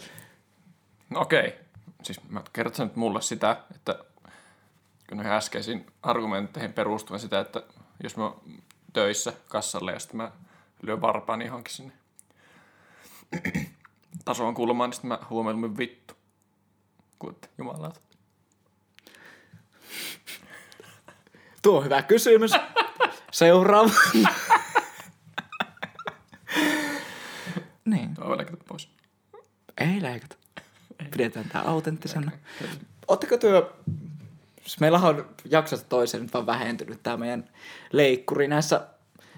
No 1.11 1.21
okei. 1.21 1.55
Siis 2.03 2.21
mä 2.29 2.43
kerrot 2.53 2.75
sä 2.75 2.85
nyt 2.85 2.97
mulle 2.97 3.23
sitä, 3.23 3.57
että 3.75 4.05
kun 5.09 5.17
noihin 5.17 5.33
äskeisiin 5.33 5.87
argumentteihin 6.03 6.73
perustuvan 6.73 7.21
sitä, 7.21 7.41
että 7.41 7.63
jos 8.03 8.17
mä 8.17 8.33
töissä 8.93 9.33
kassalle 9.49 9.93
ja 9.93 9.99
sitten 9.99 10.17
mä 10.17 10.33
lyön 10.83 11.01
varpaan 11.01 11.43
johonkin 11.43 11.75
sinne 11.75 11.93
tasoon 14.25 14.55
kulmaan, 14.55 14.91
niin 14.91 14.95
sitten 14.95 15.09
mä 15.09 15.19
huomioin 15.31 15.79
vittu. 15.79 16.15
Kuutte, 17.19 17.49
jumalauta. 17.59 18.01
Tuo 21.65 21.79
on 21.79 21.85
hyvä 21.85 22.03
kysymys. 22.03 22.51
Seuraava. 23.31 23.91
niin, 27.85 28.15
Tuo 28.15 28.29
voi 28.29 28.37
leikata 28.37 28.65
pois. 28.69 28.89
ei 29.81 30.03
leikata. 30.03 30.37
Pidetään 31.11 31.49
tää 31.49 31.63
autenttisena. 31.63 32.31
Oletteko 33.09 33.37
työ... 33.37 33.71
Siis 34.63 34.81
meillä 34.81 34.99
on 34.99 35.27
jaksosta 35.51 35.89
toiseen 35.89 36.23
nyt 36.23 36.35
vaan 36.35 36.47
vähentynyt 36.47 37.03
tämä 37.03 37.17
meidän 37.17 37.49
leikkuri 37.93 38.49
näissä 38.49 38.81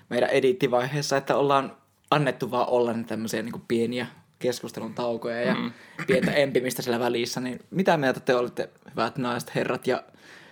meidän 0.09 0.31
edittivaiheessa, 0.31 1.17
että 1.17 1.37
ollaan 1.37 1.77
annettu 2.11 2.51
vaan 2.51 2.69
olla 2.69 2.93
ne 2.93 3.05
tämmöisiä 3.05 3.43
niin 3.43 3.63
pieniä 3.69 4.07
keskustelun 4.39 4.95
taukoja 4.95 5.41
ja 5.41 5.55
mm. 5.55 5.73
pientä 6.07 6.33
empimistä 6.33 6.83
siellä 6.83 7.01
välissä, 7.01 7.41
niin 7.41 7.61
mitä 7.71 7.97
mieltä 7.97 8.21
te 8.21 8.35
olette, 8.35 8.71
hyvät 8.91 9.19
naiset, 9.19 9.55
herrat 9.55 9.87
ja 9.87 10.03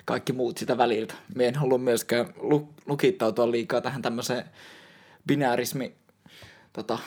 kaikki 0.04 0.32
muut 0.32 0.58
sitä 0.58 0.78
väliltä? 0.78 1.14
Me 1.34 1.46
en 1.46 1.54
halua 1.54 1.78
myöskään 1.78 2.26
lu- 2.36 2.74
lukittautua 2.86 3.50
liikaa 3.50 3.80
tähän 3.80 4.02
tämmöiseen 4.02 4.44
binäärismi 5.26 5.94
tota, 6.72 6.98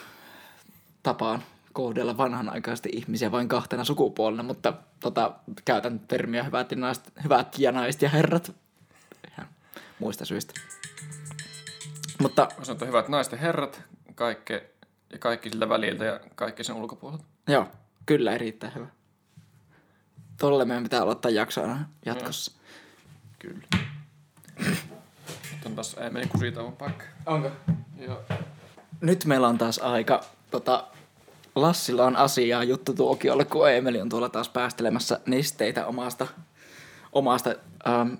tapaan 1.03 1.43
kohdella 1.73 2.17
vanhanaikaisesti 2.17 2.89
ihmisiä 2.93 3.31
vain 3.31 3.47
kahtena 3.47 3.83
sukupuolena, 3.83 4.43
mutta 4.43 4.73
tota, 4.99 5.33
käytän 5.65 5.99
termiä 5.99 6.43
hyvät 6.43 6.71
ja, 6.71 6.77
naiset, 6.77 7.11
hyvät 7.23 7.59
ja 7.59 7.71
naiset 7.71 8.01
ja 8.01 8.09
herrat 8.09 8.55
ihan 9.31 9.47
muista 9.99 10.25
syistä. 10.25 10.53
Mutta 12.21 12.47
Mä 12.57 12.65
sanon, 12.65 12.75
että 12.75 12.85
hyvät 12.85 13.07
naiset 13.07 13.31
ja 13.31 13.37
herrat, 13.39 13.81
kaikki, 14.15 14.53
ja 15.09 15.19
kaikki 15.19 15.49
siltä 15.49 15.69
väliltä 15.69 16.05
ja 16.05 16.19
kaikki 16.35 16.63
sen 16.63 16.75
ulkopuolelta. 16.75 17.23
joo, 17.47 17.67
kyllä 18.05 18.31
erittäin 18.33 18.75
hyvä. 18.75 18.87
Tolle 20.37 20.65
meidän 20.65 20.83
pitää 20.83 21.01
aloittaa 21.01 21.31
jakso 21.31 21.61
aina 21.61 21.89
jatkossa. 22.05 22.56
Kyllä. 23.39 23.67
Nyt 25.51 25.65
on 25.65 25.75
taas 25.75 25.93
ei 25.93 26.09
meni 26.09 26.27
kusitauon 26.27 26.73
paikka. 26.73 27.05
Onko? 27.25 27.51
Joo. 27.99 28.21
Nyt 29.01 29.25
meillä 29.25 29.47
on 29.47 29.57
taas 29.57 29.79
aika, 29.79 30.23
tota, 30.51 30.87
Lassilla 31.55 32.05
on 32.05 32.15
asiaa 32.15 32.63
juttu 32.63 32.93
tuokiolle, 32.93 33.45
kun 33.45 33.71
Emeli 33.71 34.01
on 34.01 34.09
tuolla 34.09 34.29
taas 34.29 34.49
päästelemässä 34.49 35.19
nesteitä 35.25 35.87
omasta, 35.87 36.27
omasta 37.13 37.55
ähm, 37.87 38.13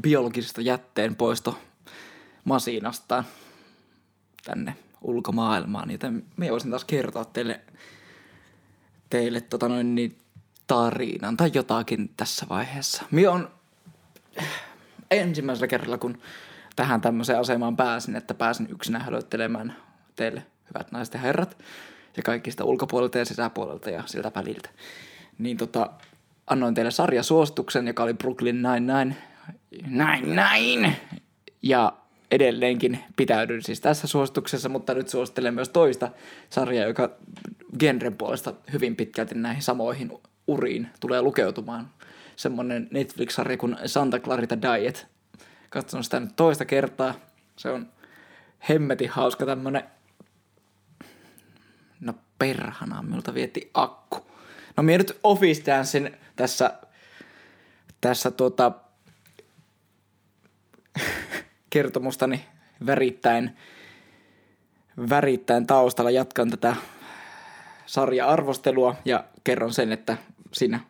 biologisesta 0.00 0.60
jätteen 0.60 1.16
poisto 1.16 1.58
masinastaan 2.44 3.24
tänne 4.44 4.76
ulkomaailmaan, 5.02 5.90
joten 5.90 6.24
me 6.36 6.50
voisin 6.50 6.70
taas 6.70 6.84
kertoa 6.84 7.24
teille, 7.24 7.60
teille 9.10 9.40
tota 9.40 9.68
noin, 9.68 9.94
niin, 9.94 10.18
tarinan 10.66 11.36
tai 11.36 11.50
jotakin 11.54 12.10
tässä 12.16 12.46
vaiheessa. 12.48 13.02
Mie 13.10 13.28
on 13.28 13.50
ensimmäisellä 15.10 15.66
kerralla, 15.66 15.98
kun 15.98 16.18
tähän 16.76 17.00
tämmöiseen 17.00 17.40
asemaan 17.40 17.76
pääsin, 17.76 18.16
että 18.16 18.34
pääsin 18.34 18.68
yksinä 18.70 18.98
hölöttelemään 18.98 19.76
teille, 20.16 20.42
hyvät 20.68 20.92
naiset 20.92 21.14
ja 21.14 21.20
herrat, 21.20 21.58
ja 22.16 22.22
kaikista 22.22 22.64
ulkopuolelta 22.64 23.18
ja 23.18 23.24
sisäpuolelta 23.24 23.90
ja 23.90 24.02
siltä 24.06 24.32
väliltä. 24.34 24.68
Niin 25.38 25.56
tota, 25.56 25.90
annoin 26.46 26.74
teille 26.74 26.90
sarjasuosituksen, 26.90 27.86
joka 27.86 28.02
oli 28.02 28.14
Brooklyn 28.14 28.62
Nine-Nine. 28.62 29.16
Nine-Nine! 29.86 30.96
Ja 31.62 31.92
edelleenkin 32.30 32.98
pitäydyn 33.16 33.62
siis 33.62 33.80
tässä 33.80 34.06
suosituksessa, 34.06 34.68
mutta 34.68 34.94
nyt 34.94 35.08
suosittelen 35.08 35.54
myös 35.54 35.68
toista 35.68 36.08
sarjaa, 36.50 36.86
joka 36.86 37.10
genren 37.78 38.16
puolesta 38.16 38.54
hyvin 38.72 38.96
pitkälti 38.96 39.34
näihin 39.34 39.62
samoihin 39.62 40.12
uriin 40.46 40.88
tulee 41.00 41.22
lukeutumaan. 41.22 41.90
Semmonen 42.36 42.88
Netflix-sarja 42.90 43.56
kuin 43.56 43.76
Santa 43.86 44.18
Clarita 44.18 44.62
Diet. 44.62 45.06
Katson 45.70 46.04
sitä 46.04 46.20
nyt 46.20 46.36
toista 46.36 46.64
kertaa. 46.64 47.14
Se 47.56 47.70
on 47.70 47.88
hemmetin 48.68 49.08
hauska 49.08 49.46
tämmönen... 49.46 49.82
No 52.00 52.14
perhana, 52.38 53.02
minulta 53.02 53.34
vietti 53.34 53.70
akku. 53.74 54.26
No 54.76 54.82
minä 54.82 54.98
nyt 54.98 55.18
Office 55.22 55.62
Dancein 55.66 56.16
tässä, 56.36 56.78
tässä 58.00 58.30
tuota, 58.30 58.72
kertomustani 61.70 62.44
värittäen, 62.86 63.56
värittäen 65.08 65.66
taustalla 65.66 66.10
jatkan 66.10 66.50
tätä 66.50 66.76
sarja-arvostelua 67.86 68.94
ja 69.04 69.24
kerron 69.44 69.72
sen, 69.72 69.92
että 69.92 70.16
siinä 70.52 70.80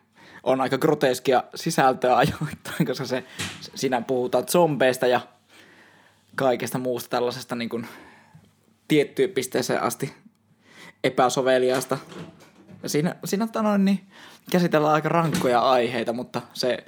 on 0.43 0.61
aika 0.61 0.77
groteskia 0.77 1.43
sisältöä 1.55 2.17
ajoittain, 2.17 2.85
koska 2.85 3.05
se, 3.05 3.23
siinä 3.75 4.01
puhutaan 4.01 4.47
zombeista 4.47 5.07
ja 5.07 5.21
kaikesta 6.35 6.77
muusta 6.77 7.09
tällaisesta 7.09 7.55
niin 7.55 7.69
kuin 7.69 7.87
tiettyyn 8.87 9.29
pisteeseen 9.29 9.81
asti 9.81 10.13
epäsoveliaasta. 11.03 11.97
Ja 12.83 12.89
siinä, 12.89 13.15
siinä 13.25 13.47
tota 13.47 13.61
noin, 13.61 13.85
niin, 13.85 14.07
käsitellään 14.51 14.93
aika 14.93 15.09
rankkoja 15.09 15.59
aiheita, 15.59 16.13
mutta 16.13 16.41
se 16.53 16.85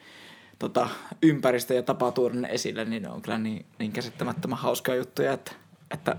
tota, 0.60 0.90
ympäristö 1.22 1.74
ja 1.74 1.84
tapa 1.84 2.12
tuoda 2.12 2.36
ne 2.36 2.48
esille, 2.52 2.86
niin 2.86 3.04
ne 3.04 3.10
on 3.10 3.22
kyllä 3.22 3.38
niin, 3.38 3.66
niin 3.80 3.92
käsittämättömän 3.92 4.58
hauskoja 4.58 4.98
juttuja, 4.98 5.34
että, 5.34 5.52
että 5.92 6.16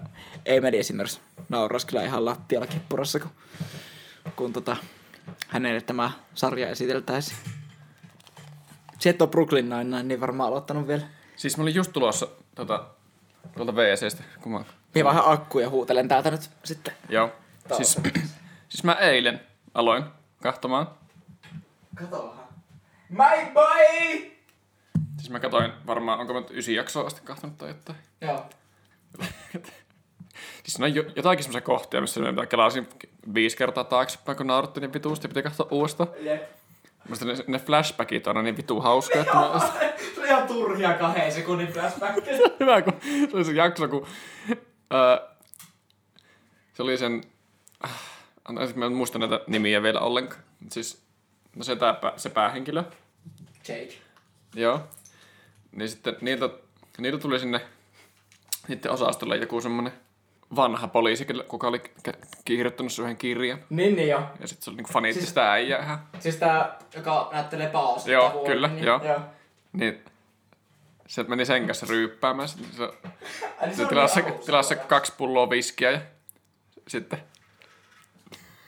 ei 0.47 0.61
meni 0.61 0.79
esimerkiksi 0.79 1.21
nauraisi 1.49 1.87
kyllä 1.87 2.05
ihan 2.05 2.25
lattialla 2.25 2.67
kippurassa, 2.67 3.21
kun, 3.21 3.31
kun 4.37 4.53
tota, 4.53 4.77
hänelle 5.49 5.81
tämä 5.81 6.11
sarja 6.35 6.69
esiteltäisiin. 6.69 7.39
Se 8.99 9.11
et 9.11 9.23
ole 9.23 9.31
Brooklyn 9.31 9.69
Nine-Nine, 9.69 10.03
niin 10.03 10.21
varmaan 10.21 10.49
aloittanut 10.49 10.89
vielä. 10.89 11.03
Siis 11.37 11.57
mä 11.57 11.63
olin 11.63 11.75
just 11.75 11.93
tulossa 11.93 12.29
tota, 12.55 12.85
tuolta 13.57 13.73
WCstä, 13.73 14.23
kun 14.41 14.53
mä... 14.53 14.65
Minä 14.95 15.05
vähän 15.05 15.23
akkuja 15.27 15.67
ja 15.67 15.71
huutelen 15.71 16.09
täältä 16.09 16.31
nyt 16.31 16.51
sitten. 16.65 16.95
Joo. 17.09 17.33
Siis, 17.77 17.99
siis 18.69 18.85
mä 18.85 18.93
eilen 18.93 19.41
aloin 19.75 20.05
kahtomaan. 20.43 20.91
Kato 21.95 22.29
vähän. 22.29 22.47
My 23.09 23.53
boy! 23.53 24.37
Siis 25.17 25.31
mä 25.31 25.41
katsoin 25.41 25.73
varmaan, 25.87 26.21
onko 26.21 26.33
mä 26.33 26.41
nyt 26.41 26.51
ysi 26.51 26.75
jaksoa 26.75 27.07
asti 27.07 27.21
kahtonut 27.25 27.59
tai 27.59 27.69
jotain. 27.69 27.99
Joo. 28.21 28.47
Siis 30.65 30.81
on 30.81 30.95
jo, 30.95 31.05
jotakin 31.17 31.45
semmoisia 31.45 31.61
kohtia, 31.61 32.01
missä 32.01 32.33
mä 32.33 32.47
kelasin 32.47 32.89
viisi 33.35 33.57
kertaa 33.57 33.85
taaksepäin, 33.85 34.37
kun 34.37 34.47
nauratti 34.47 34.81
niin 34.81 34.93
vituusti, 34.93 35.29
piti 35.29 35.43
katsoa 35.43 35.69
uudestaan. 35.71 36.11
Jep. 36.21 36.43
Musta 37.09 37.25
ne, 37.25 37.35
ne 37.47 37.59
flashbackit 37.59 38.27
on 38.27 38.37
aina 38.37 38.43
niin 38.43 38.57
vitu 38.57 38.81
hauskoja, 38.81 39.21
että 39.21 39.35
mä... 39.35 39.61
Se 40.15 40.21
oli 40.21 40.29
ihan 40.29 40.49
turhia 40.49 40.95
kahden 40.95 41.33
sekunnin 41.33 41.69
flashback. 41.69 42.27
Hyvä, 42.61 42.83
kun 42.83 42.93
se 43.03 43.37
oli 43.37 43.45
se 43.45 43.53
jakso, 43.53 43.89
kun... 43.89 44.07
Öö, 44.95 45.29
se 46.75 46.83
oli 46.83 46.99
sen... 46.99 47.23
äh, 47.85 47.91
Anteeksi, 48.45 48.79
mä 48.79 48.87
en 48.87 48.93
muista 48.93 49.19
näitä 49.19 49.41
nimiä 49.47 49.83
vielä 49.83 50.01
ollenkaan. 50.01 50.43
Siis, 50.71 51.03
no 51.57 51.65
se, 51.65 51.77
tää, 51.77 51.95
se 52.17 52.31
päähenkilö. 52.31 52.85
Jake. 53.69 53.95
Joo. 54.55 54.81
Niin 55.73 55.89
sitten 55.89 56.17
niiltä, 56.21 56.51
niiltä 56.99 57.19
tuli 57.19 57.39
sinne 57.39 57.61
niiden 58.69 58.93
osastolle 58.93 59.37
joku 59.37 59.61
semmonen 59.61 59.93
vanha 60.57 60.89
poliisi, 60.89 61.27
kuka 61.49 61.69
oli 61.69 61.83
kirjoittanut 62.45 62.99
yhden 63.01 63.17
kirjan. 63.17 63.59
Niin, 63.71 63.97
niin 63.97 64.09
joo. 64.09 64.23
Ja 64.41 64.49
sitten 64.49 64.65
se 64.65 64.71
oli 64.71 64.77
niinku 64.77 64.93
faniitti 64.93 65.21
Siis- 65.21 65.29
sitä 65.29 65.53
äijää. 65.53 66.07
Siis 66.19 66.37
tää, 66.37 66.79
joka 66.97 67.29
näyttelee 67.33 67.69
paosta. 67.69 68.11
Joo, 68.11 68.31
kyllä, 68.47 68.69
niin, 68.69 68.85
joo. 68.85 69.01
joo. 69.05 69.21
Niin 69.73 70.05
se 71.07 71.23
meni 71.23 71.45
sen 71.45 71.67
kanssa 71.67 71.87
ryyppäämään. 71.89 72.49
Sitten 72.49 72.73
se, 72.77 72.89
niin 73.67 73.77
se 73.77 73.87
tilasi, 73.87 74.21
alussa 74.21 74.47
tilasi 74.47 74.75
vielä. 74.75 74.87
kaksi 74.87 75.13
pulloa 75.19 75.51
viskiä 75.51 75.91
ja 75.91 76.01
sitten... 76.89 77.23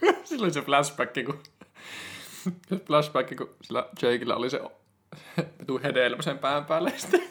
sillä 0.24 0.44
oli 0.44 0.52
se 0.52 0.62
flashback, 0.62 1.12
kun... 1.26 1.42
se 2.68 2.76
flashback, 2.86 3.36
kun 3.36 3.50
sillä 3.62 3.86
Jakeillä 4.02 4.36
oli 4.36 4.50
se 4.50 4.60
vitu 5.60 5.80
hedelmä 5.82 6.22
sen 6.22 6.38
pään 6.38 6.64
päälle. 6.64 6.92
Sitten 6.96 7.22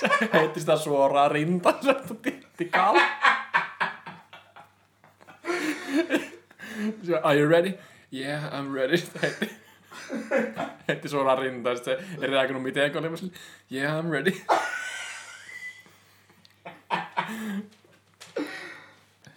Se 0.00 0.08
heitti 0.32 0.60
sitä 0.60 0.76
suoraan 0.76 1.30
tikalla. 2.56 3.00
Se, 3.00 3.29
Are 7.22 7.40
you 7.40 7.50
ready? 7.50 7.74
Yeah, 8.12 8.42
I'm 8.52 8.74
ready. 8.74 9.02
Heitti, 9.22 9.50
heitti 10.88 11.08
suoraan 11.08 11.38
rintaan. 11.38 11.76
Sitten 11.76 11.98
se 11.98 12.24
ei 12.24 12.30
reagoinut 12.30 12.62
mitenkään. 12.62 13.04
Oli 13.04 13.10
vaan 13.10 13.18
silleen, 13.18 13.40
yeah, 13.72 14.04
I'm 14.04 14.10
ready. 14.10 14.32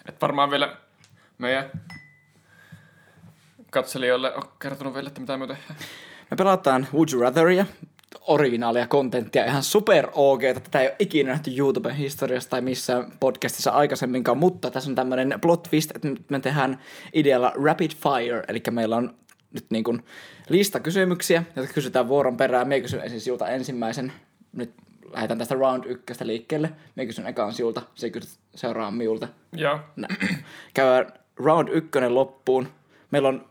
Et 0.07 0.21
varmaan 0.21 0.49
vielä 0.51 0.77
meidän 1.37 1.71
katselijoille 3.69 4.35
on 4.35 4.43
kertonut 4.59 4.93
vielä, 4.93 5.07
että 5.07 5.21
mitä 5.21 5.37
me 5.37 5.47
tehdään. 5.47 5.79
Me 6.31 6.37
pelataan 6.37 6.87
Would 6.93 7.09
You 7.13 7.21
Ratheria, 7.21 7.65
originaalia 8.27 8.87
kontenttia, 8.87 9.45
ihan 9.45 9.63
super 9.63 10.07
OG, 10.13 10.41
tätä 10.53 10.81
ei 10.81 10.87
ole 10.87 10.95
ikinä 10.99 11.29
nähty 11.29 11.51
YouTuben 11.57 11.95
historiassa 11.95 12.49
tai 12.49 12.61
missään 12.61 13.11
podcastissa 13.19 13.71
aikaisemminkaan, 13.71 14.37
mutta 14.37 14.71
tässä 14.71 14.89
on 14.89 14.95
tämmöinen 14.95 15.39
plot 15.41 15.63
twist, 15.63 15.91
että 15.95 16.07
nyt 16.07 16.29
me 16.29 16.39
tehdään 16.39 16.79
idealla 17.13 17.53
rapid 17.63 17.91
fire, 17.91 18.43
eli 18.47 18.63
meillä 18.71 18.95
on 18.95 19.13
nyt 19.53 19.65
niin 19.69 19.83
kuin 19.83 20.03
lista 20.49 20.79
kysymyksiä, 20.79 21.43
jotka 21.55 21.73
kysytään 21.73 22.07
vuoron 22.07 22.37
perään. 22.37 22.67
Mie 22.67 22.81
kysyn 22.81 23.01
ensin 23.03 23.21
sinulta 23.21 23.47
ensimmäisen, 23.47 24.13
nyt 24.53 24.73
lähdetään 25.13 25.37
tästä 25.37 25.55
round 25.55 25.83
ykköstä 25.85 26.27
liikkeelle. 26.27 26.69
Mie 26.95 27.05
kysyn 27.05 27.27
ekaan 27.27 27.53
sinulta, 27.53 27.81
se 27.95 28.09
kysyt 28.09 28.39
seuraavan 28.55 28.93
minulta. 28.93 29.27
Joo. 29.53 29.79
Käydään 30.73 31.13
round 31.35 31.67
ykkönen 31.71 32.15
loppuun. 32.15 32.67
Meillä 33.11 33.27
on, 33.27 33.45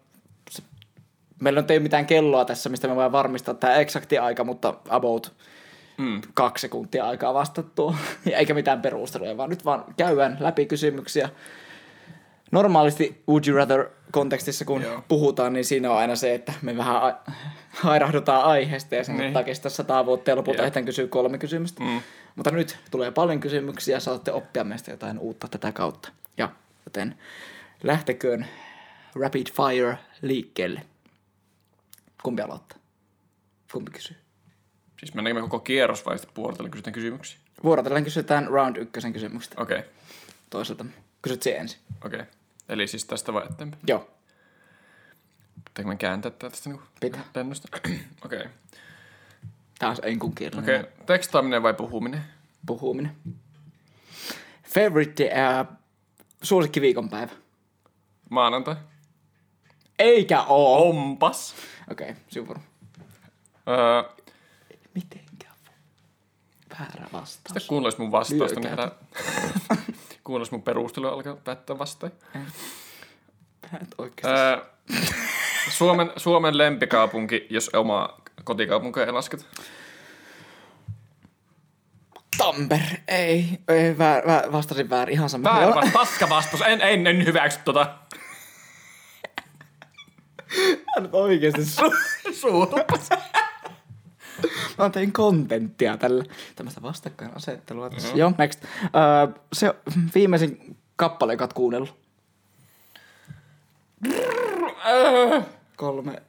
meillä 1.42 1.60
nyt 1.60 1.70
ei 1.70 1.76
ole 1.76 1.82
mitään 1.82 2.06
kelloa 2.06 2.44
tässä, 2.44 2.68
mistä 2.70 2.88
me 2.88 2.94
voidaan 2.94 3.12
varmistaa 3.12 3.54
tämä 3.54 3.74
eksakti 3.74 4.18
aika, 4.18 4.44
mutta 4.44 4.74
about 4.88 5.32
Mm. 5.98 6.20
kaksi 6.34 6.60
sekuntia 6.62 7.04
aikaa 7.04 7.34
vastattua. 7.34 7.96
Eikä 8.38 8.54
mitään 8.54 8.82
perusteluja, 8.82 9.36
vaan 9.36 9.50
nyt 9.50 9.64
vaan 9.64 9.84
käydään 9.96 10.36
läpi 10.40 10.66
kysymyksiä. 10.66 11.28
Normaalisti 12.52 13.22
Would 13.28 13.46
You 13.48 13.56
Rather 13.56 13.86
kontekstissa, 14.12 14.64
kun 14.64 14.82
Joo. 14.82 15.02
puhutaan, 15.08 15.52
niin 15.52 15.64
siinä 15.64 15.90
on 15.90 15.96
aina 15.96 16.16
se, 16.16 16.34
että 16.34 16.52
me 16.62 16.76
vähän 16.76 16.96
a- 17.02 17.18
hairahdutaan 17.70 18.44
aiheesta 18.44 18.94
ja 18.94 19.04
sen 19.04 19.16
Niin. 19.16 19.32
niin. 19.34 19.44
kestää 19.44 19.70
sata 19.70 20.06
vuotta 20.06 20.30
ja 20.30 20.36
lopulta 20.36 20.62
ehditään 20.62 20.84
kysyä 20.84 21.06
kolme 21.06 21.38
kysymystä. 21.38 21.82
Mm. 21.84 22.00
Mutta 22.36 22.50
nyt 22.50 22.78
tulee 22.90 23.10
paljon 23.10 23.40
kysymyksiä, 23.40 24.00
saatte 24.00 24.32
oppia 24.32 24.64
meistä 24.64 24.90
jotain 24.90 25.18
uutta 25.18 25.48
tätä 25.48 25.72
kautta. 25.72 26.08
Ja 26.36 26.48
joten 26.86 27.14
lähteköön 27.82 28.46
rapid 29.20 29.46
fire 29.56 29.98
liikkeelle. 30.22 30.82
Kumpi 32.22 32.42
aloittaa? 32.42 32.78
Kumpi 33.72 33.90
kysyy? 33.90 34.16
Siis 34.98 35.14
mennäänkö 35.14 35.40
me 35.40 35.48
koko 35.48 35.60
kierros 35.60 36.06
vai 36.06 36.18
sitten 36.18 36.34
puolitellen 36.34 36.70
kysytään 36.70 36.94
kysymyksiä? 36.94 37.38
Vuorotellen 37.64 38.04
kysytään 38.04 38.46
round 38.46 38.76
ykkösen 38.76 39.12
kysymykset 39.12 39.54
Okei, 39.56 39.78
okay. 39.78 39.90
toiselta. 40.50 40.84
Kysyt 41.22 41.42
se 41.42 41.56
ensin. 41.56 41.80
okei. 42.04 42.20
Okay. 42.20 42.32
Eli 42.68 42.86
siis 42.86 43.04
tästä 43.04 43.32
vai 43.32 43.46
eteenpäin? 43.50 43.82
Joo. 43.86 44.10
Pitääkö 45.64 45.88
me 45.88 45.96
kääntää 45.96 46.30
tää 46.30 46.50
tästä 46.50 46.70
niinku 46.70 46.84
Pitää. 47.00 47.24
lennosta? 47.34 47.68
Okei. 48.24 48.38
Okay. 48.38 48.50
Tää 49.78 49.90
on 49.90 49.96
enkun 50.02 50.34
kielellä. 50.34 50.62
Okei, 50.62 50.80
okay. 50.80 50.92
tekstaaminen 51.06 51.62
vai 51.62 51.74
puhuminen? 51.74 52.24
Puhuminen. 52.66 53.16
Favorite 54.62 55.30
uh, 55.60 55.76
suosikki 56.42 56.80
viikonpäivä. 56.80 57.32
Maanantai? 58.30 58.76
Eikä 59.98 60.42
oo. 60.42 60.88
Ompas. 60.88 61.54
Okei, 61.90 62.10
okay, 62.10 62.22
sivuru. 62.28 62.60
Öö, 63.68 64.02
Mitenkä? 64.94 65.48
Väärä 66.78 67.04
vastaus. 67.12 67.32
sitten 67.32 67.62
kuunnellis 67.68 67.98
mun 67.98 68.12
vastausta, 68.12 68.60
niin 68.60 68.70
herää... 68.70 68.90
kuunnellis 70.24 70.50
mun 70.50 70.62
perustelu 70.62 71.06
alkaa 71.06 71.36
päättää 71.36 71.78
vastaan. 71.78 72.12
Mä 73.72 73.78
et 73.82 73.94
oikeesti. 73.98 74.28
Öö, 74.28 74.72
Suomen, 75.70 76.12
Suomen 76.16 76.58
lempikaupunki, 76.58 77.46
jos 77.50 77.70
oma 77.72 78.08
kotikaupunkia 78.44 79.04
ei 79.06 79.12
lasketa. 79.12 79.44
Tampere. 82.38 83.02
Ei, 83.08 83.58
ei 83.68 83.98
väär, 83.98 84.26
väär, 84.26 84.52
vastasin 84.52 84.90
väärin. 84.90 85.14
Ihan 85.14 85.30
sama. 85.30 85.50
Vastaus, 85.50 85.92
paska 85.92 86.28
vastaus. 86.28 86.62
En, 86.62 86.80
en, 86.80 87.06
en 87.06 87.26
hyväksy 87.26 87.60
tota. 87.64 87.94
Mä 90.96 91.02
nyt 91.02 91.14
oikeesti 91.14 91.60
su- 91.62 92.32
Suutupas. 92.40 93.08
Mä 94.78 94.90
tein 94.90 95.12
kontenttia 95.12 95.96
tällä. 95.96 96.24
Tämmöistä 96.56 96.82
vastakkainasettelua 96.82 97.90
tässä. 97.90 98.08
Mm-hmm. 98.08 98.20
Joo, 98.20 98.32
next. 98.38 98.64
Uh, 98.64 99.42
se 99.52 99.74
viimeisin 100.14 100.76
kappale, 100.96 101.32
joka 101.32 101.44
oot 101.44 101.52
kuunnellut. 101.52 101.96
Kolme. 105.76 106.22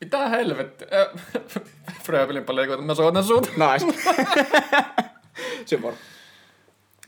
Mitä 0.00 0.28
helvettiä? 0.28 0.88
Öö, 0.92 1.14
Fröbelin 2.04 2.44
paljon, 2.44 2.68
kun 2.78 2.86
mä 2.86 2.94
soitan 2.94 3.24
sut. 3.24 3.50
Nice. 3.56 3.98
Sivur. 5.66 5.92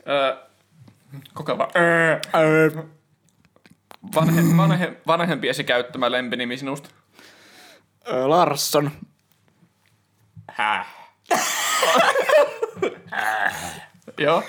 Öö, 0.07 0.35
koko 1.33 1.57
vaan. 1.57 1.69
Öö. 1.75 2.19
Vanhe, 4.15 4.57
vanhe, 4.57 4.93
vanhempiesi 5.07 5.63
käyttämä 5.63 6.11
lempinimi 6.11 6.57
sinusta. 6.57 6.89
Larsson. 8.25 8.91
Häh? 10.51 10.87
Joo. 14.17 14.43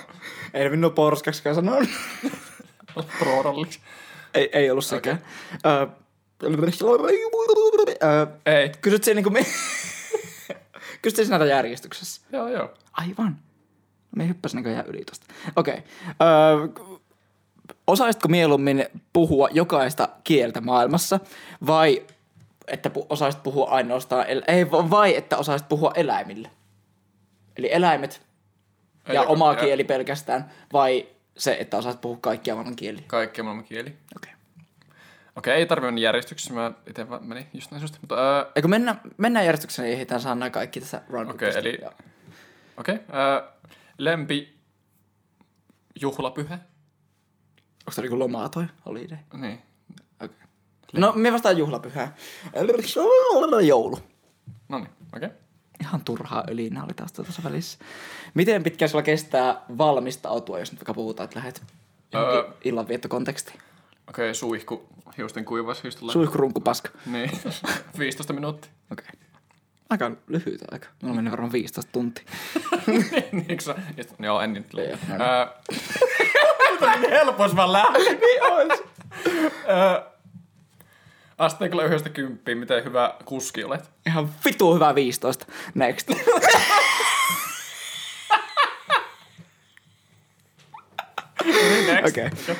Ei 0.54 0.68
minun 0.68 0.92
porskaksikaan 0.92 1.54
sanoa. 1.54 1.82
Proodalliksi. 3.18 3.80
ei, 4.34 4.50
ei 4.52 4.70
ollut 4.70 4.84
sekään. 4.84 5.22
Okay. 5.56 5.88
Ei. 8.46 8.68
kysyt 8.80 9.04
sinä 9.04 9.14
niinku... 9.14 9.30
Me... 9.30 9.46
kysyt 11.02 11.26
sinä 11.26 11.38
näitä 11.38 11.54
järjestyksessä. 11.54 12.22
Joo, 12.32 12.48
joo. 12.48 12.74
Aivan. 12.92 13.38
Me 14.16 14.28
hyppäsin 14.28 14.56
näköjään 14.56 14.86
yli 14.86 15.04
tosta. 15.04 15.26
Okei. 15.56 15.74
Okay. 15.74 15.84
Öö, 16.28 16.89
osaisitko 17.86 18.28
mieluummin 18.28 18.86
puhua 19.12 19.48
jokaista 19.52 20.08
kieltä 20.24 20.60
maailmassa 20.60 21.20
vai 21.66 22.06
että 22.68 22.88
pu- 22.88 23.06
osaisit 23.08 23.42
puhua 23.42 23.70
ainoastaan, 23.70 24.26
el- 24.26 24.42
ei, 24.48 24.70
va- 24.70 24.90
vai 24.90 25.16
että 25.16 25.36
osaisit 25.36 25.68
puhua 25.68 25.92
eläimille? 25.96 26.50
Eli 27.56 27.72
eläimet 27.72 28.22
ja 29.08 29.14
joka- 29.14 29.28
oma 29.28 29.52
ja- 29.52 29.60
kieli 29.60 29.84
pelkästään 29.84 30.50
vai 30.72 31.06
se, 31.38 31.56
että 31.60 31.76
osaisit 31.76 32.00
puhua 32.00 32.18
kaikkia 32.20 32.54
maailman 32.54 32.76
kieliä? 32.76 33.02
Kaikki 33.06 33.42
maailman 33.42 33.64
kieli. 33.64 33.88
Okei. 34.16 34.32
Okay. 34.32 34.34
Okei, 35.36 35.54
ei 35.54 35.66
tarvi 35.66 35.86
mennä 35.86 36.00
järjestyksessä. 36.00 36.54
Mä 36.54 36.72
itse 36.86 37.08
vaan 37.10 37.24
menin 37.26 37.46
just 37.54 37.70
näin 37.70 37.80
susta. 37.80 37.98
Mutta 38.00 38.14
öö, 38.38 38.44
Eikö 38.56 38.68
mennä, 38.68 38.96
mennään 39.16 39.46
järjestykseen, 39.46 39.84
niin 39.86 39.94
ehditään 39.94 40.20
saada 40.20 40.34
nämä 40.34 40.50
kaikki 40.50 40.80
tässä 40.80 41.02
round 41.10 41.30
Okei, 41.30 41.48
ykköstä. 41.48 41.60
eli- 41.68 41.78
Ja- 41.82 41.92
okei. 42.76 42.94
Öö, 42.94 43.48
lempi 43.98 44.54
juhlapyhä. 46.00 46.58
Onko 47.90 47.94
se 47.94 48.02
niinku 48.02 48.18
lomaa 48.18 48.48
toi 48.48 48.64
holiday? 48.86 49.18
Niin. 49.34 49.62
Okay. 50.20 50.36
No, 50.92 51.12
me 51.16 51.32
vastaan 51.32 51.58
juhlapyhää. 51.58 52.14
Joulu. 53.66 53.98
No 54.68 54.78
niin, 54.78 54.88
okei. 55.16 55.28
Ihan 55.80 56.00
turhaa 56.04 56.44
ölinä 56.50 56.84
oli 56.84 56.94
taas 56.94 57.12
tuossa 57.12 57.42
välissä. 57.44 57.78
Miten 58.34 58.62
pitkään 58.62 58.88
sulla 58.88 59.02
kestää 59.02 59.60
valmistautua, 59.78 60.58
jos 60.58 60.72
nyt 60.72 60.80
vaikka 60.80 60.94
puhutaan, 60.94 61.24
että 61.24 61.38
lähdet 61.38 61.62
Öö. 62.14 62.44
illanviettokontekstiin? 62.64 63.58
Okei, 64.08 64.34
suihku, 64.34 64.88
hiusten 65.18 65.44
kuivas, 65.44 65.82
hiusten 65.82 66.10
Suihkurunku 66.10 66.60
paska. 66.60 66.88
Niin, 67.06 67.30
15 67.98 68.32
minuuttia. 68.32 68.70
Okei. 68.92 69.04
Okay. 69.12 69.20
Aika 69.90 70.10
lyhyt 70.26 70.60
aika. 70.70 70.88
Mulla 71.02 71.16
meni 71.16 71.30
varmaan 71.30 71.52
15 71.52 71.92
tuntia. 71.92 72.24
Niinkö 73.32 73.60
sä? 73.64 73.74
Ja 73.96 74.02
sit- 74.04 74.14
Joo, 74.18 74.40
en 74.40 74.52
nyt. 74.52 74.66
Joo, 74.72 74.86
niin. 76.80 76.90
Öö, 76.90 77.00
niin 77.00 77.10
helppo, 77.10 77.42
jos 77.42 77.54
mä 77.54 77.72
lähden. 77.72 78.02
niin 78.20 78.42
ois. 78.42 78.82
Asteikolla 81.38 81.84
yhdestä 81.84 82.08
kymppiin, 82.08 82.58
miten 82.58 82.84
hyvä 82.84 83.14
kuski 83.24 83.64
olet? 83.64 83.90
Ihan 84.06 84.30
vitu 84.44 84.74
hyvä 84.74 84.94
15. 84.94 85.46
Next. 85.74 86.08
Next. 91.86 92.08
Okei. 92.08 92.26
Okay. 92.26 92.56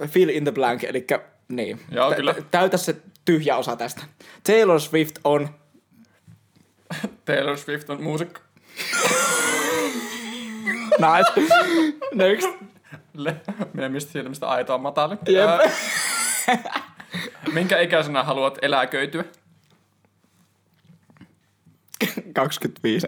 Uh, 0.00 0.08
fill 0.08 0.30
in 0.30 0.44
the 0.44 0.52
blank, 0.52 0.84
eli 0.84 1.06
niin. 1.48 1.80
Joo, 1.90 2.12
kyllä. 2.12 2.34
Täytä 2.50 2.76
se 2.76 2.96
tyhjä 3.24 3.56
osa 3.56 3.76
tästä. 3.76 4.02
Taylor 4.46 4.80
Swift 4.80 5.18
on... 5.24 5.48
Taylor 7.24 7.58
Swift 7.58 7.90
on 7.90 8.02
muusikko. 8.02 8.40
Nice. 10.98 11.54
Next. 12.14 12.48
Le- 13.14 13.40
Minä 13.72 13.88
mistä 13.88 14.12
silmistä 14.12 14.48
aitoa 14.48 14.78
matali. 14.78 15.16
Jep. 15.28 15.48
Öö, 15.48 15.66
minkä 17.52 17.80
ikäisenä 17.80 18.22
haluat 18.22 18.58
eläköityä? 18.62 19.24
25. 22.32 23.06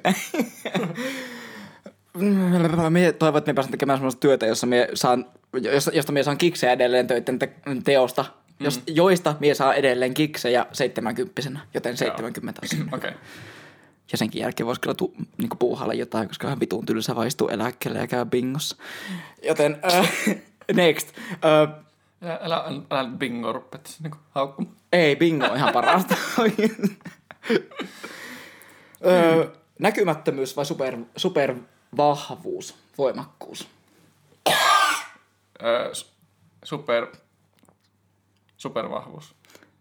Mie 2.91 3.13
toivon, 3.13 3.39
että 3.39 3.51
me 3.51 3.55
pääsen 3.55 3.71
tekemään 3.71 3.99
sellaista 3.99 4.21
työtä, 4.21 4.47
jossa 4.47 4.67
me 4.67 4.89
saan, 4.95 5.27
josta, 5.93 6.13
me 6.13 6.23
saan 6.23 6.39
kiksejä 6.39 6.73
edelleen 6.73 7.07
töiden 7.07 7.39
te- 7.39 7.53
teosta, 7.85 8.23
mm. 8.23 8.65
jos, 8.65 8.83
joista 8.87 9.35
mie 9.41 9.55
saa 9.55 9.75
edelleen 9.75 10.15
kiksejä 10.15 10.67
70 10.73 11.61
joten 11.75 11.97
70 11.97 12.61
asiaa. 12.65 12.87
Okei. 12.93 13.11
Okay. 13.11 13.21
Ja 14.13 14.19
senkin 14.19 14.43
jälkeen 14.43 14.67
voisi 14.67 14.81
kyllä 14.81 14.95
tu, 14.95 15.15
niinku 15.39 15.57
puuhailla 15.57 15.95
jotain, 15.95 16.29
koska 16.29 16.47
ihan 16.47 16.61
vitun 16.61 16.87
tylsä 16.87 17.17
vaistuu 17.17 17.49
eläkkeelle 17.49 17.99
ja 17.99 18.07
käy 18.07 18.25
bingossa. 18.25 18.77
Joten 19.43 19.81
äh, 19.93 20.11
next. 20.73 21.09
Äh, 21.33 21.75
Älä, 22.23 22.57
älä, 22.57 22.83
älä, 22.91 23.11
bingo 23.19 23.53
rupet 23.53 23.97
niinku 24.03 24.19
haukkumaan. 24.31 24.77
ei, 24.93 25.17
bingo 25.17 25.47
on 25.47 25.57
ihan 25.57 25.73
parasta. 25.73 26.17
öö, 29.07 29.51
näkymättömyys 29.79 30.57
vai 30.57 30.67
super, 30.67 30.97
supervahvuus, 31.17 32.75
voimakkuus? 32.99 33.69
Öö, 35.63 35.93
super... 36.65 37.07
Supervahvuus. 38.57 39.35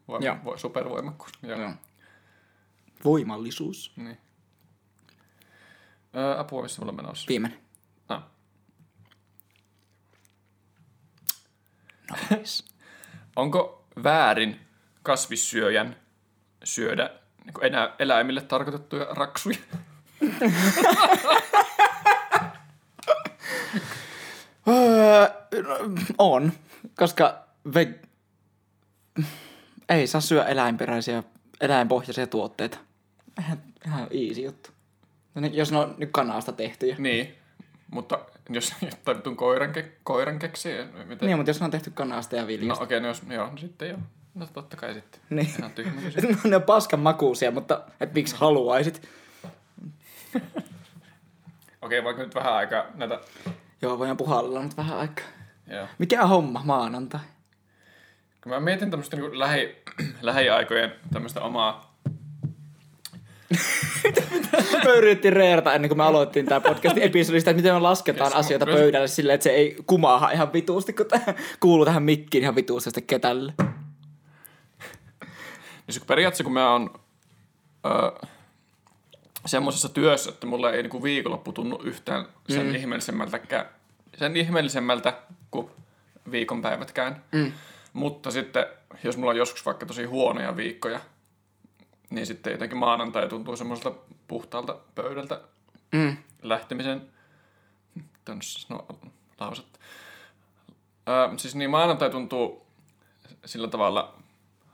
Voima, 0.07 0.25
Joo. 0.25 0.35
vo, 0.45 0.57
supervoimakkuus. 0.57 1.31
Joo. 1.43 1.59
Joo. 1.61 1.71
Voimallisuus. 3.03 3.91
Niin. 3.95 4.17
Öö, 6.15 6.39
apua, 6.39 6.61
missä 6.61 6.81
mulla 6.81 6.91
on 6.91 6.95
menossa? 6.95 7.25
Viimeinen. 7.29 7.59
Ah. 8.09 8.23
Nice. 12.29 12.63
Onko 13.35 13.87
väärin 14.03 14.59
kasvissyöjän 15.03 15.95
syödä 16.63 17.09
niin 17.45 17.73
eläimille 17.99 18.41
tarkoitettuja 18.41 19.05
raksuja? 19.05 19.57
Öö, 24.67 25.29
on, 26.17 26.51
koska 26.95 27.47
veg... 27.73 27.89
ei 29.89 30.07
saa 30.07 30.21
syödä 30.21 30.45
eläinperäisiä, 30.47 31.23
eläinpohjaisia 31.61 32.27
tuotteita. 32.27 32.77
Ihan, 33.39 33.57
ihan 33.85 34.01
easy 34.11 34.41
juttu. 34.41 34.69
No 35.35 35.41
ne- 35.41 35.47
Jos 35.53 35.71
ne 35.71 35.77
on 35.77 35.95
nyt 35.97 36.09
kanasta 36.11 36.51
tehtyjä. 36.51 36.95
niin, 36.99 37.35
mutta 37.91 38.19
jos 38.49 38.73
jotain 38.81 39.35
koiran, 39.35 39.73
ke, 39.73 39.91
koiran 40.03 40.39
keksii, 40.39 40.77
miten? 41.05 41.27
Niin, 41.27 41.37
mutta 41.37 41.49
jos 41.49 41.59
ne 41.59 41.65
on 41.65 41.71
tehty 41.71 41.91
kanasta 41.91 42.35
ja 42.35 42.41
No 42.41 42.47
viljasta. 42.47 42.83
okei, 42.83 42.97
okay, 42.97 43.01
no 43.01 43.07
jos, 43.07 43.23
joo, 43.29 43.51
no 43.51 43.57
sitten 43.57 43.89
joo. 43.89 43.99
No 44.35 44.47
totta 44.53 44.77
kai 44.77 44.93
sitten. 44.93 45.21
Niin. 45.29 45.49
Ihan 45.59 45.71
tyhmä 45.71 46.01
kysymys. 46.01 46.43
ne 46.43 46.55
on 46.55 46.63
paskan 46.63 46.99
makuusia, 46.99 47.51
mutta 47.51 47.81
et 47.99 48.13
miksi 48.13 48.35
haluaisit? 48.35 49.01
Okei, 51.81 51.99
okay, 51.99 52.03
vaikka 52.03 52.23
nyt 52.23 52.35
vähän 52.35 52.53
aikaa 52.53 52.85
näitä... 52.95 53.19
Joo, 53.81 53.99
voidaan 53.99 54.17
puhalla 54.17 54.63
nyt 54.63 54.77
vähän 54.77 54.97
aikaa. 54.97 55.25
Joo. 55.67 55.87
Mikä 55.97 56.23
on 56.23 56.29
homma 56.29 56.61
maanantai? 56.65 57.19
Kun 58.43 58.51
mä 58.51 58.59
mietin 58.59 58.91
tämmöistä 58.91 59.17
niin 59.17 59.39
lähi, 59.39 59.75
lähiaikojen 60.21 60.91
tämmöistä 61.13 61.41
omaa... 61.41 61.88
Me 64.85 64.91
yritettiin 64.97 65.33
reerata 65.33 65.73
ennen 65.73 65.89
kuin 65.89 65.97
me 65.97 66.03
aloittiin 66.03 66.45
tää 66.45 66.61
podcastin 66.61 67.03
episodista, 67.03 67.49
että 67.49 67.61
miten 67.61 67.73
me 67.73 67.79
lasketaan 67.79 68.31
Yes, 68.31 68.39
asioita 68.39 68.65
pöydälle 68.65 69.07
silleen, 69.07 69.35
että 69.35 69.43
se 69.43 69.49
ei 69.49 69.77
kumaaha 69.85 70.31
ihan 70.31 70.53
vituusti, 70.53 70.93
kun 70.93 71.05
tää 71.05 71.33
kuuluu 71.59 71.85
tähän 71.85 72.03
mikkiin 72.03 72.41
ihan 72.43 72.55
vituusti 72.55 72.89
sitten 72.89 73.03
ketälle. 73.03 73.53
Niin 75.87 75.99
kun 75.99 76.07
periaatteessa 76.07 76.43
kun 76.43 76.53
mä 76.53 76.71
oon 76.71 76.99
öö, 77.85 78.27
semmoisessa 79.45 79.89
työssä, 79.89 80.29
että 80.29 80.47
mulla 80.47 80.71
ei 80.71 80.83
niinku 80.83 81.03
viikonloppu 81.03 81.51
tunnu 81.51 81.81
yhtään 81.83 82.25
sen 82.49 82.65
mm. 82.65 82.75
ihmeellisemmältäkään, 82.75 83.65
sen 84.17 84.37
ihmeellisemmältä 84.37 85.13
kuin 85.51 85.69
viikonpäivätkään. 86.31 87.23
Mm. 87.31 87.51
Mutta 87.93 88.31
sitten, 88.31 88.65
jos 89.03 89.17
mulla 89.17 89.31
on 89.31 89.37
joskus 89.37 89.65
vaikka 89.65 89.85
tosi 89.85 90.03
huonoja 90.03 90.57
viikkoja, 90.57 90.99
niin 92.09 92.25
sitten 92.25 92.51
jotenkin 92.51 92.77
maanantai 92.77 93.29
tuntuu 93.29 93.55
semmoiselta 93.55 93.99
puhtaalta 94.27 94.77
pöydältä 94.95 95.41
Mm. 95.91 96.17
lähtemisen. 96.43 97.01
No, 98.69 98.85
lauset. 99.39 99.79
Öö, 101.09 101.37
siis 101.37 101.55
niin 101.55 101.69
maanantai 101.69 102.09
tuntuu 102.09 102.65
sillä 103.45 103.67
tavalla 103.67 104.13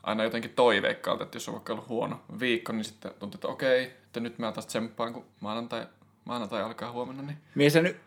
aina 0.03 0.23
jotenkin 0.23 0.51
toiveikkaalta, 0.53 1.23
että 1.23 1.35
jos 1.35 1.47
on 1.47 1.53
vaikka 1.53 1.73
ollut 1.73 1.87
huono 1.89 2.21
viikko, 2.39 2.73
niin 2.73 2.83
sitten 2.83 3.11
tuntuu, 3.19 3.37
että 3.37 3.47
okei, 3.47 3.83
että 3.83 4.19
nyt 4.19 4.39
mä 4.39 4.51
taas 4.51 4.65
tsemppaan, 4.65 5.13
kun 5.13 5.25
maanantai, 5.39 5.87
maanantai 6.25 6.61
alkaa 6.63 6.91
huomenna, 6.91 7.23
niin 7.23 7.37
Mies 7.55 7.75
nyt 7.75 7.97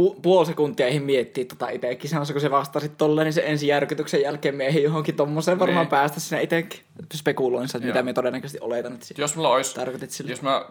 pu- 0.00 0.20
puoli 0.22 0.46
sekuntia 0.46 1.00
miettiä 1.00 1.44
tota 1.44 1.68
itekin. 1.68 2.10
Sanoisi, 2.10 2.32
kun 2.32 2.40
se 2.42 2.50
vastasit 2.50 2.96
tolleen, 2.98 3.24
niin 3.24 3.32
se 3.32 3.42
ensi 3.46 3.66
järkytyksen 3.66 4.20
jälkeen 4.22 4.54
miehin 4.54 4.82
johonkin 4.82 5.14
tommoseen 5.16 5.58
varmaan 5.58 5.84
Niin. 5.84 5.90
päästä 5.90 6.20
sinne 6.20 6.42
itekin. 6.42 6.80
Spekuloin 7.14 7.64
että 7.64 7.78
mitä 7.86 8.02
me 8.02 8.12
todennäköisesti 8.12 8.60
oletan, 8.60 8.92
että 8.92 9.06
jos 9.18 9.36
mulla 9.36 9.48
olisi, 9.48 9.74
tarkoitit 9.74 10.10
sillä. 10.10 10.30
jos 10.32 10.42
mä 10.42 10.64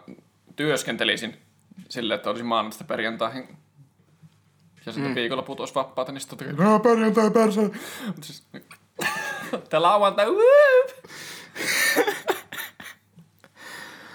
työskentelisin 0.56 1.36
silleen, 1.88 2.16
että 2.16 2.30
olisin 2.30 2.46
maanantaista 2.46 2.84
perjantaihin 2.84 3.48
ja 4.86 4.92
sitten 4.92 5.10
mm. 5.10 5.14
viikonloput 5.14 5.60
olisi 5.60 5.74
vapaata, 5.74 6.12
niin 6.12 6.20
sitten 6.20 6.38
totta 6.38 6.54
kai, 6.56 6.66
"Nää, 6.68 6.78
perjantai 6.78 7.30
persä. 7.30 7.60
Mut 8.06 8.24
siis, 8.24 8.42
Tää 9.70 9.82
lauantai, 9.82 10.26
whoop. 10.26 10.90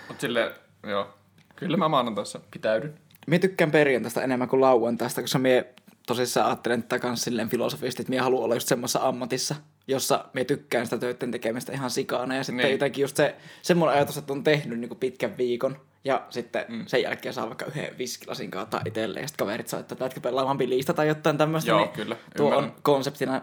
Mut 0.07 0.19
silleen, 0.19 0.51
joo, 0.87 1.09
kyllä 1.55 1.77
mä 1.77 1.87
maanantaissa 1.89 2.39
pitäydyn. 2.51 2.93
Mie 3.27 3.39
tykkään 3.39 3.71
perjantaista 3.71 4.23
enemmän 4.23 4.47
kuin 4.47 4.61
lauantaista, 4.61 5.21
koska 5.21 5.39
mie 5.39 5.65
tosissaan 6.07 6.47
ajattelen 6.47 6.83
tätä 6.83 6.99
kans 6.99 7.21
silleen 7.23 7.49
filosofisesti, 7.49 8.01
että 8.01 8.09
mie 8.09 8.19
haluan 8.19 8.43
olla 8.43 8.55
just 8.55 8.67
semmoisessa 8.67 9.07
ammatissa, 9.07 9.55
jossa 9.87 10.25
mie 10.33 10.45
tykkään 10.45 10.85
sitä 10.85 10.97
töiden 10.97 11.31
tekemistä 11.31 11.73
ihan 11.73 11.89
sikana. 11.89 12.35
Ja 12.35 12.43
sitten 12.43 12.57
Niin. 12.57 12.63
niin. 12.65 12.71
jotenkin 12.71 13.01
just 13.01 13.15
se 13.15 13.35
semmoinen 13.61 13.97
ajatus, 13.97 14.17
että 14.17 14.33
on 14.33 14.43
tehnyt 14.43 14.79
niinku 14.79 14.95
pitkän 14.95 15.37
viikon 15.37 15.77
ja 16.03 16.25
sitten 16.29 16.65
mm. 16.67 16.83
sen 16.87 17.01
jälkeen 17.01 17.33
saa 17.33 17.47
vaikka 17.47 17.65
yhden 17.65 17.97
viskilasin 17.97 18.51
kaataa 18.51 18.81
itselleen 18.85 19.23
ja 19.23 19.27
sitten 19.27 19.45
kaverit 19.45 19.67
soittaa, 19.67 19.95
että 19.95 20.05
lätkö 20.05 20.19
pelaamaan 20.19 20.57
bilistä 20.57 20.93
tai 20.93 21.07
jotain 21.07 21.37
tämmöistä. 21.37 21.71
Joo, 21.71 21.79
niin 21.79 21.89
kyllä, 21.89 22.15
Tuo 22.37 22.47
on 22.47 22.53
ymmärrän. 22.53 22.81
konseptina 22.81 23.41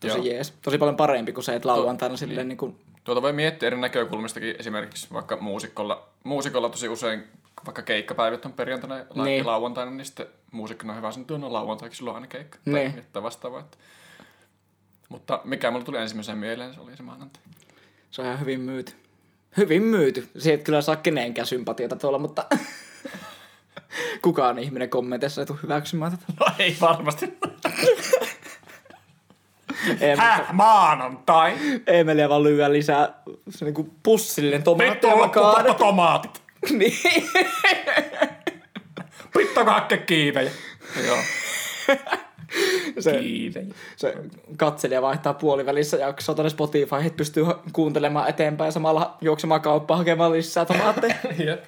tosi 0.00 0.16
Joo. 0.18 0.24
jees. 0.26 0.54
Tosi 0.62 0.78
paljon 0.78 0.96
parempi 0.96 1.32
kuin 1.32 1.44
se, 1.44 1.54
että 1.54 1.68
lauantaina 1.68 2.12
niin. 2.12 2.18
silleen 2.18 2.48
niin 2.48 2.58
kuin, 2.58 2.76
Tuota 3.04 3.22
voi 3.22 3.32
miettiä 3.32 3.66
eri 3.66 3.76
näkökulmistakin, 3.80 4.54
esimerkiksi 4.58 5.08
vaikka 5.12 5.36
muusikolla, 5.36 6.08
muusikolla 6.24 6.68
tosi 6.68 6.88
usein, 6.88 7.24
vaikka 7.66 7.82
keikkapäivät 7.82 8.44
on 8.44 8.52
perjantaina 8.52 8.96
ja 8.98 9.04
Niin. 9.24 9.46
lauantaina, 9.46 9.90
niin 9.90 10.04
sitten 10.04 10.26
muusikkona 10.52 10.92
on 10.92 10.96
hyvä 10.96 11.12
sanoa, 11.12 11.22
että 11.22 11.38
no 11.38 11.52
lauantaiksi 11.52 11.98
sulla 11.98 12.10
on 12.10 12.14
aina 12.16 12.26
keikka. 12.26 12.58
Tai 12.64 12.74
Niin. 12.74 12.96
jotain 12.96 13.22
vastaavaa. 13.22 13.60
Että. 13.60 13.76
Mutta 15.08 15.40
mikä 15.44 15.70
mulle 15.70 15.84
tuli 15.84 15.98
ensimmäisenä 15.98 16.36
mieleen, 16.38 16.74
se 16.74 16.80
oli 16.80 16.96
se 16.96 17.02
maanantai. 17.02 17.42
se 18.10 18.20
on 18.22 18.26
ihan 18.26 18.40
hyvin 18.40 18.60
myyty. 18.60 18.92
Hyvin 19.56 19.82
myyty. 19.82 20.28
Se 20.38 20.52
et 20.52 20.62
kyllä 20.62 20.80
saa 20.82 20.96
kenenkään 20.96 21.46
sympatiota 21.46 21.96
tuolla, 21.96 22.18
mutta 22.18 22.44
kukaan 24.22 24.58
ihminen 24.58 24.90
kommenteissa 24.90 25.40
ei 25.42 25.46
tule 25.46 25.58
hyväksymään 25.62 26.12
tätä. 26.12 26.24
No 26.40 26.46
ei 26.58 26.76
varmasti. 26.80 27.26
Ei, 30.00 30.16
mutta 30.16 30.44
Maanantai? 30.52 31.54
Emeliä 31.86 32.28
vaan 32.28 32.42
lyö 32.42 32.72
lisää 32.72 33.08
se 33.50 33.64
niinku 33.64 33.94
pussillinen 34.02 34.62
tomaattia 34.62 35.28
kaadet. 35.32 35.76
tomaatit. 35.76 36.42
Niin. 36.70 36.98
Pitto 39.36 39.64
hakke 39.64 39.96
kiivejä. 39.96 40.50
Joo. 41.06 41.18
Se, 43.00 43.18
Kiivejä. 43.20 43.66
se 43.96 44.14
katselija 44.56 45.02
vaihtaa 45.02 45.34
puolivälissä 45.34 45.96
jaksoa 45.96 46.34
tuonne 46.34 46.50
Spotify, 46.50 46.96
että 47.04 47.16
pystyy 47.16 47.44
kuuntelemaan 47.72 48.28
eteenpäin 48.28 48.72
samalla 48.72 49.16
juoksemaan 49.20 49.60
kauppaan 49.60 49.98
hakemaan 49.98 50.32
lisää 50.32 50.64
tomaatteja. 50.64 51.14
Jep. 51.46 51.64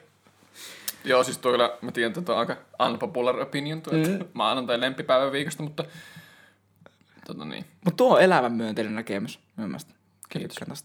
Joo, 1.04 1.24
siis 1.24 1.38
tuo 1.38 1.52
kyllä, 1.52 1.78
mä 1.80 1.92
tiedän, 1.92 2.18
että 2.18 2.32
on 2.32 2.38
aika 2.38 2.56
unpopular 2.88 3.40
opinion, 3.40 3.82
tuo, 3.82 3.92
että 3.96 4.24
maanantai 4.32 4.80
lempipäivä 4.80 5.32
viikosta, 5.32 5.62
mutta 5.62 5.84
tota 7.26 7.44
niin. 7.44 7.64
Mutta 7.84 7.96
tuo 7.96 8.14
on 8.14 8.22
elämän 8.22 8.52
myönteinen 8.52 8.94
näkemys, 8.94 9.40
mun 9.56 9.68
mielestä. 9.68 9.94
Kiitos. 10.28 10.84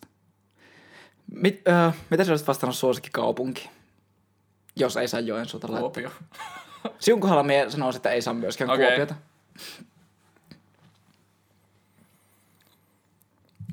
Mit, 1.31 1.67
äh, 1.67 1.95
mitä 2.09 2.23
sä 2.23 2.31
olisit 2.31 2.47
vastannut 2.47 2.75
suosikkikaupunki? 2.75 3.69
Jos 4.75 4.97
ei 4.97 5.07
saa 5.07 5.19
Joensuuta 5.19 5.67
laittaa. 5.67 5.81
Kuopio. 5.81 6.11
Sinun 6.99 7.19
kohdalla 7.19 7.43
me 7.43 7.65
sanoisin, 7.69 7.99
että 7.99 8.09
ei 8.09 8.21
saa 8.21 8.33
myöskään 8.33 8.69
okay. 8.69 8.85
Kuopiota. 8.85 9.15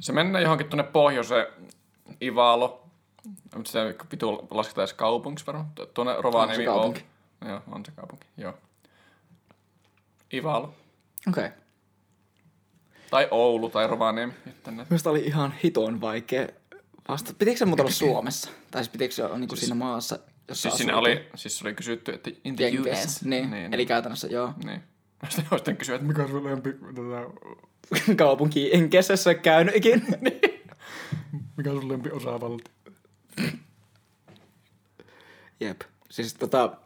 Se 0.01 0.13
mennään 0.13 0.43
johonkin 0.43 0.69
tuonne 0.69 0.85
pohjoiseen 0.85 1.47
Ivalo. 2.23 2.87
Se 3.65 3.95
pitu 4.09 4.49
lasketaan 4.51 4.83
edes 4.83 4.95
kaupungiksi 4.95 5.47
varmaan. 5.47 5.67
Tu- 5.75 5.87
Tuonne 5.87 6.17
Rovaniemi 6.19 6.69
On 6.69 6.75
kaupunki. 6.75 7.05
on. 7.43 7.49
Joo, 7.49 7.63
on 7.73 7.85
se 7.87 7.93
kaupunki. 7.93 8.27
Joo. 8.37 8.55
Ivalo. 10.33 10.75
Okei. 11.29 11.47
Okay. 11.47 11.59
Tai 13.11 13.29
Oulu 13.31 13.71
tai 13.71 13.87
Rovaniemi. 13.87 14.33
Minusta 14.71 15.11
oli 15.11 15.21
ihan 15.21 15.55
hitoin 15.65 16.01
vaikea 16.01 16.49
vastata. 17.09 17.37
Pitikö 17.39 17.59
se 17.59 17.65
muuta 17.65 17.83
olla 17.83 17.93
Suomessa? 17.93 18.51
Tai 18.71 18.85
siis 18.85 18.93
pitikö 18.93 19.15
se 19.15 19.25
olla 19.25 19.39
niinku 19.39 19.57
siinä 19.57 19.75
maassa, 19.75 20.19
jossa 20.53 20.71
Siis 20.71 20.79
siinä 20.79 20.97
oli, 20.97 21.27
siis 21.35 21.63
oli 21.63 21.75
kysytty, 21.75 22.13
että 22.13 22.31
in 22.45 22.57
the 22.57 22.65
Jenkeissä. 22.65 23.09
US. 23.09 23.25
Niin, 23.25 23.51
niin, 23.51 23.75
eli 23.75 23.87
käytännössä 23.87 24.27
joo. 24.27 24.55
Niin. 24.65 24.83
Mä 25.23 25.31
sitten 25.31 25.47
olisin 25.51 25.77
kysyä, 25.77 25.95
että 25.95 26.07
mikä 26.07 26.23
on 26.23 26.29
sun 26.29 26.45
lempi, 26.45 26.73
tota, 26.73 27.31
Kaupunki 28.25 28.71
en 28.73 28.91
kesässä 28.91 29.35
käynyt 29.35 29.77
ikinä. 29.77 30.03
mikä 31.57 31.71
on 31.71 31.81
sun 31.81 31.93
lempi 31.93 32.11
osavalti? 32.11 32.71
Jep. 35.61 35.81
Siis 36.11 36.35
tota, 36.35 36.77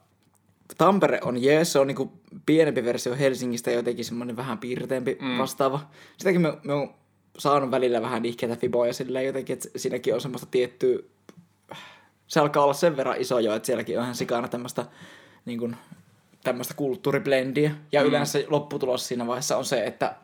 Tampere 0.78 1.18
on 1.22 1.42
jees, 1.42 1.72
se 1.72 1.78
on 1.78 1.86
niinku 1.86 2.12
pienempi 2.46 2.84
versio 2.84 3.16
Helsingistä 3.16 3.70
jotenkin 3.70 4.04
semmoinen 4.04 4.36
vähän 4.36 4.58
piirteempi 4.58 5.18
mm. 5.20 5.38
vastaava. 5.38 5.90
Sitäkin 6.18 6.40
me, 6.40 6.58
me 6.64 6.72
on 6.72 6.94
saanut 7.38 7.70
välillä 7.70 8.02
vähän 8.02 8.22
nihkeitä 8.22 8.56
fiboja 8.56 8.92
silleen 8.92 9.26
jotenkin, 9.26 9.54
että 9.54 9.68
siinäkin 9.76 10.14
on 10.14 10.20
semmoista 10.20 10.48
tiettyä... 10.50 10.98
Se 12.26 12.40
alkaa 12.40 12.64
olla 12.64 12.74
sen 12.74 12.96
verran 12.96 13.20
iso 13.20 13.38
jo, 13.38 13.54
että 13.54 13.66
sielläkin 13.66 13.98
on 13.98 14.02
ihan 14.02 14.14
sikana 14.14 14.48
tämmöistä 14.48 14.86
niin 15.44 15.58
kuin, 15.58 15.76
tämmöistä 16.44 16.74
kulttuuriblendiä. 16.74 17.70
Ja 17.92 18.00
mm. 18.00 18.08
yleensä 18.08 18.38
lopputulos 18.48 19.08
siinä 19.08 19.26
vaiheessa 19.26 19.56
on 19.56 19.64
se, 19.64 19.84
että 19.84 20.16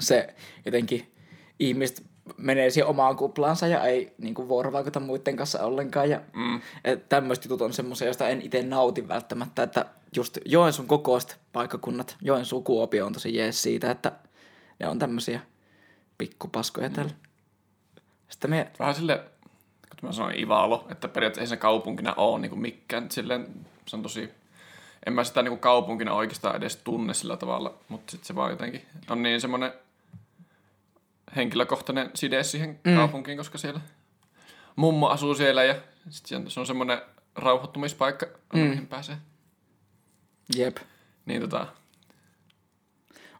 se 0.00 0.34
jotenkin 0.64 1.12
ihmiset 1.58 2.02
menee 2.36 2.70
siihen 2.70 2.86
omaan 2.86 3.16
kuplaansa 3.16 3.66
ja 3.66 3.84
ei 3.84 4.14
niin 4.18 4.34
kuin 4.34 4.48
vuorovaikuta 4.48 5.00
muiden 5.00 5.36
kanssa 5.36 5.64
ollenkaan. 5.64 6.10
Ja 6.10 6.20
mm. 6.32 6.60
tämmöiset 7.08 7.44
jutut 7.44 7.62
on 7.62 7.72
semmoisia, 7.72 8.06
joista 8.06 8.28
en 8.28 8.42
itse 8.42 8.62
nauti 8.62 9.08
välttämättä, 9.08 9.62
että 9.62 9.86
just 10.16 10.38
Joensuun 10.44 10.88
kokoiset 10.88 11.38
paikkakunnat, 11.52 12.16
Joensuun 12.22 12.64
Kuopio 12.64 13.06
on 13.06 13.12
tosi 13.12 13.36
jees 13.36 13.62
siitä, 13.62 13.90
että 13.90 14.12
ne 14.78 14.88
on 14.88 14.98
tämmöisiä 14.98 15.40
pikkupaskoja 16.18 16.90
täällä. 16.90 17.12
Sitten 18.28 18.50
me, 18.50 18.70
Vähän 18.78 18.94
sille, 18.94 19.24
kun 20.00 20.08
mä 20.08 20.12
sanoin 20.12 20.40
Ivalo, 20.40 20.86
että 20.90 21.08
periaatteessa 21.08 21.54
ei 21.54 21.56
se 21.56 21.60
kaupunkina 21.60 22.14
ole 22.14 22.38
niin 22.38 22.50
kuin 22.50 22.60
mikään. 22.60 23.10
Silleen, 23.10 23.46
se 23.86 23.96
on 23.96 24.02
tosi, 24.02 24.30
en 25.06 25.12
mä 25.12 25.24
sitä 25.24 25.42
niin 25.42 25.50
kuin 25.50 25.60
kaupunkina 25.60 26.12
oikeastaan 26.12 26.56
edes 26.56 26.76
tunne 26.76 27.14
sillä 27.14 27.36
tavalla, 27.36 27.74
mutta 27.88 28.10
sitten 28.10 28.26
se 28.26 28.34
vaan 28.34 28.50
jotenkin 28.50 28.82
on 29.10 29.22
niin 29.22 29.40
semmoinen 29.40 29.72
henkilökohtainen 31.36 32.10
side 32.14 32.42
siihen 32.42 32.80
mm. 32.84 32.96
kaupunkiin, 32.96 33.36
koska 33.38 33.58
siellä 33.58 33.80
mummo 34.76 35.08
asuu 35.08 35.34
siellä 35.34 35.64
ja 35.64 35.74
sitten 36.10 36.50
se 36.50 36.60
on 36.60 36.66
semmoinen 36.66 37.02
rauhoittumispaikka, 37.34 38.26
mm. 38.52 38.60
mihin 38.60 38.86
pääsee. 38.86 39.16
jep, 40.56 40.76
Niin 41.26 41.40
tota, 41.40 41.66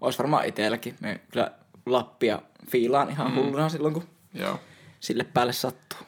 olisi 0.00 0.18
varmaan 0.18 0.44
itselläkin. 0.44 0.96
Me 1.00 1.20
kyllä 1.30 1.52
Lappia 1.86 2.42
fiilaan 2.70 3.10
ihan 3.10 3.30
mm. 3.30 3.34
hulluna 3.36 3.68
silloin, 3.68 3.94
kun 3.94 4.08
joo. 4.34 4.60
sille 5.00 5.24
päälle 5.24 5.52
sattuu. 5.52 6.07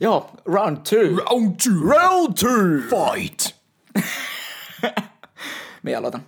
Joo, 0.00 0.30
round 0.46 0.76
two. 0.90 1.16
Round 1.16 1.54
two! 1.64 1.90
Round 1.90 2.32
two! 2.40 2.80
Fight! 2.90 3.54
Minä 5.82 5.98
aloitan. 5.98 6.22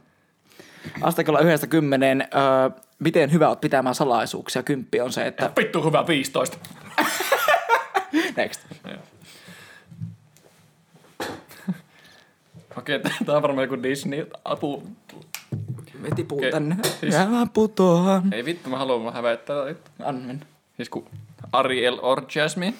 Asteikolla 1.02 1.40
yhdestä 1.40 1.66
kymmeneen, 1.66 2.20
öö, 2.22 2.70
miten 2.98 3.32
hyvä 3.32 3.48
oot 3.48 3.60
pitämään 3.60 3.94
salaisuuksia? 3.94 4.62
Kymppi 4.62 5.00
on 5.00 5.12
se, 5.12 5.26
että... 5.26 5.50
Vittu 5.58 5.82
hyvä 5.84 6.06
15. 6.06 6.58
Next. 8.36 8.60
Okei, 12.78 13.00
tää 13.26 13.36
on 13.36 13.42
varmaan 13.42 13.64
joku 13.70 13.82
Disney 13.82 14.26
apu. 14.44 14.82
Me 15.98 16.08
tipun 16.16 16.38
Okei, 16.38 16.50
tänne. 16.50 16.76
siis- 17.00 17.14
Ja 17.14 17.26
mä 17.26 17.46
putoan. 17.54 18.32
Ei 18.32 18.44
vittu, 18.44 18.70
mä 18.70 18.78
haluan 18.78 19.02
mä 19.02 19.10
hävettää. 19.10 19.56
Anna 20.04 20.26
mennä. 20.26 20.46
Siis 20.76 20.88
kun 20.88 21.06
Ariel 21.52 21.98
or 22.02 22.22
Jasmine. 22.34 22.74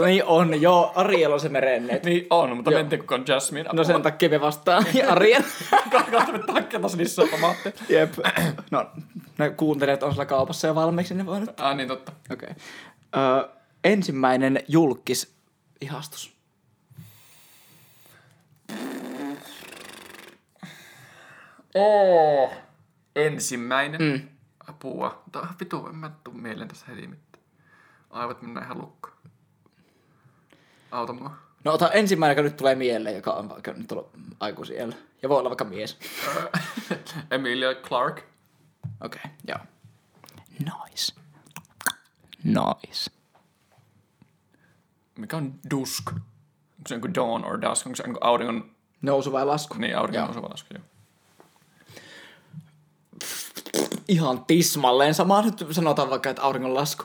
No 0.00 0.06
niin 0.06 0.24
on, 0.24 0.62
joo. 0.62 0.92
Ariel 0.94 1.32
on 1.32 1.40
se 1.40 1.48
merenneet. 1.48 2.04
niin 2.04 2.26
on, 2.30 2.56
mutta 2.56 2.70
mä 2.70 2.78
en 2.78 2.88
tiedä 2.88 3.02
kuka 3.02 3.14
on 3.14 3.24
Jasmine. 3.28 3.70
No 3.72 3.84
sen 3.84 4.02
takia 4.02 4.28
me 4.28 4.40
vastaan. 4.40 4.84
Ja 4.94 5.12
Ariel. 5.12 5.42
Kahta 5.90 6.32
me 6.32 6.38
takkata 6.38 6.96
niissä 6.96 7.22
tomaatteja. 7.30 7.74
Jep. 7.88 8.14
No, 8.70 8.90
ne 9.38 9.50
kuuntelijat 9.50 10.02
on 10.02 10.12
siellä 10.12 10.26
kaupassa 10.26 10.66
jo 10.66 10.74
valmiiksi, 10.74 11.14
ne 11.14 11.26
voi 11.26 11.40
nyt. 11.40 11.60
Ah 11.60 11.76
niin 11.76 11.88
totta. 11.88 12.12
Okei. 12.30 12.48
Okay. 12.50 12.62
Öö, 13.16 13.48
ensimmäinen 13.84 14.60
julkis 14.68 15.34
ihastus. 15.80 16.32
Oh. 21.74 22.52
Ensimmäinen. 23.16 24.02
Mm. 24.02 24.28
Apua. 24.68 25.22
Tää 25.32 25.54
vitu, 25.60 25.86
en 25.86 25.96
mä 25.96 26.10
tuu 26.24 26.34
mieleen 26.34 26.68
tässä 26.68 26.86
heti 26.86 27.06
mitään. 27.06 27.44
Aivot 28.10 28.42
mennään 28.42 28.66
ihan 28.66 28.78
lukkoon. 28.78 29.19
Auta 30.90 31.12
mua. 31.12 31.36
No 31.64 31.72
ota 31.72 31.90
ensimmäinen, 31.90 32.32
joka 32.36 32.42
nyt 32.42 32.56
tulee 32.56 32.74
mieleen, 32.74 33.16
joka 33.16 33.32
on 33.32 33.48
vaikka 33.48 33.72
nyt 33.72 33.92
ollut 33.92 34.10
aikuisiellä. 34.40 34.96
Ja 35.22 35.28
voi 35.28 35.38
olla 35.38 35.50
vaikka 35.50 35.64
mies. 35.64 35.98
Emilia 37.30 37.74
Clark. 37.74 38.22
Okei, 39.00 39.20
okay, 39.24 39.30
joo. 39.48 39.58
Nice. 40.58 41.12
Nice. 42.44 43.10
Mikä 45.18 45.36
on 45.36 45.54
dusk? 45.70 46.10
Onko 46.10 46.88
se 46.88 46.94
joku 46.94 47.14
dawn 47.14 47.44
or 47.44 47.60
dusk? 47.62 47.86
Onko 47.86 47.96
se 47.96 48.02
joku 48.06 48.18
auringon... 48.20 48.70
Nousu 49.02 49.32
vai 49.32 49.46
lasku? 49.46 49.74
Niin, 49.74 49.96
auringon 49.96 50.20
Joo. 50.20 50.26
nousuva 50.26 50.48
lasku, 50.48 50.74
joo. 50.74 50.84
Ihan 54.08 54.44
tismalleen 54.44 55.14
sama. 55.14 55.42
Nyt 55.42 55.66
sanotaan 55.70 56.10
vaikka, 56.10 56.30
että 56.30 56.42
auringon 56.42 56.74
lasku. 56.74 57.04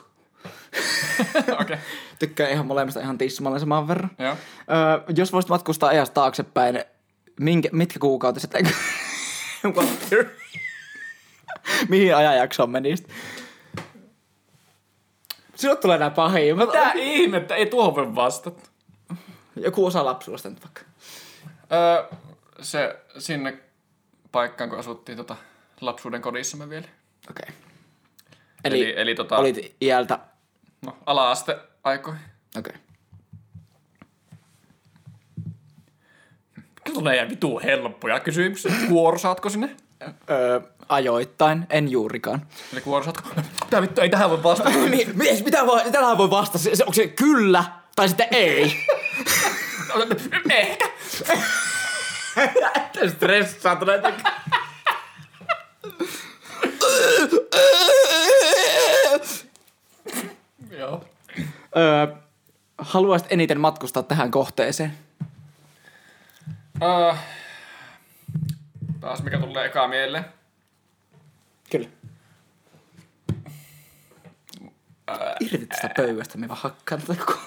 Okei. 1.38 1.54
Okay. 1.60 1.78
Tykkään 2.18 2.50
ihan 2.50 2.66
molemmista 2.66 3.00
ihan 3.00 3.18
tismalleen 3.18 3.60
saman 3.60 3.88
verran. 3.88 4.10
Joo. 4.18 4.36
Öö, 4.70 5.14
jos 5.16 5.32
voisit 5.32 5.48
matkustaa 5.48 5.88
ajasta 5.88 6.14
taaksepäin, 6.14 6.84
minkä, 7.40 7.68
mitkä 7.72 7.98
kuukautiset... 7.98 8.54
Mihin 11.88 12.16
ajanjaksoon 12.16 12.70
menisit? 12.70 13.08
Sinulle 15.54 15.80
tulee 15.80 15.98
nää 15.98 16.10
pahimmat. 16.10 16.66
Mitä 16.66 16.92
ihmettä? 16.94 17.54
Ei 17.54 17.66
tuohon 17.66 17.94
voi 17.94 18.14
vastata. 18.14 18.60
Joku 19.56 19.86
osa 19.86 20.04
lapsuudesta 20.04 20.48
nyt 20.48 20.64
vaikka. 20.64 20.80
Öö, 21.72 22.18
se 22.60 22.96
sinne 23.18 23.58
paikkaan, 24.32 24.70
kun 24.70 24.78
asuttiin 24.78 25.18
tota 25.18 25.36
lapsuuden 25.80 26.22
kodissamme 26.22 26.68
vielä. 26.70 26.88
Okei. 27.30 27.46
Okay. 27.48 27.66
Eli, 28.64 28.76
Eli, 28.76 28.84
eli, 28.84 29.00
eli 29.00 29.14
tota, 29.14 29.36
olit 29.36 29.76
iältä... 29.80 30.18
no, 30.86 30.96
ala-aste 31.06 31.58
aikoihin. 31.86 32.22
Okei. 32.58 32.72
Okay. 32.74 32.82
Tulee 36.94 37.16
ihan 37.16 37.28
vitu 37.28 37.60
helppoja 37.64 38.20
kysymyksiä. 38.20 38.72
Kuorsaatko 38.88 39.50
sinne? 39.50 39.76
Öö, 40.30 40.60
ajoittain, 40.88 41.66
en 41.70 41.90
juurikaan. 41.90 42.46
Eli 42.72 42.80
kuorsaatko? 42.80 43.28
Tää 43.70 43.82
vittu, 43.82 44.00
ei 44.00 44.08
tähän 44.08 44.30
voi 44.30 44.42
vastata. 44.42 44.70
niin, 44.90 45.18
mies, 45.18 45.44
mitä 45.44 45.66
voi, 45.66 45.90
tähän 45.92 46.18
voi 46.18 46.30
vastata? 46.30 46.58
Se, 46.58 46.70
onko 46.80 46.92
se 46.92 47.06
kyllä 47.06 47.64
tai 47.96 48.08
sitten 48.08 48.28
ei? 48.30 48.76
Ehkä. 50.50 50.88
Stressaantuneet. 53.16 54.02
Joo. 54.04 54.12
Öö, 61.76 62.16
haluaisit 62.78 63.32
eniten 63.32 63.60
matkustaa 63.60 64.02
tähän 64.02 64.30
kohteeseen? 64.30 64.98
Uh, 66.82 67.16
taas 69.00 69.22
mikä 69.22 69.38
tulee 69.38 69.66
eka 69.66 69.88
mieleen. 69.88 70.24
Kyllä. 71.70 71.88
Irti 75.40 75.66
tästä 75.66 75.90
pöydästä, 75.96 76.38
me 76.38 76.48
vaan 76.48 76.60
hakkaan 76.62 77.00
tätä 77.00 77.14
koko... 77.24 77.40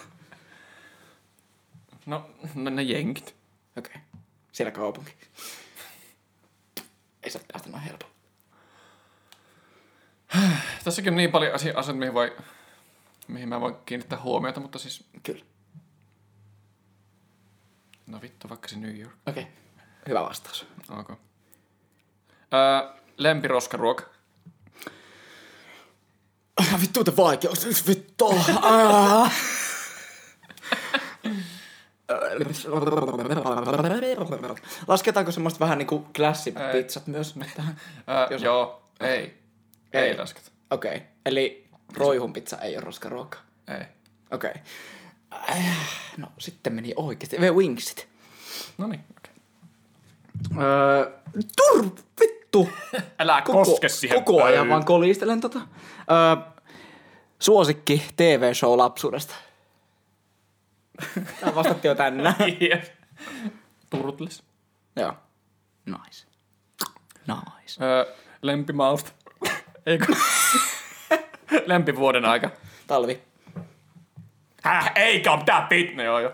No, 2.06 2.30
no 2.56 2.70
ne 2.70 2.84
jenkit. 2.84 3.36
Okei. 3.78 3.92
Okay. 3.96 4.02
Siellä 4.52 4.72
kaupunki. 4.72 5.14
Ei 7.24 7.30
saa 7.30 7.42
päästä 7.52 7.70
noin 7.70 7.84
helpolla. 7.84 8.14
Tässäkin 10.84 11.14
on 11.14 11.18
niin 11.18 11.32
paljon 11.32 11.54
asio- 11.54 11.78
asioita, 11.78 12.00
mihin, 12.00 12.14
voi, 12.14 12.38
mihin 13.30 13.50
mä 13.50 13.62
voin 13.62 13.76
kiinnittää 13.86 14.22
huomiota, 14.22 14.60
mutta 14.60 14.80
siis... 14.80 15.04
Kyllä. 15.24 15.46
No 18.08 18.22
vittu, 18.22 18.50
vaikka 18.50 18.68
se 18.68 18.76
New 18.76 19.00
York. 19.00 19.16
Okei. 19.28 19.44
Okay. 19.44 19.56
Hyvä 20.08 20.22
vastaus. 20.22 20.68
Ok. 20.90 21.10
Öö, 22.54 22.94
lempiroskaruoka. 23.18 24.04
Ah, 26.58 26.82
vittu, 26.82 27.04
te 27.04 27.18
vaikeus. 27.18 27.88
Vittu. 27.88 28.36
Ah. 28.62 29.34
Lasketaanko 34.88 35.32
semmoista 35.32 35.60
vähän 35.60 35.78
niinku 35.78 36.08
klassimmat 36.16 36.64
Ei. 36.64 36.84
pizzat 36.84 37.08
myös 37.08 37.36
tähän? 37.56 37.82
Öö, 38.10 38.28
Jos- 38.30 38.42
joo, 38.42 38.82
ei. 39.00 39.10
Ei, 39.10 39.40
Ei. 39.94 40.10
ei 40.10 40.18
lasketa. 40.18 40.52
Okei, 40.72 40.96
okay. 40.96 41.08
eli 41.26 41.69
roihun 41.94 42.34
pizza 42.34 42.58
ei 42.58 42.76
ole 42.76 42.84
roskaruoka. 42.84 43.38
Ei. 43.68 43.86
Okei. 44.32 44.52
Okay. 44.52 45.62
No, 46.18 46.28
sitten 46.38 46.74
meni 46.74 46.94
oikeesti. 46.96 47.38
The 47.38 47.54
Wingsit. 47.54 48.08
No 48.78 48.88
niin, 48.88 49.04
okei. 49.18 49.34
Öö, 50.64 51.12
tur, 51.56 51.90
vittu! 52.20 52.70
Älä 53.20 53.42
koske 53.42 53.90
siihen 53.90 54.24
Koko 54.24 54.44
ajan 54.44 54.48
pöytään. 54.48 54.70
vaan 54.70 54.86
kolistelen 54.86 55.42
tota. 55.42 55.60
Öö, 55.60 56.52
suosikki 57.40 58.04
TV-show 58.18 58.78
lapsuudesta. 58.78 59.36
Tää 61.40 61.56
vastattiin 61.56 61.90
jo 61.90 61.96
tänään. 61.96 62.36
Yes. 62.62 62.92
Turtles. 63.90 64.44
Joo. 64.96 65.14
Nice. 65.86 66.28
Nice. 67.28 67.86
Öö, 67.86 68.16
lempimausta. 68.42 69.12
Eikö? 69.86 70.06
Lempivuoden 71.66 72.26
aika. 72.26 72.50
Talvi. 72.88 73.22
Häh, 74.64 74.94
oo 75.30 75.44
tää 75.46 75.66
pit, 75.70 75.96
no 75.96 76.04
joo 76.04 76.20
jo. 76.20 76.32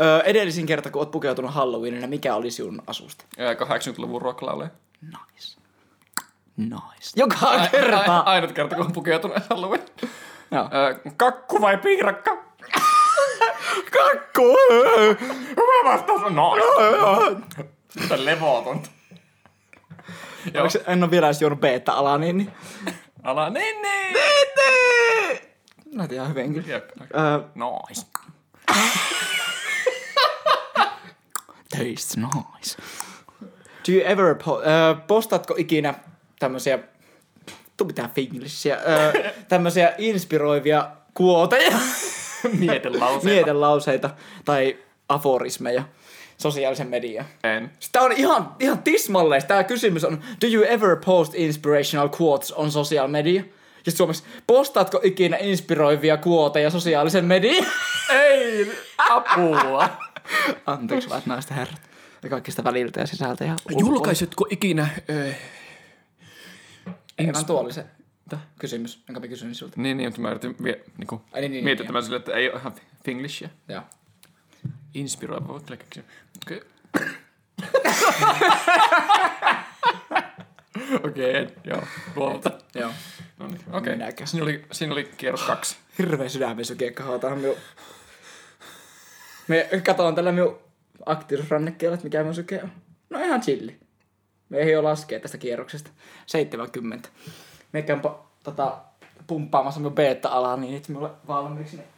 Öö, 0.00 0.20
edellisin 0.20 0.66
kerta, 0.66 0.90
kun 0.90 1.00
oot 1.00 1.10
pukeutunut 1.10 1.54
Halloweenina, 1.54 2.06
mikä 2.06 2.34
oli 2.34 2.50
sinun 2.50 2.82
asusta? 2.86 3.24
Öö, 3.40 3.54
80-luvun 3.54 4.22
rocklauleja. 4.22 4.70
Nice. 5.02 5.60
Nice. 6.56 7.10
Joka 7.16 7.68
kerta. 7.70 8.18
Ainut 8.18 8.52
kerta, 8.52 8.76
kun 8.76 8.86
on 8.86 8.92
pukeutunut 8.92 9.36
Halloween. 9.50 9.82
Joo. 10.50 10.68
Öö, 10.74 10.94
kakku 11.16 11.60
vai 11.60 11.78
piirakka? 11.78 12.30
Kakku! 13.90 14.56
Hyvä 15.56 15.92
vastaus 15.92 16.22
on. 16.22 17.44
Mitä 18.00 18.24
levotonta. 18.24 18.90
Joo. 20.54 20.62
Onks, 20.62 20.78
en 20.86 21.02
ole 21.02 21.10
vielä 21.10 21.26
edes 21.26 21.40
juonut 21.42 21.60
beta-alaa, 21.60 22.18
niin... 22.18 22.36
niin. 22.38 22.52
Ala, 23.22 23.50
niin, 23.50 23.82
niin. 23.82 24.16
Näitä 25.94 26.14
ihan 26.14 26.28
hyvin 26.28 26.54
kyllä. 26.54 26.68
Jep. 26.68 26.90
Öö, 27.14 27.40
Nois. 27.54 28.06
tastes 31.70 32.16
nice. 32.16 32.76
Do 33.88 33.92
you 33.92 34.02
ever 34.04 34.34
po- 34.34 34.66
öö, 34.68 34.94
postaatko 35.06 35.54
ikinä 35.58 35.94
tämmösiä, 36.38 36.78
tuu 37.76 37.86
pitää 37.86 38.08
finglishia, 38.14 38.76
öö, 38.88 39.30
tämmösiä 39.48 39.94
inspiroivia 39.98 40.90
kuoteja, 41.14 41.78
Mietelauseita. 42.58 43.24
mietelauseita 43.24 44.10
tai 44.44 44.78
aforismeja 45.08 45.82
sosiaalisen 46.40 46.88
mediaan? 46.88 47.26
En. 47.44 47.70
Tämä 47.92 48.04
on 48.04 48.12
ihan, 48.12 48.56
ihan 48.60 48.82
tismalleen. 48.82 49.46
Tämä 49.46 49.64
kysymys 49.64 50.04
on, 50.04 50.22
do 50.40 50.46
you 50.46 50.64
ever 50.68 50.96
post 51.04 51.34
inspirational 51.34 52.08
quotes 52.20 52.52
on 52.52 52.70
social 52.70 53.08
media? 53.08 53.44
Ja 53.86 53.92
suomeksi, 53.92 54.22
postaatko 54.46 55.00
ikinä 55.02 55.36
inspiroivia 55.40 56.16
kuoteja 56.16 56.70
sosiaalisen 56.70 57.24
mediaan? 57.24 57.66
Ei, 58.12 58.72
apua. 58.98 59.88
Anteeksi, 60.66 61.08
hyvät 61.08 61.26
naiset 61.26 61.50
ja 61.50 61.56
herrat. 61.56 61.80
Ja 62.22 62.28
kaikista 62.28 62.64
väliltä 62.64 63.00
ja 63.00 63.06
sisältä. 63.06 63.44
Ja. 63.44 63.56
Julkaisitko 63.78 64.46
ikinä... 64.50 64.88
Öö, 65.10 65.32
Ei 67.18 67.32
vaan 67.32 67.46
tuo 67.46 67.60
oli 67.60 67.72
se 67.72 67.84
kysymys, 68.58 69.02
jonka 69.08 69.20
mä 69.20 69.28
kysyin 69.28 69.54
sinulta. 69.54 69.80
niin, 69.80 69.96
niin, 69.96 70.08
mutta 70.08 70.20
mä 70.20 70.30
yritin 70.30 70.56
vie, 70.62 70.80
niinku, 70.98 71.22
Ai 71.32 71.40
niin, 71.40 71.52
niin, 71.52 71.64
mietittämään 71.64 72.04
sille, 72.04 72.16
että 72.16 72.32
ei 72.32 72.50
ole 72.50 72.60
ihan 72.60 72.72
finglishia. 73.04 73.48
Joo. 73.68 73.82
Inspiroiva, 74.94 75.60
kyllä 75.60 75.76
keksiä. 75.76 76.02
Okei. 76.46 76.62
Okei, 81.04 81.42
okay, 81.42 81.56
joo, 81.64 81.82
luovuta. 82.16 82.50
Joo. 82.74 82.90
No 83.38 83.46
niin, 83.46 83.60
okei. 83.72 83.92
Minäkö? 83.92 84.26
Siinä 84.26 84.44
oli, 84.44 84.64
siinä 84.72 84.92
oli 84.92 85.10
kierros 85.16 85.42
kaksi. 85.42 85.76
Hirveä 85.98 86.28
sydämen 86.28 86.64
sykeekka 86.64 87.02
hautaan 87.02 87.38
minun... 87.38 87.56
Me 89.48 89.68
katsoin 89.86 90.14
tällä 90.14 90.32
minun 90.32 90.58
aktiivisuusrannekkeella, 91.06 91.94
että 91.94 92.04
mikä 92.04 92.18
minun 92.18 92.34
syke 92.34 92.62
on. 92.62 92.72
No 93.10 93.18
ihan 93.18 93.40
chilli. 93.40 93.80
Me 94.48 94.58
ei 94.58 94.76
ole 94.76 94.88
laskea 94.88 95.20
tästä 95.20 95.38
kierroksesta. 95.38 95.90
70. 96.26 97.08
Me 97.72 97.82
käyn 97.82 98.02
tota, 98.42 98.78
pumppaamassa 99.26 99.80
minun 99.80 99.94
beta-alaa 99.94 100.56
niin, 100.56 100.76
että 100.76 100.92
minulle 100.92 101.10
valmiiksi. 101.28 101.76
Niin. 101.76 101.88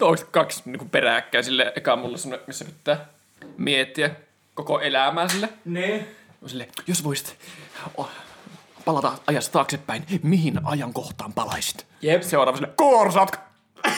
Onko 0.00 0.22
kaksi 0.30 0.62
niinku 0.64 0.84
peräkkäin 0.84 1.44
sille 1.44 1.72
eka 1.76 1.96
mulla 1.96 2.16
semmonen, 2.16 2.44
missä 2.46 2.64
pitää 2.64 3.06
miettiä 3.56 4.10
koko 4.54 4.80
elämää 4.80 5.28
sille. 5.28 5.48
Ne. 5.64 6.06
Sille, 6.46 6.68
jos 6.86 7.04
voisit 7.04 7.38
oh, 7.96 8.10
palata 8.84 9.12
ajassa 9.26 9.52
taaksepäin, 9.52 10.06
mihin 10.22 10.60
ajankohtaan 10.64 11.32
palaisit? 11.32 11.86
Jep. 12.02 12.22
Seuraava 12.22 12.56
sille, 12.56 12.72
korsat! 12.76 13.40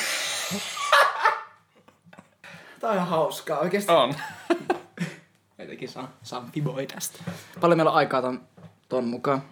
Tää 2.81 2.91
on 2.91 2.97
ihan 2.97 3.09
hauskaa 3.09 3.59
oikeesti. 3.59 3.93
On. 3.93 4.15
Jotenkin 5.59 5.89
saan, 5.89 6.09
saan 6.23 6.53
fiboi 6.53 6.87
tästä. 6.87 7.19
Paljon 7.61 7.79
meillä 7.79 7.91
on 7.91 7.97
aikaa 7.97 8.23
ton, 8.23 8.41
ton 8.89 9.05
mukaan. 9.05 9.43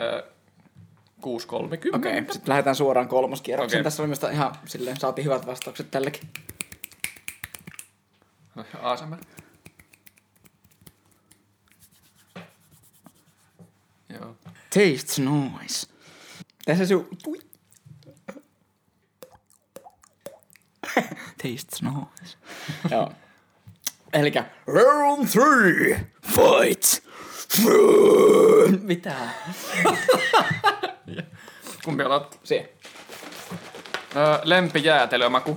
Ö, 0.00 0.24
6.30. 1.24 1.96
Okei, 1.96 2.18
okay, 2.18 2.32
sitten 2.32 2.48
lähdetään 2.48 2.76
suoraan 2.76 3.08
kolmoskierrokseen. 3.08 3.80
Okei. 3.80 3.84
Tässä 3.84 4.02
oli 4.02 4.06
minusta 4.06 4.30
ihan 4.30 4.54
silleen, 4.66 4.96
saatiin 4.96 5.24
hyvät 5.24 5.46
vastaukset 5.46 5.90
tällekin. 5.90 6.28
ASMR. 8.82 9.18
Joo. 14.08 14.36
Tastes 14.70 15.18
nice. 15.18 15.86
Tässä 16.64 16.86
se 16.86 16.94
Tui. 17.22 17.38
Tastes 21.42 21.82
nice. 21.82 22.36
Joo. 22.90 23.12
Elikkä 24.12 24.44
round 24.66 25.28
three, 25.28 26.06
fight. 26.22 27.04
Mitä? 28.82 29.16
Kumpi 31.84 32.02
otat? 32.04 32.38
Se. 32.44 32.72
Öö, 34.16 34.38
lempijäätelömaku. 34.44 35.56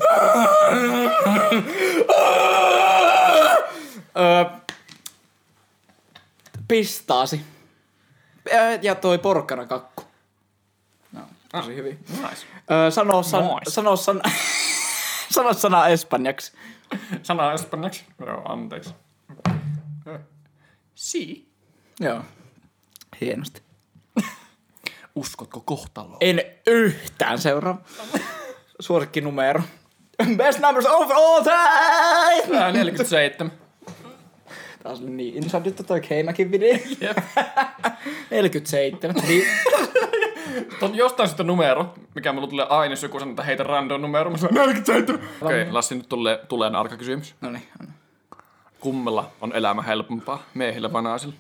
Öö, 4.18 4.46
pistaasi. 6.68 7.42
Ja 8.82 8.96
toi 8.96 9.18
porkkana 9.18 9.66
kakku. 9.66 10.04
No, 11.12 11.22
tosi 11.52 11.76
hyvin. 11.76 12.00
Nice. 12.10 12.46
Öö, 12.72 12.92
sano, 12.92 13.24
san, 13.24 13.44
Nice. 13.44 13.72
sano, 13.72 13.96
san, 13.96 14.22
sano 15.36 15.54
sana 15.54 15.88
espanjaksi. 15.88 16.52
Sana 17.24 17.54
espanjaksi. 17.54 18.06
Joo, 18.26 18.42
anteeksi. 18.46 18.94
Ö. 20.08 20.20
Si. 20.96 21.48
Joo. 22.00 22.22
Hienosti. 23.22 23.62
Uskotko 25.18 25.60
kohtaloon? 25.66 26.18
En 26.22 26.42
yhtään 26.68 27.40
seuraa. 27.40 27.82
Suosikkinumero. 28.80 29.62
Best 30.38 30.60
numbers 30.60 30.86
of 30.86 31.12
all 31.12 31.44
time! 31.44 32.58
Ää, 32.58 32.72
47. 32.72 33.52
Taas 34.84 35.02
oli 35.02 35.10
niin 35.10 35.36
inside 35.36 35.62
juttu 35.66 35.84
toi 35.84 36.02
Keimäkin 36.02 36.52
video. 36.52 36.78
Jep. 37.02 37.18
47. 38.32 39.16
Niin, 39.28 39.46
On 40.82 40.96
jostain 40.96 41.30
sitä 41.30 41.44
numero, 41.44 41.94
mikä 42.16 42.34
mulla 42.34 42.48
tulee 42.48 42.66
aina, 42.70 42.92
jos 42.92 43.04
joku 43.04 43.20
sanoo, 43.20 43.32
että 43.32 43.44
heitä 43.44 43.64
random 43.64 44.02
numero. 44.02 44.30
Mä 44.30 44.38
sanon 44.38 44.56
47. 44.56 45.16
Okei, 45.42 45.62
okay, 45.62 45.74
Lassi, 45.74 45.96
nyt 45.96 46.10
tulee, 46.10 46.40
tulee 46.48 46.70
arka 46.70 46.98
kysymys. 46.98 47.36
no 47.42 47.52
niin. 47.52 47.68
Kummella 48.80 49.32
on 49.42 49.54
elämä 49.56 49.82
helpompaa, 49.82 50.44
miehillä 50.54 50.94
vai 50.94 51.02
naisilla? 51.02 51.34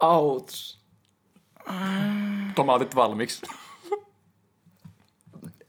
Outs. 0.00 0.85
Tomaatit 2.54 2.94
valmiiksi. 2.94 3.46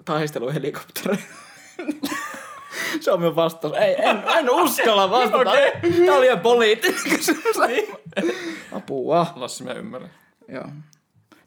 Taisteluhelikopteri. 0.06 1.18
Se 3.00 3.12
on 3.12 3.20
minun 3.20 3.36
vastaus. 3.36 3.74
Ei, 3.74 3.96
en, 3.98 4.24
en 4.28 4.50
uskalla 4.50 5.10
vastata. 5.12 5.52
Tää 6.06 6.16
oli 6.16 6.26
ihan 6.26 6.40
poliittinen 6.40 7.00
kysymys. 7.10 7.56
Apua. 8.72 9.34
Lassi, 9.36 9.64
mä 9.64 9.72
ymmärrän. 9.72 10.12
Joo. 10.48 10.66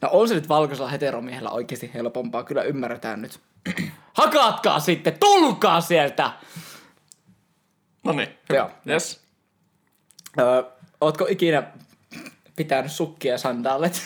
No 0.01 0.09
on 0.13 0.29
se 0.29 0.35
nyt 0.35 0.49
valkoisella 0.49 0.91
heteromiehellä 0.91 1.51
oikeasti 1.51 1.91
helpompaa. 1.95 2.45
Kyllä 2.45 2.63
ymmärretään 2.63 3.23
nyt. 3.23 3.41
Hakatkaa 4.13 4.81
sitten! 4.81 5.19
Tulkaa 5.21 5.81
sieltä! 5.81 6.33
No 8.05 8.13
niin. 8.13 8.29
Joo. 8.51 8.71
Yes. 8.89 9.21
Öö, 10.39 10.63
ootko 11.01 11.27
ikinä 11.29 11.63
pitänyt 12.57 12.93
sukkia 12.93 13.33
ja 13.33 13.39
sandaalet? 13.39 14.03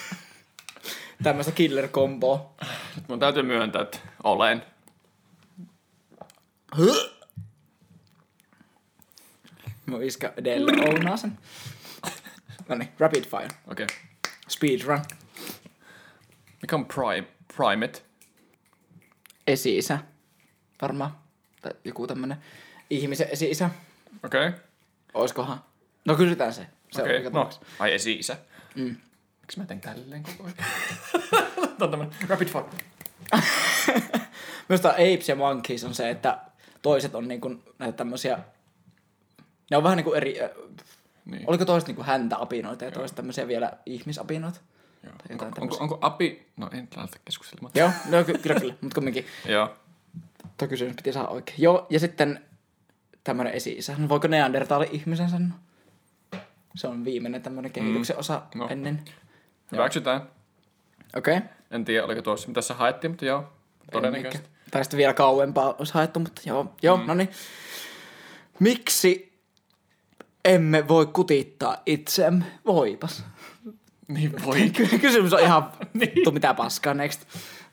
Tämmöistä 1.22 1.52
killer 1.52 1.88
komboa. 1.88 2.54
Nyt 2.96 3.08
mun 3.08 3.20
täytyy 3.20 3.42
myöntää, 3.42 3.82
että 3.82 3.98
olen. 4.24 4.62
Mun 9.86 10.02
iskä 10.02 10.32
edelleen 10.36 10.88
ounaa 10.88 11.16
sen. 11.16 11.38
No 12.68 12.74
niin, 12.74 12.88
rapid 12.98 13.24
fire. 13.24 13.48
Okei. 13.66 13.84
Okay. 13.84 13.96
Speed 14.48 14.80
run. 14.86 15.00
Mikä 16.62 16.76
on 16.76 16.86
prime, 16.86 17.28
primate? 17.56 18.02
Esi-isä. 19.46 19.98
Varmaan. 20.82 21.18
Tai 21.62 21.72
joku 21.84 22.06
tämmönen 22.06 22.36
ihmisen 22.90 23.28
esi-isä. 23.30 23.70
Okei. 24.24 24.48
Okay. 24.48 24.60
Oiskohan? 25.14 25.64
No 26.04 26.14
kysytään 26.14 26.52
se. 26.52 26.66
Se 26.92 27.02
Okei, 27.02 27.26
on 27.26 27.32
no. 27.32 27.50
Ai 27.78 27.94
esi-isä. 27.94 28.36
Mm. 28.74 28.96
Miksi 29.44 29.58
mä 29.60 29.66
teen 29.66 29.80
tälleen 29.80 30.22
koko 30.22 30.44
ajan? 30.44 30.56
Tämä 31.56 31.68
on 31.80 31.90
tämmönen 31.90 32.14
rapid 32.28 32.48
fire. 32.48 32.64
Minusta 34.68 34.90
Apes 34.90 35.28
ja 35.28 35.36
Monkeys 35.36 35.84
on 35.84 35.94
se, 35.94 36.10
että 36.10 36.38
toiset 36.82 37.14
on 37.14 37.28
niinku 37.28 37.54
näitä 37.78 37.96
tämmösiä... 37.96 38.38
Ne 39.70 39.76
on 39.76 39.82
vähän 39.82 39.96
niinku 39.96 40.12
eri... 40.12 40.42
äh, 40.42 40.50
Niin. 41.24 41.44
Oliko 41.46 41.64
toiset 41.64 41.86
niinku 41.86 42.02
häntäapinoita 42.02 42.84
ja 42.84 42.90
toiset 42.90 43.16
tämmöisiä 43.16 43.48
vielä 43.48 43.72
ihmisapinoita? 43.86 44.60
Joo. 45.02 45.12
Onko, 45.30 45.44
onko, 45.60 45.76
onko 45.80 45.98
api... 46.00 46.46
No 46.56 46.68
en 46.72 46.88
lähdetä 46.96 47.18
keskustelemaan. 47.24 47.72
Joo, 47.74 47.90
no 48.10 48.24
ky- 48.24 48.38
kyllä 48.38 48.60
kyllä, 48.60 48.74
mutta 48.80 48.94
kumminkin. 48.94 49.26
Joo. 49.48 49.74
Tuo 50.58 50.68
kysymys 50.68 50.96
piti 50.96 51.12
saada 51.12 51.28
oikein. 51.28 51.62
Joo, 51.62 51.86
ja 51.90 52.00
sitten 52.00 52.44
tämmönen 53.24 53.52
esi-isä. 53.52 53.94
No 53.98 54.08
voiko 54.08 54.28
Neandertaali 54.28 54.88
ihmisen 54.92 55.30
sanoa? 55.30 55.48
Se 56.76 56.88
on 56.88 57.04
viimeinen 57.04 57.42
tämmönen 57.42 57.70
kehityksen 57.70 58.16
osa 58.18 58.42
No. 58.54 58.68
ennen. 58.70 59.02
Hyväksytään. 59.72 60.20
Okei. 61.16 61.36
Okay. 61.36 61.48
En 61.70 61.84
tiedä, 61.84 62.04
oliko 62.04 62.22
tuossa, 62.22 62.48
mitä 62.48 62.62
sä 62.62 62.74
haettiin, 62.74 63.10
mutta 63.10 63.24
joo. 63.24 63.52
Todennäköisesti. 63.92 64.48
Tai 64.70 64.84
sitten 64.84 64.98
vielä 64.98 65.14
kauempaa 65.14 65.74
olisi 65.78 65.94
haettu, 65.94 66.20
mutta 66.20 66.42
joo, 66.46 66.74
joo 66.82 66.96
mm. 66.96 67.06
no 67.06 67.14
niin. 67.14 67.30
Miksi 68.58 69.38
emme 70.44 70.88
voi 70.88 71.06
kutittaa 71.06 71.76
itseämme? 71.86 72.44
Voipas. 72.66 73.24
Niin 74.08 74.44
voi. 74.44 74.70
Ky- 74.76 74.98
Kysymys 74.98 75.32
on 75.32 75.40
ihan 75.40 75.72
vittu 76.00 76.30
mitä 76.30 76.54
paskaa 76.54 76.94
next. 76.94 77.26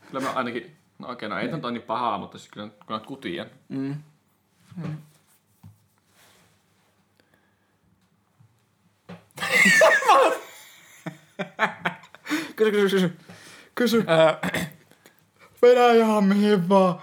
Kyllä 0.08 0.24
mä 0.24 0.32
ainakin... 0.32 0.76
No 1.00 1.12
okei, 1.12 1.30
no 1.30 1.40
ei 1.40 1.48
tämä 1.48 1.60
ole 1.64 1.72
niin 1.72 1.82
pahaa, 1.82 2.18
mutta 2.18 2.38
siis 2.38 2.52
kyllä 2.52 2.70
kun 2.86 2.96
on 2.96 3.02
kutien. 3.02 3.52
Kysy, 12.56 12.72
kysy, 12.72 12.90
kysy. 12.90 13.18
Kysy. 13.76 14.06
Venäjä 15.62 16.06
on 16.06 16.24
mihin 16.24 16.70
vaan. 16.70 17.02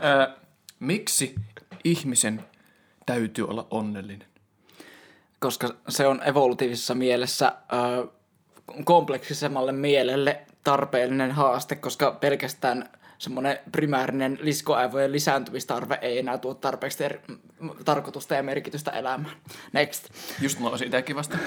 Ää, 0.00 0.36
miksi 0.80 1.34
ihmisen 1.84 2.44
täytyy 3.06 3.48
olla 3.48 3.66
onnellinen? 3.70 4.28
Koska 5.38 5.74
se 5.88 6.06
on 6.06 6.22
evolutiivisessa 6.28 6.94
mielessä 6.94 7.52
ö, 7.72 8.08
kompleksisemmalle 8.84 9.72
mielelle 9.72 10.40
tarpeellinen 10.64 11.32
haaste, 11.32 11.76
koska 11.76 12.10
pelkästään 12.10 12.88
semmoinen 13.20 13.58
primäärinen 13.72 14.38
liskoaivojen 14.40 15.12
lisääntymistarve 15.12 15.98
ei 16.02 16.18
enää 16.18 16.38
tuo 16.38 16.54
tarpeeksi 16.54 16.98
ter- 16.98 17.18
tarkoitusta 17.84 18.34
ja 18.34 18.42
merkitystä 18.42 18.90
elämään. 18.90 19.36
Next. 19.72 20.08
Just 20.40 20.58
mä 20.58 20.68
olisin 20.68 20.86
itsekin 20.86 21.16
vasta. 21.16 21.38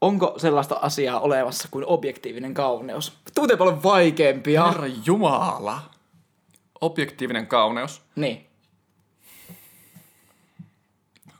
Onko 0.00 0.34
sellaista 0.36 0.78
asiaa 0.82 1.20
olemassa 1.20 1.68
kuin 1.70 1.84
objektiivinen 1.86 2.54
kauneus? 2.54 3.18
Tuute 3.34 3.56
paljon 3.56 3.82
vaikeampia. 3.82 4.66
Herra 4.66 4.86
Jumala. 5.06 5.82
Objektiivinen 6.80 7.46
kauneus. 7.46 8.02
Niin, 8.16 8.46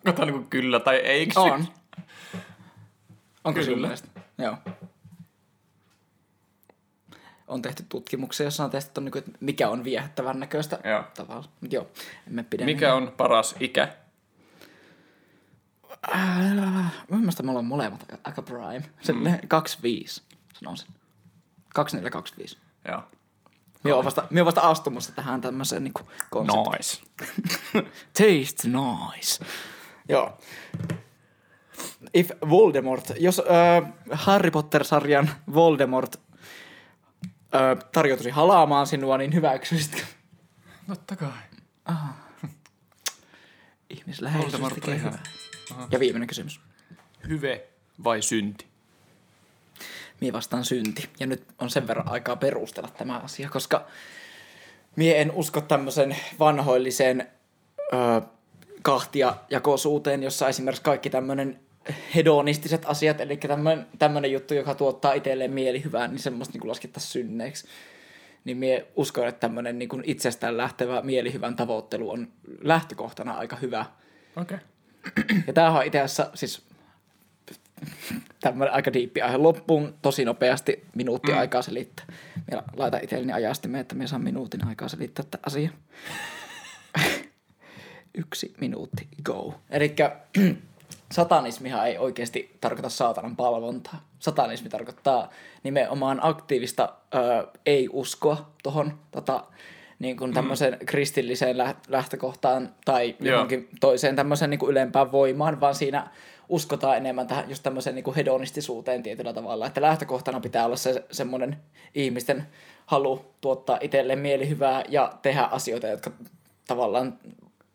Onko 0.06 0.12
tää 0.16 0.24
niinku 0.24 0.46
kyllä 0.50 0.80
tai 0.80 0.96
ei? 0.96 1.28
on. 1.36 1.66
Onko 3.44 3.60
Kyllä. 3.60 3.96
sun? 3.96 4.08
Joo. 4.38 4.56
On 7.50 7.62
tehty 7.62 7.84
tutkimuksia, 7.88 8.44
jossa 8.46 8.64
on 8.64 8.70
testattu, 8.70 9.00
niin 9.00 9.12
kuin, 9.12 9.18
että 9.18 9.38
mikä 9.40 9.68
on 9.68 9.84
viehättävän 9.84 10.40
näköistä 10.40 10.78
Joo. 10.84 11.04
tavalla. 11.14 11.44
Joo, 11.70 11.86
emme 12.26 12.42
pidä. 12.42 12.64
Mikä 12.64 12.94
on 12.94 13.12
paras 13.16 13.54
ikä? 13.60 13.88
Äh, 16.14 16.92
Mielestäni 17.10 17.44
me 17.46 17.50
ollaan 17.50 17.64
molemmat 17.64 18.04
aika- 18.24 18.42
prime. 18.42 18.82
Se 19.00 19.12
mm. 19.12 19.38
25, 19.48 20.22
sanoisin. 20.54 20.88
2425. 21.74 22.58
Joo. 22.88 23.02
Minä 23.84 23.94
olen 23.94 24.04
vasta, 24.04 24.26
minä 24.30 24.44
vasta 24.44 24.60
astumassa 24.60 25.12
tähän 25.12 25.40
tämmöiseen 25.40 25.84
niin 25.84 25.94
konseptiin. 26.30 26.72
Nice. 26.72 27.02
Taste 28.18 28.68
nice. 28.68 29.44
Joo. 30.08 30.38
If 32.14 32.30
Voldemort, 32.50 33.12
jos 33.18 33.38
äh, 33.38 33.92
Harry 34.12 34.50
Potter-sarjan 34.50 35.30
Voldemort 35.54 36.20
äh, 37.54 37.84
tarjoutuisi 37.92 38.30
halaamaan 38.30 38.86
sinua, 38.86 39.18
niin 39.18 39.34
hyväksyisitkö? 39.34 40.02
Totta 40.86 41.16
kai. 41.16 41.28
Ihmisläheisyys 43.90 44.62
tekee 44.74 44.94
ihan- 44.94 45.12
hyvää. 45.12 45.86
Ja 45.90 46.00
viimeinen 46.00 46.26
kysymys. 46.26 46.60
Hyve 47.28 47.66
vai 48.04 48.22
synti? 48.22 48.66
Mie 50.20 50.32
vastaan 50.32 50.64
synti. 50.64 51.08
Ja 51.20 51.26
nyt 51.26 51.44
on 51.58 51.70
sen 51.70 51.86
verran 51.86 52.08
aikaa 52.08 52.36
perustella 52.36 52.88
tämä 52.88 53.18
asia, 53.18 53.50
koska 53.50 53.86
mie 54.96 55.20
en 55.20 55.30
usko 55.32 55.60
tämmöisen 55.60 56.16
vanhoilliseen 56.38 57.28
ö, 57.92 58.22
kahtia 58.82 59.34
jakosuuteen, 59.50 60.22
jossa 60.22 60.48
esimerkiksi 60.48 60.82
kaikki 60.82 61.10
tämmöinen 61.10 61.60
hedonistiset 62.14 62.82
asiat, 62.86 63.20
eli 63.20 63.38
tämmöinen, 63.98 64.32
juttu, 64.32 64.54
joka 64.54 64.74
tuottaa 64.74 65.12
itselleen 65.12 65.52
mielihyvää, 65.52 66.08
niin 66.08 66.18
semmoista 66.18 66.58
niin 66.58 66.68
laskettaisiin 66.68 67.12
synneiksi. 67.12 67.66
Niin 68.44 68.56
mie 68.56 68.86
uskon, 68.96 69.28
että 69.28 69.40
tämmöinen 69.40 69.78
niin 69.78 69.88
kuin 69.88 70.02
itsestään 70.06 70.56
lähtevä 70.56 71.02
mielihyvän 71.02 71.56
tavoittelu 71.56 72.10
on 72.10 72.28
lähtökohtana 72.60 73.34
aika 73.34 73.56
hyvä. 73.56 73.86
Okei. 74.36 74.58
Ja 75.46 75.52
tämähän 75.52 75.78
on 75.78 75.86
itse 75.86 76.00
asiassa 76.00 76.30
siis 76.34 76.62
tämmöinen 78.40 78.74
aika 78.74 78.92
diippi 78.92 79.22
aihe 79.22 79.36
loppuun 79.36 79.94
tosi 80.02 80.24
nopeasti 80.24 80.84
minuutti 80.94 81.32
mm. 81.32 81.38
aikaa 81.38 81.62
selittää. 81.62 82.06
Minä 82.50 82.62
laitan 82.76 83.04
itselleni 83.04 83.32
ajastimeen, 83.32 83.80
että 83.80 83.94
minä 83.94 84.06
saan 84.06 84.22
minuutin 84.22 84.66
aikaa 84.66 84.88
selittää 84.88 85.24
tätä 85.30 85.38
asiaa. 85.46 85.72
Yksi 88.14 88.54
minuutti, 88.60 89.08
go. 89.22 89.54
Eli 89.70 89.94
satanismihan 91.12 91.86
ei 91.86 91.98
oikeasti 91.98 92.56
tarkoita 92.60 92.88
saatanan 92.88 93.36
palvontaa. 93.36 94.04
Satanismi 94.18 94.68
tarkoittaa 94.68 95.30
nimenomaan 95.62 96.18
aktiivista 96.22 96.92
ö, 97.14 97.18
ei-uskoa 97.66 98.50
tuohon 98.62 98.98
tota, 99.10 99.44
niin 99.98 100.16
kuin 100.16 100.34
tämmöiseen 100.34 100.72
mm. 100.80 100.86
kristilliseen 100.86 101.58
lä- 101.58 101.74
lähtökohtaan 101.88 102.74
tai 102.84 103.16
Joo. 103.20 103.32
johonkin 103.32 103.68
toiseen 103.80 104.16
tämmöiseen 104.16 104.50
niin 104.50 104.58
kuin 104.58 104.70
ylempään 104.70 105.12
voimaan, 105.12 105.60
vaan 105.60 105.74
siinä 105.74 106.10
uskotaan 106.48 106.96
enemmän 106.96 107.26
tähän 107.26 107.48
just 107.48 107.62
tämmöiseen 107.62 107.94
niin 107.96 108.04
kuin 108.04 108.14
hedonistisuuteen 108.14 109.02
tietyllä 109.02 109.32
tavalla, 109.32 109.66
että 109.66 109.80
lähtökohtana 109.80 110.40
pitää 110.40 110.66
olla 110.66 110.76
se 110.76 111.04
semmoinen 111.10 111.56
ihmisten 111.94 112.46
halu 112.86 113.24
tuottaa 113.40 113.78
itselleen 113.80 114.18
mielihyvää 114.18 114.84
ja 114.88 115.12
tehdä 115.22 115.42
asioita, 115.42 115.86
jotka 115.86 116.10
tavallaan 116.66 117.18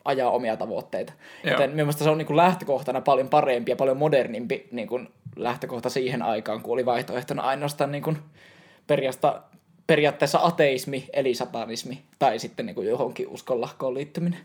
ajaa 0.06 0.30
omia 0.30 0.58
tavoitteita. 0.58 1.14
Joo. 1.44 1.52
Joten 1.54 1.72
mielestäni 1.72 2.04
se 2.04 2.10
on 2.10 2.18
niin 2.18 2.26
kuin 2.26 2.38
lähtökohtana 2.38 3.02
paljon 3.02 3.30
parempi 3.30 3.72
ja 3.72 3.76
paljon 3.76 3.98
modernimpi 3.98 4.68
niin 4.72 4.88
kuin 4.88 5.10
lähtökohta 5.36 5.90
siihen 5.90 6.22
aikaan, 6.22 6.62
kun 6.62 6.74
oli 6.74 6.86
vaihtoehtona 6.86 7.42
ainoastaan 7.42 7.92
niin 7.92 8.04
kuin 8.04 8.18
periaatteessa, 8.88 9.42
periaatteessa 9.88 10.40
ateismi 10.44 11.10
eli 11.14 11.36
satanismi 11.36 12.04
tai 12.20 12.40
sitten 12.40 12.66
niin 12.66 12.76
kuin 12.76 12.88
johonkin 12.88 13.28
uskonlahkoon 13.28 13.94
liittyminen. 13.94 14.40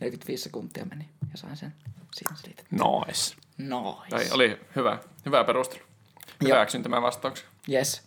45 0.00 0.42
sekuntia 0.42 0.84
meni 0.84 1.04
ja 1.32 1.38
sain 1.38 1.56
sen 1.56 1.74
siinä 2.14 2.36
selitettyä. 2.36 2.78
Nice. 2.78 3.34
Nice. 3.58 4.08
Tai 4.10 4.24
oli 4.30 4.60
hyvä, 4.76 4.98
hyvä 5.26 5.44
perustelu. 5.44 5.82
Hyväksyn 6.44 6.82
tämän 6.82 7.02
vastauksen. 7.02 7.46
Yes. 7.72 8.02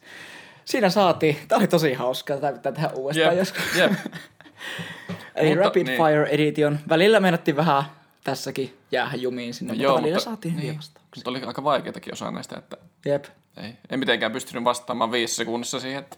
Siinä 0.65 0.89
saatiin. 0.89 1.37
Tämä 1.47 1.59
oli 1.59 1.67
tosi 1.67 1.93
hauskaa. 1.93 2.37
Tämä 2.37 2.53
pitää 2.53 2.71
tehdä 2.71 2.89
uudestaan 2.89 3.37
Jep, 3.37 3.39
joskus. 3.39 3.75
jep. 3.75 3.91
Eli 5.37 5.49
Mutta- 5.49 5.63
Rapid 5.63 5.87
niin. 5.87 5.97
Fire 5.97 6.29
Edition. 6.29 6.79
Välillä 6.89 7.19
meinattiin 7.19 7.57
vähän 7.57 7.83
tässäkin 8.23 8.77
jäädä 8.91 9.15
jumiin 9.15 9.53
sinne, 9.53 9.73
mutta 9.73 9.93
välillä 9.95 10.19
saatiin 10.19 10.55
hyviä 10.55 10.65
niin, 10.69 10.77
vastauksia. 10.77 11.11
mutta 11.15 11.29
oli 11.29 11.43
aika 11.43 11.63
vaikeatakin 11.63 12.13
osa 12.13 12.31
näistä, 12.31 12.55
että 12.57 12.77
Jep. 13.05 13.25
ei, 13.57 13.73
en 13.89 13.99
mitenkään 13.99 14.31
pystynyt 14.31 14.63
vastaamaan 14.63 15.11
viisi 15.11 15.35
sekunnissa 15.35 15.79
siihen, 15.79 15.99
että 15.99 16.17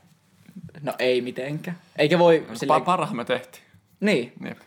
No 0.82 0.94
ei 1.00 1.22
mitenkään. 1.22 1.78
Eikä 1.98 2.20
voi 2.20 2.46
pa- 2.52 2.58
silleen... 2.58 2.82
parhaamme 2.82 3.26
tehtiin. 3.26 3.64
Niin, 4.00 4.34
Jep. 4.46 4.58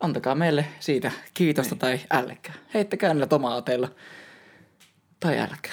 antakaa 0.00 0.34
meille 0.34 0.64
siitä 0.80 1.10
kiitosta 1.34 1.74
niin. 1.74 1.80
tai 1.80 2.00
älkää. 2.10 2.54
Heittäkää 2.74 3.14
niillä 3.14 3.26
tomaateilla. 3.26 3.88
Tai 5.20 5.38
älkää. 5.38 5.72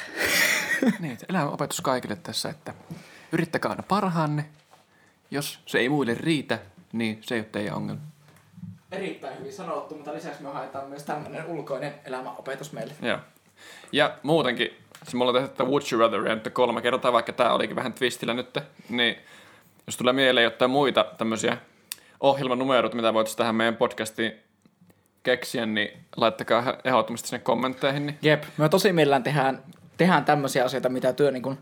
niin, 0.99 1.17
elämän 1.29 1.53
opetus 1.53 1.81
kaikille 1.81 2.15
tässä, 2.15 2.49
että 2.49 2.73
yrittäkää 3.31 3.71
aina 3.71 3.83
parhaanne. 3.83 4.45
Jos 5.31 5.59
se 5.65 5.77
ei 5.77 5.89
muille 5.89 6.13
riitä, 6.13 6.59
niin 6.97 7.17
se 7.21 7.35
ei 7.35 7.39
ole 7.39 7.47
teidän 7.51 7.75
ongelma. 7.75 8.01
Erittäin 8.91 9.39
hyvin 9.39 9.53
sanottu, 9.53 9.95
mutta 9.95 10.13
lisäksi 10.13 10.43
me 10.43 10.49
haetaan 10.49 10.89
myös 10.89 11.03
tämmöinen 11.03 11.45
ulkoinen 11.45 11.93
elämänopetus 12.05 12.71
meille. 12.71 12.93
Joo. 13.01 13.17
Ja 13.91 14.17
muutenkin, 14.23 14.77
se 15.03 15.17
mulla 15.17 15.31
on 15.31 15.35
tehty 15.35 15.49
tätä 15.49 15.69
Would 15.69 15.81
You 15.91 16.01
Rather 16.01 16.35
nyt 16.35 16.53
kolme 16.53 16.81
kertaa, 16.81 17.13
vaikka 17.13 17.33
tää 17.33 17.53
olikin 17.53 17.75
vähän 17.75 17.93
twistillä 17.93 18.33
nyt, 18.33 18.57
niin 18.89 19.15
jos 19.87 19.97
tulee 19.97 20.13
mieleen 20.13 20.43
jotain 20.43 20.71
muita 20.71 21.05
tämmöisiä 21.17 21.57
ohjelmanumeroita, 22.19 22.95
mitä 22.95 23.13
voitaisiin 23.13 23.37
tähän 23.37 23.55
meidän 23.55 23.75
podcastiin 23.75 24.33
keksiä, 25.23 25.65
niin 25.65 25.89
laittakaa 26.17 26.63
ehdottomasti 26.83 27.27
sinne 27.27 27.43
kommentteihin. 27.43 28.05
Niin 28.05 28.17
Jep, 28.21 28.43
me 28.57 28.69
tosi 28.69 28.93
mielellään 28.93 29.23
tehdään, 29.23 29.63
tehdään 29.97 30.25
tämmöisiä 30.25 30.65
asioita, 30.65 30.89
mitä 30.89 31.13
työ 31.13 31.31
niin 31.31 31.57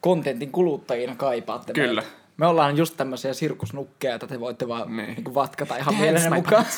kontentin 0.00 0.52
kuluttajina 0.52 1.14
kaipaatte. 1.16 1.72
Kyllä. 1.72 2.02
meiltä. 2.02 2.17
Me 2.38 2.46
ollaan 2.46 2.76
just 2.76 2.96
tämmöisiä 2.96 3.34
sirkusnukkeja, 3.34 4.14
että 4.14 4.26
te 4.26 4.40
voitte 4.40 4.68
vaan 4.68 4.96
Niin. 4.96 5.06
niin. 5.06 5.24
Kuin 5.24 5.34
vatkata 5.34 5.76
ihan 5.76 5.94
mielenne 5.94 6.36
mukaan. 6.36 6.66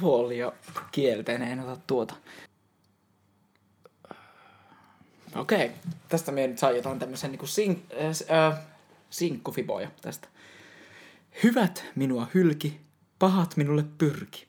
Tuo 0.00 0.18
oli 0.18 0.38
jo 0.38 0.54
kielteinen, 0.92 1.48
en 1.48 1.60
ota 1.60 1.80
tuota. 1.86 2.14
Okei, 5.36 5.70
tästä 6.08 6.32
me 6.32 6.46
nyt 6.46 6.58
saa 6.58 6.70
jotain 6.70 6.98
tämmöisen 6.98 7.32
niin 7.32 7.48
sink, 7.48 7.78
äh, 7.92 8.38
äh, 8.38 8.58
sinkkufiboja 9.10 9.90
tästä. 10.00 10.28
Hyvät 11.42 11.84
minua 11.94 12.26
hylki, 12.34 12.80
pahat 13.18 13.56
minulle 13.56 13.84
pyrki. 13.98 14.45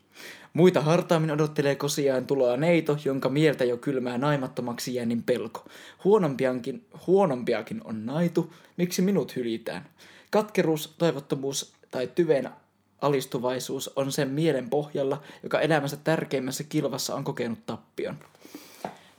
Muita 0.58 0.82
hartaammin 0.82 1.32
odottelee 1.32 1.76
kosiaan 1.76 2.26
tuloa 2.26 2.58
neito, 2.58 2.98
jonka 3.06 3.30
mieltä 3.30 3.64
jo 3.64 3.78
kylmää 3.78 4.18
naimattomaksi 4.18 4.96
jäänin 4.96 5.24
pelko. 5.24 5.66
Huonompiakin, 6.04 6.86
huonompiakin 7.08 7.82
on 7.84 8.06
naitu, 8.06 8.54
miksi 8.78 9.02
minut 9.02 9.36
hyljitään? 9.36 9.90
Katkeruus, 10.32 10.96
toivottomuus 10.98 11.74
tai 11.92 12.08
tyveen 12.08 12.50
alistuvaisuus 13.02 13.92
on 13.96 14.12
sen 14.12 14.30
mielen 14.30 14.70
pohjalla, 14.70 15.22
joka 15.44 15.62
elämänsä 15.62 15.98
tärkeimmässä 15.98 16.64
kilvassa 16.64 17.16
on 17.16 17.24
kokenut 17.24 17.66
tappion. 17.66 18.18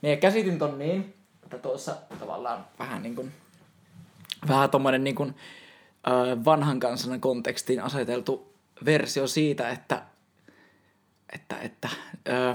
Ja 0.02 0.16
käsitin 0.16 0.58
ton 0.58 0.78
niin, 0.78 1.14
että 1.42 1.58
tuossa 1.58 1.96
tavallaan 2.18 2.64
vähän 2.78 3.02
niin 3.02 3.14
kuin, 3.14 3.32
vähän 4.48 4.70
tommonen 4.70 5.04
niin 5.04 5.16
kuin, 5.16 5.34
vanhan 6.44 6.80
kansan 6.80 7.20
kontekstiin 7.20 7.82
aseteltu 7.82 8.52
versio 8.84 9.26
siitä, 9.26 9.70
että, 9.70 10.02
että, 11.32 11.56
että 11.60 11.88
ö, 12.28 12.54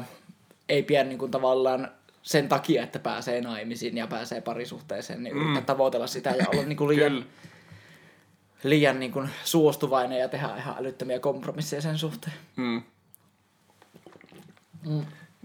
ei 0.70 0.84
pidä 0.84 1.04
niin 1.04 1.18
kuin 1.18 1.32
tavallaan 1.32 1.92
sen 2.22 2.50
takia, 2.50 2.84
että 2.84 3.00
pääsee 3.00 3.42
naimisiin 3.42 3.98
ja 3.98 4.08
pääsee 4.08 4.42
parisuhteeseen, 4.42 5.24
niin 5.24 5.38
yrittää 5.38 5.62
tavoitella 5.62 6.08
sitä 6.08 6.30
ja 6.30 6.46
olla 6.54 6.64
niin 6.64 6.78
kuin 6.78 6.88
liian, 6.88 7.12
Kyllä. 7.12 7.26
liian 8.64 9.00
niin 9.00 9.12
kuin 9.12 9.30
suostuvainen 9.44 10.20
ja 10.20 10.30
tehdä 10.30 10.58
ihan 10.58 10.76
älyttömiä 10.80 11.20
kompromisseja 11.20 11.82
sen 11.82 11.98
suhteen. 11.98 12.36
Mm. 12.56 12.84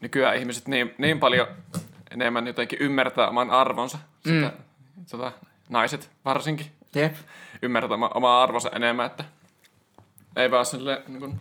Nykyään 0.01 0.37
ihmiset 0.37 0.69
niin, 0.69 0.95
niin 0.99 1.21
paljon 1.21 1.47
enemmän 2.11 2.47
jotenkin 2.47 2.79
ymmärtää 2.79 3.29
oman 3.29 3.51
arvonsa. 3.51 3.99
Sitä, 4.25 4.53
mm. 4.97 5.05
tota, 5.11 5.33
naiset 5.69 6.11
varsinkin 6.25 6.67
Jep. 6.95 7.15
ymmärtää 7.63 7.95
oma, 7.95 8.11
omaa 8.15 8.43
arvonsa 8.43 8.71
enemmän, 8.71 9.07
että 9.07 9.25
ei 10.37 10.51
vaan 10.51 10.67
sille 10.67 11.03
niin 11.09 11.21
kuin, 11.21 11.41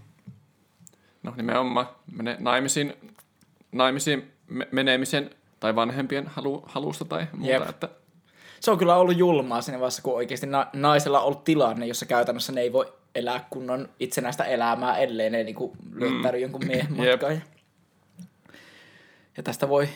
no 1.27 1.33
nimenomaan 1.37 1.87
mene 2.11 2.35
naimisiin, 2.39 2.93
naimisiin 3.71 4.31
me- 4.47 4.67
menemisen 4.71 5.29
tai 5.59 5.75
vanhempien 5.75 6.27
halu, 6.27 6.63
halusta 6.67 7.05
tai 7.05 7.27
muuta, 7.33 7.53
Jep. 7.53 7.69
että 7.69 7.89
Se 8.59 8.71
on 8.71 8.77
kyllä 8.77 8.95
ollut 8.95 9.17
julmaa 9.17 9.61
siinä 9.61 9.79
vaiheessa, 9.79 10.01
kun 10.01 10.15
oikeasti 10.15 10.47
na- 10.47 10.67
naisella 10.73 11.19
on 11.19 11.25
ollut 11.25 11.43
tilanne, 11.43 11.85
jossa 11.87 12.05
käytännössä 12.05 12.51
ne 12.51 12.61
ei 12.61 12.73
voi 12.73 12.93
elää 13.15 13.45
kunnon 13.49 13.89
itsenäistä 13.99 14.43
elämää, 14.43 14.97
ellei 14.97 15.29
ne 15.29 15.43
niinku 15.43 15.75
lyöttäydy 15.93 16.37
jonkun 16.39 16.65
miehen 16.67 16.91
Mm. 16.93 17.03
Jep. 17.03 17.11
matkaan. 17.21 17.33
Ja, 17.33 17.41
ja 19.37 19.43
tästä 19.43 19.69
voi 19.69 19.89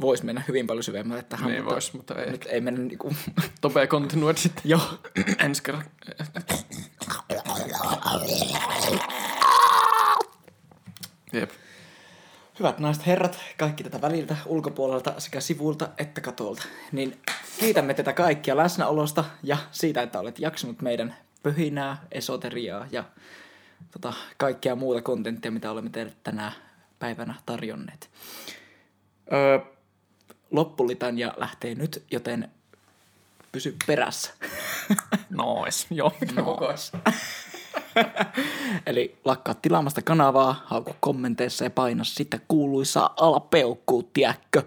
voisi 0.00 0.24
mennä 0.24 0.42
hyvin 0.48 0.66
paljon 0.66 0.82
syvemmälle 0.84 1.22
tähän, 1.22 1.46
Niin 1.50 1.62
mutta 1.62 1.74
vois, 1.74 1.92
mutta 1.92 2.14
ei 2.14 2.30
nyt 2.30 2.46
ei 2.50 2.60
mennä 2.60 2.80
niinku... 2.80 3.14
Topea 3.60 3.86
continued 3.86 4.36
sitten. 4.36 4.62
Joo. 4.64 4.80
Ensi 5.38 5.62
kerran. 5.62 5.84
Jep. 11.32 11.50
Hyvät 12.58 12.78
naiset 12.78 13.06
herrat, 13.06 13.38
kaikki 13.56 13.84
tätä 13.84 14.00
väliltä, 14.00 14.36
ulkopuolelta 14.46 15.14
sekä 15.18 15.40
sivuilta 15.40 15.88
että 15.98 16.20
katolta, 16.20 16.62
niin 16.92 17.18
kiitämme 17.60 17.94
tätä 17.94 18.12
kaikkia 18.12 18.56
läsnäolosta 18.56 19.24
ja 19.42 19.56
siitä, 19.70 20.02
että 20.02 20.20
olet 20.20 20.38
jaksanut 20.38 20.82
meidän 20.82 21.16
pöhinää, 21.42 22.02
esoteriaa 22.12 22.86
ja 22.90 23.04
tota, 23.90 24.12
kaikkea 24.36 24.76
muuta 24.76 25.02
kontenttia, 25.02 25.50
mitä 25.50 25.70
olemme 25.70 25.90
teille 25.90 26.12
tänä 26.22 26.52
päivänä 26.98 27.34
tarjonneet. 27.46 28.10
Öö, 29.32 29.58
loppulitania 30.50 31.34
lähtee 31.36 31.74
nyt, 31.74 32.04
joten 32.10 32.50
pysy 33.52 33.76
perässä. 33.86 34.32
Nois. 35.30 35.86
Joo. 35.90 36.12
Nois. 36.36 36.92
Eli 38.86 39.16
lakkaa 39.24 39.54
tilaamasta 39.54 40.02
kanavaa, 40.02 40.62
hauku 40.66 40.96
kommenteissa 41.00 41.64
ja 41.64 41.70
paina 41.70 42.04
sitä 42.04 42.38
kuuluisaa 42.48 43.14
alapeukkuu, 43.16 44.10
tiedätkö? 44.12 44.62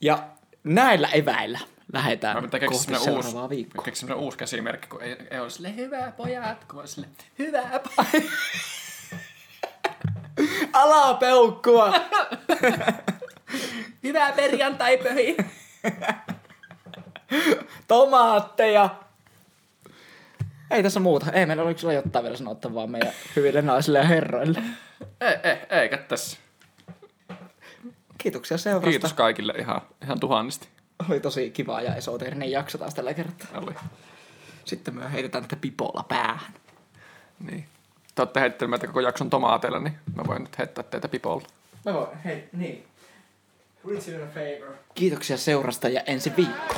Ja 0.00 0.28
näillä 0.64 1.08
eväillä 1.08 1.58
lähdetään 1.92 2.42
pitää 2.42 2.60
kohti 2.60 2.78
semmonen 2.78 3.14
uusi, 3.14 3.28
seuraavaa 3.28 3.48
viikkoa. 3.50 3.84
semmonen 3.92 4.24
uusi 4.24 4.38
käsimerkki, 4.38 4.88
kun 4.88 5.02
ei, 5.02 5.16
ei 5.30 5.40
ole 5.40 5.50
sille 5.50 5.76
hyvää 5.76 6.12
pojat, 6.12 6.64
kun 6.64 6.80
on 6.80 6.88
sille 6.88 7.08
hyvää 7.38 7.80
pojat. 7.96 8.24
Alapeukkua! 10.72 11.94
Hyvää 14.02 14.32
perjantai 14.32 14.98
pöhi! 14.98 15.36
Tomaatteja! 17.88 18.90
Ei 20.70 20.82
tässä 20.82 21.00
muuta. 21.00 21.32
Ei 21.32 21.46
meillä 21.46 21.62
ole 21.62 21.74
kyllä 21.74 21.92
jotain 21.92 22.22
vielä 22.22 22.36
sanottavaa 22.36 22.86
meidän 22.86 23.12
hyville 23.36 23.62
naisille 23.62 23.98
ja 23.98 24.04
herroille. 24.04 24.62
ei, 25.20 25.36
ei, 25.42 25.80
eikä 25.80 25.96
tässä. 25.96 26.38
Kiitoksia 28.18 28.58
seurasta. 28.58 28.90
Kiitos 28.90 29.12
kaikille 29.12 29.52
ihan, 29.58 29.80
ihan 30.02 30.20
tuhannesti. 30.20 30.68
Oli 31.08 31.20
tosi 31.20 31.50
kiva 31.50 31.82
ja 31.82 31.94
esoteerinen 31.94 32.50
jakso 32.50 32.78
taas 32.78 32.94
tällä 32.94 33.14
kertaa. 33.14 33.48
Oli. 33.54 33.74
Sitten 34.64 34.94
me 34.94 35.12
heitetään 35.12 35.44
tätä 35.44 35.56
pipolla 35.56 36.04
päähän. 36.08 36.52
Niin. 37.50 37.64
Te 38.14 38.22
olette 38.22 38.40
heittänyt 38.40 38.70
meitä 38.70 38.86
koko 38.86 39.00
jakson 39.00 39.30
tomaateilla, 39.30 39.78
niin 39.78 39.94
mä 40.14 40.22
voin 40.26 40.42
nyt 40.42 40.58
heittää 40.58 40.84
teitä 40.84 41.08
pipolla. 41.08 41.46
Mä 41.84 41.94
voin, 41.94 42.18
hei, 42.24 42.48
niin. 42.52 42.86
Kiitoksia 44.94 45.36
seurasta 45.36 45.88
ja 45.88 46.00
ensi 46.06 46.32
viikko. 46.36 46.74